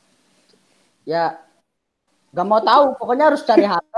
Ya, 1.04 1.36
nggak 2.32 2.48
mau 2.48 2.64
tahu. 2.64 2.96
Pokoknya 2.96 3.32
harus 3.32 3.44
cari 3.44 3.68
HP. 3.72 3.96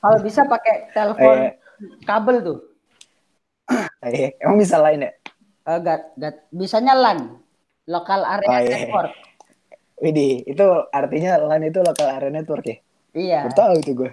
Kalau 0.00 0.18
bisa 0.24 0.48
pakai 0.48 0.88
telepon 0.96 1.36
eh. 1.44 1.52
kabel 2.08 2.36
tuh. 2.40 2.58
Eh, 4.00 4.32
emang 4.40 4.56
bisa 4.56 4.80
lain 4.80 5.04
ya? 5.04 5.12
Uh, 5.68 5.78
gak, 5.84 6.16
gak, 6.16 6.48
bisanya 6.48 6.96
LAN, 6.96 7.36
lokal 7.84 8.24
area 8.24 8.48
oh, 8.48 8.60
iya. 8.64 8.88
network. 8.88 9.12
Widih, 10.00 10.48
itu 10.48 10.66
artinya 10.88 11.36
LAN 11.36 11.68
itu 11.68 11.84
lokal 11.84 12.08
area 12.08 12.32
network 12.32 12.64
ya? 12.64 12.80
Iya. 13.18 13.50
Baru 13.50 13.56
tahu 13.58 13.72
itu 13.82 13.90
gue. 13.98 14.10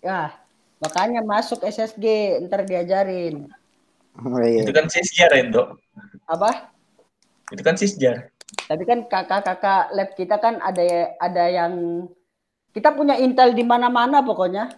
Ya, 0.00 0.32
makanya 0.80 1.20
masuk 1.20 1.60
SSG 1.60 2.40
ntar 2.48 2.64
diajarin. 2.64 3.52
Oh, 4.16 4.40
iya. 4.40 4.64
Itu 4.64 4.72
kan 4.72 4.88
sisjar 4.88 5.28
Dok. 5.52 5.76
Apa? 6.24 6.72
Itu 7.52 7.60
kan 7.60 7.76
sisjar. 7.76 8.32
Tapi 8.66 8.82
kan 8.88 9.06
kakak-kakak 9.06 9.92
lab 9.94 10.10
kita 10.16 10.40
kan 10.40 10.58
ada 10.58 11.14
ada 11.20 11.44
yang 11.46 11.72
kita 12.74 12.90
punya 12.96 13.14
intel 13.20 13.52
di 13.52 13.62
mana-mana 13.62 14.24
pokoknya. 14.24 14.72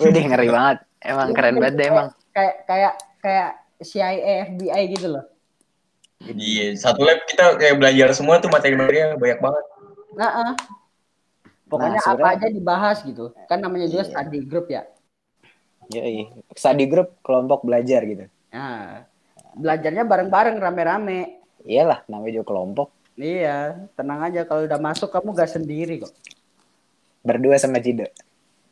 Udah 0.00 0.22
ngeri 0.24 0.48
banget. 0.50 0.78
Emang 1.04 1.28
Jadi, 1.30 1.36
keren 1.36 1.54
banget 1.60 1.74
deh 1.76 1.86
emang. 1.92 2.08
Kayak 2.34 2.54
kayak 2.66 2.94
kayak 3.20 3.50
CIA, 3.84 4.34
FBI 4.56 4.82
gitu 4.96 5.06
loh. 5.12 5.24
Iya, 6.24 6.72
satu 6.80 7.04
lab 7.04 7.20
kita 7.28 7.60
kayak 7.60 7.76
belajar 7.76 8.08
semua 8.16 8.40
tuh 8.40 8.48
materi-materinya 8.48 9.20
banyak 9.20 9.38
banget. 9.44 9.64
Nah, 10.16 10.30
uh. 10.40 10.52
Pokoknya 11.74 11.98
nah, 11.98 12.14
apa 12.14 12.28
aja 12.38 12.46
dibahas 12.46 12.98
gitu. 13.02 13.34
Kan 13.50 13.58
namanya 13.58 13.90
juga 13.90 14.06
iya. 14.06 14.10
study 14.14 14.38
group 14.46 14.66
ya. 14.70 14.82
Iya, 15.90 16.04
iya. 16.06 16.24
Study 16.54 16.84
group 16.86 17.18
kelompok 17.26 17.66
belajar 17.66 18.00
gitu. 18.06 18.24
Nah, 18.54 19.02
belajarnya 19.58 20.06
bareng-bareng 20.06 20.56
rame-rame. 20.62 21.42
Iyalah, 21.66 22.06
namanya 22.06 22.38
juga 22.38 22.46
kelompok. 22.54 22.88
Iya, 23.18 23.86
tenang 23.98 24.22
aja 24.22 24.46
kalau 24.46 24.66
udah 24.66 24.78
masuk 24.78 25.10
kamu 25.10 25.34
gak 25.34 25.50
sendiri 25.50 26.06
kok. 26.06 26.14
Berdua 27.26 27.58
sama 27.58 27.82
Cido. 27.82 28.06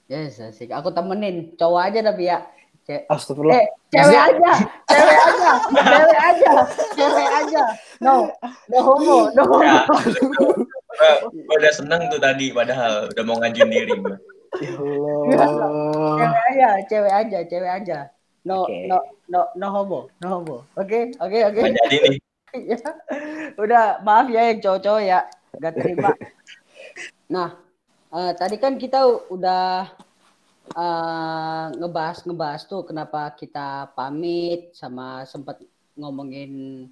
Yes, 0.06 0.38
asik. 0.38 0.70
Aku 0.70 0.94
temenin. 0.94 1.58
Cowok 1.58 1.82
aja 1.82 1.98
tapi 2.06 2.30
ya. 2.30 2.46
Ce- 2.82 3.06
Astagfirullah. 3.06 3.62
eh, 3.62 3.66
cewek 3.94 4.18
aja, 4.18 4.52
cewek 4.90 5.18
aja, 5.22 5.50
cewek 5.70 6.18
aja, 6.18 6.52
cewek 6.98 7.28
aja. 7.30 7.62
No, 8.02 8.26
no 8.66 8.78
homo, 8.82 9.30
no 9.30 9.42
homo. 9.46 9.78
Ya, 11.02 11.12
gua, 11.18 11.30
gua 11.34 11.56
udah 11.58 11.72
seneng 11.74 12.02
tuh 12.06 12.20
tadi 12.22 12.54
padahal 12.54 13.10
udah 13.10 13.24
mau 13.26 13.36
ngajuin 13.42 13.70
diri 13.70 13.92
gua. 13.98 14.16
Ya 14.62 14.70
Cewek 15.32 15.40
Allah. 15.40 16.32
aja, 16.52 16.70
cewek 16.86 17.14
aja, 17.14 17.38
cewek 17.48 17.72
aja. 17.72 17.98
No, 18.42 18.66
no, 18.68 18.98
no, 19.30 19.40
no 19.54 19.66
homo, 19.70 20.00
no 20.20 20.26
homo. 20.28 20.56
Oke, 20.74 21.14
oke, 21.18 21.38
oke. 21.50 21.60
Jadi 21.62 21.96
nih. 21.98 22.20
Ya. 22.52 22.76
Udah, 23.56 24.04
maaf 24.04 24.28
ya 24.28 24.52
yang 24.52 24.60
cowok-cowok 24.60 25.02
ya, 25.08 25.24
gak 25.56 25.72
terima. 25.72 26.12
Nah, 27.32 27.56
eh, 28.12 28.32
tadi 28.36 28.60
kan 28.60 28.76
kita 28.76 29.08
udah 29.32 29.88
eh, 30.76 31.66
ngebahas 31.80 32.28
ngebahas 32.28 32.62
tuh 32.68 32.84
kenapa 32.84 33.32
kita 33.32 33.88
pamit 33.96 34.76
sama 34.76 35.24
sempat 35.24 35.64
ngomongin 35.96 36.84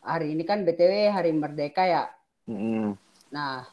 hari 0.00 0.32
ini 0.32 0.40
kan 0.48 0.64
BTW 0.64 1.12
Hari 1.12 1.36
Merdeka 1.36 1.84
ya. 1.84 2.08
Mm. 2.48 2.96
Nah, 3.28 3.64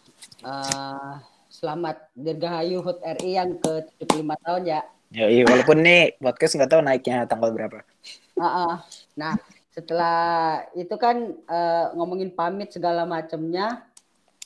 eh, 0.44 1.14
selamat 1.48 2.12
Dirgahayu 2.12 2.84
HUT 2.84 3.00
RI 3.00 3.40
yang 3.40 3.56
ke 3.60 3.88
75 4.04 4.36
tahun 4.44 4.64
ya. 4.68 4.82
Ya, 5.16 5.32
iya, 5.32 5.48
walaupun 5.48 5.80
nih 5.80 6.20
podcast 6.20 6.60
nggak 6.60 6.72
tahu 6.76 6.82
naiknya 6.84 7.24
tanggal 7.24 7.56
berapa. 7.56 7.80
Ah, 8.36 8.44
ah. 8.46 8.74
Nah, 9.16 9.40
setelah 9.72 10.20
itu 10.76 10.92
kan 11.00 11.40
eh, 11.40 11.86
ngomongin 11.96 12.36
pamit 12.36 12.76
segala 12.76 13.08
macamnya 13.08 13.88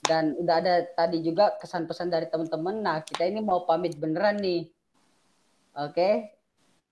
dan 0.05 0.37
udah 0.37 0.55
ada 0.61 0.85
tadi 0.93 1.25
juga 1.25 1.57
kesan-pesan 1.57 2.13
dari 2.13 2.29
teman-teman. 2.29 2.75
Nah, 2.85 2.97
kita 3.01 3.25
ini 3.25 3.41
mau 3.41 3.65
pamit 3.65 3.97
beneran 3.97 4.37
nih. 4.37 4.69
Oke. 5.73 6.37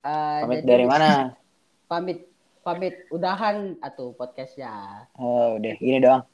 Eh, 0.01 0.39
Pamit 0.41 0.65
jadi 0.65 0.69
dari 0.73 0.85
mana? 0.89 1.37
Pamit 1.91 2.19
pamit 2.67 3.07
udahan 3.15 3.79
atau 3.79 4.11
podcastnya. 4.11 5.07
Oh, 5.15 5.55
udah 5.55 5.73
gini 5.79 6.03
doang. 6.03 6.27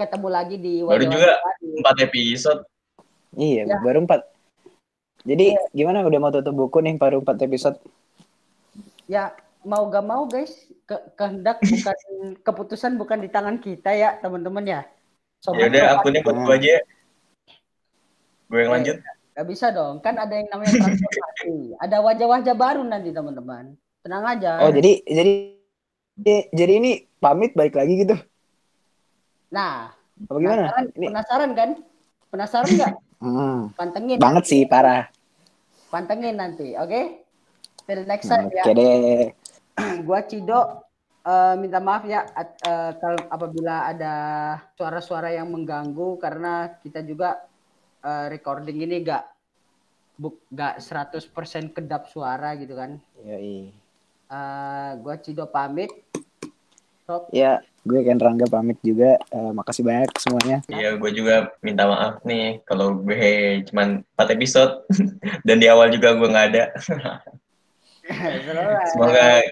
Ketemu 0.00 0.28
lagi 0.32 0.56
di 0.56 0.80
Baru 0.80 1.04
juga 1.04 1.36
empat 1.60 1.96
episode. 2.08 2.64
Iya, 3.36 3.68
Ya. 3.68 3.76
baru 3.84 4.08
empat. 4.08 4.24
Jadi 5.28 5.52
gimana 5.76 6.00
udah 6.00 6.16
mau 6.16 6.32
tutup 6.32 6.56
buku 6.56 6.80
nih 6.80 6.96
baru 6.96 7.20
empat 7.20 7.36
episode? 7.44 7.76
Ya, 9.04 9.36
mau 9.60 9.84
gak 9.92 10.06
mau 10.08 10.24
guys, 10.24 10.56
ke 10.88 10.96
kehendak 11.20 11.60
bukan 11.60 11.96
keputusan 12.48 12.96
bukan 12.96 13.20
di 13.20 13.28
tangan 13.28 13.60
kita 13.60 13.92
ya, 13.92 14.16
teman-teman 14.24 14.64
ya. 14.64 14.80
Ya 15.52 15.68
udah 15.68 15.84
akunnya 16.00 16.24
buat 16.24 16.36
gua 16.48 16.56
aja. 16.56 16.80
Gue 18.48 18.58
yang 18.64 18.72
lanjut. 18.72 18.96
Gak 19.36 19.46
bisa 19.46 19.68
dong, 19.68 20.00
kan 20.00 20.16
ada 20.16 20.32
yang 20.32 20.48
namanya 20.48 20.80
transformasi. 20.80 21.52
ada 21.84 21.96
wajah-wajah 22.00 22.54
baru 22.56 22.82
nanti 22.88 23.12
teman-teman. 23.12 23.76
Tenang 24.00 24.24
aja. 24.24 24.64
Oh, 24.64 24.72
jadi 24.72 25.04
jadi 25.04 25.32
jadi 26.56 26.72
ini 26.80 26.90
pamit 27.20 27.52
balik 27.52 27.76
lagi 27.76 28.00
gitu. 28.00 28.16
Nah, 29.50 29.90
Apa 30.30 30.38
gimana? 30.38 30.62
penasaran, 30.70 30.84
Ini 30.94 31.06
penasaran 31.10 31.50
kan? 31.58 31.70
Penasaran 32.30 32.68
nggak? 32.70 32.92
hmm, 33.18 33.58
Pantengin. 33.74 34.18
banget 34.22 34.44
sih 34.46 34.62
parah. 34.64 35.10
Pantengin 35.90 36.38
nanti, 36.38 36.78
oke? 36.78 37.26
Till 37.82 38.06
next 38.06 38.30
time 38.30 38.46
Oke 38.46 38.54
ya. 38.54 38.64
deh. 38.70 39.34
Gua 40.06 40.22
Cido 40.22 40.86
eh, 41.26 41.54
minta 41.58 41.82
maaf 41.82 42.06
ya 42.06 42.22
at- 42.30 42.62
eh, 42.62 42.92
kalau 43.02 43.20
apabila 43.26 43.90
ada 43.90 44.14
suara-suara 44.78 45.34
yang 45.34 45.50
mengganggu 45.50 46.14
karena 46.22 46.78
kita 46.78 47.02
juga 47.02 47.42
eh, 48.06 48.30
recording 48.30 48.78
ini 48.86 49.02
gak 49.02 49.26
buk 50.14 50.46
gak 50.52 50.78
100% 50.78 51.74
kedap 51.74 52.06
suara 52.06 52.54
gitu 52.54 52.78
kan. 52.78 53.02
Yoi. 53.26 53.74
Eh, 54.30 54.90
gua 55.02 55.18
Cido 55.18 55.50
pamit. 55.50 55.90
Ya, 57.34 57.60
gue 57.82 58.00
Ken 58.06 58.20
Rangga 58.20 58.46
pamit 58.46 58.78
juga. 58.84 59.18
Eh, 59.18 59.52
makasih 59.54 59.82
banyak 59.82 60.10
semuanya. 60.20 60.58
Iya, 60.70 60.96
gue 60.96 61.10
juga 61.10 61.50
minta 61.60 61.88
maaf 61.88 62.22
nih 62.22 62.62
kalau 62.68 63.00
gue 63.02 63.62
cuman 63.70 64.04
4 64.16 64.36
episode 64.36 64.84
dan 65.46 65.56
di 65.58 65.66
awal 65.66 65.90
juga 65.90 66.14
gue 66.14 66.28
nggak 66.28 66.48
ada. 66.54 66.64
Semoga 68.90 69.42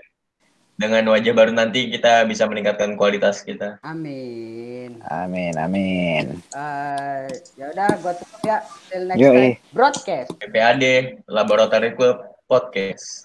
dengan 0.79 1.11
wajah 1.11 1.35
baru 1.35 1.51
nanti 1.51 1.91
kita 1.91 2.23
bisa 2.31 2.47
meningkatkan 2.47 2.95
kualitas 2.95 3.43
kita. 3.43 3.83
Amin. 3.83 5.03
Amin, 5.11 5.55
amin. 5.59 6.39
Eh, 6.55 7.27
ya 7.59 7.75
udah 7.75 7.91
gua 7.99 8.15
tutup 8.15 8.41
ya. 8.47 8.63
Till 8.87 9.05
next 9.11 9.19
Yoi. 9.19 9.35
time. 9.35 9.75
Broadcast. 9.75 10.31
PPAD 10.39 10.83
Laboratory 11.27 11.99
Club 11.99 12.23
Podcast. 12.47 13.09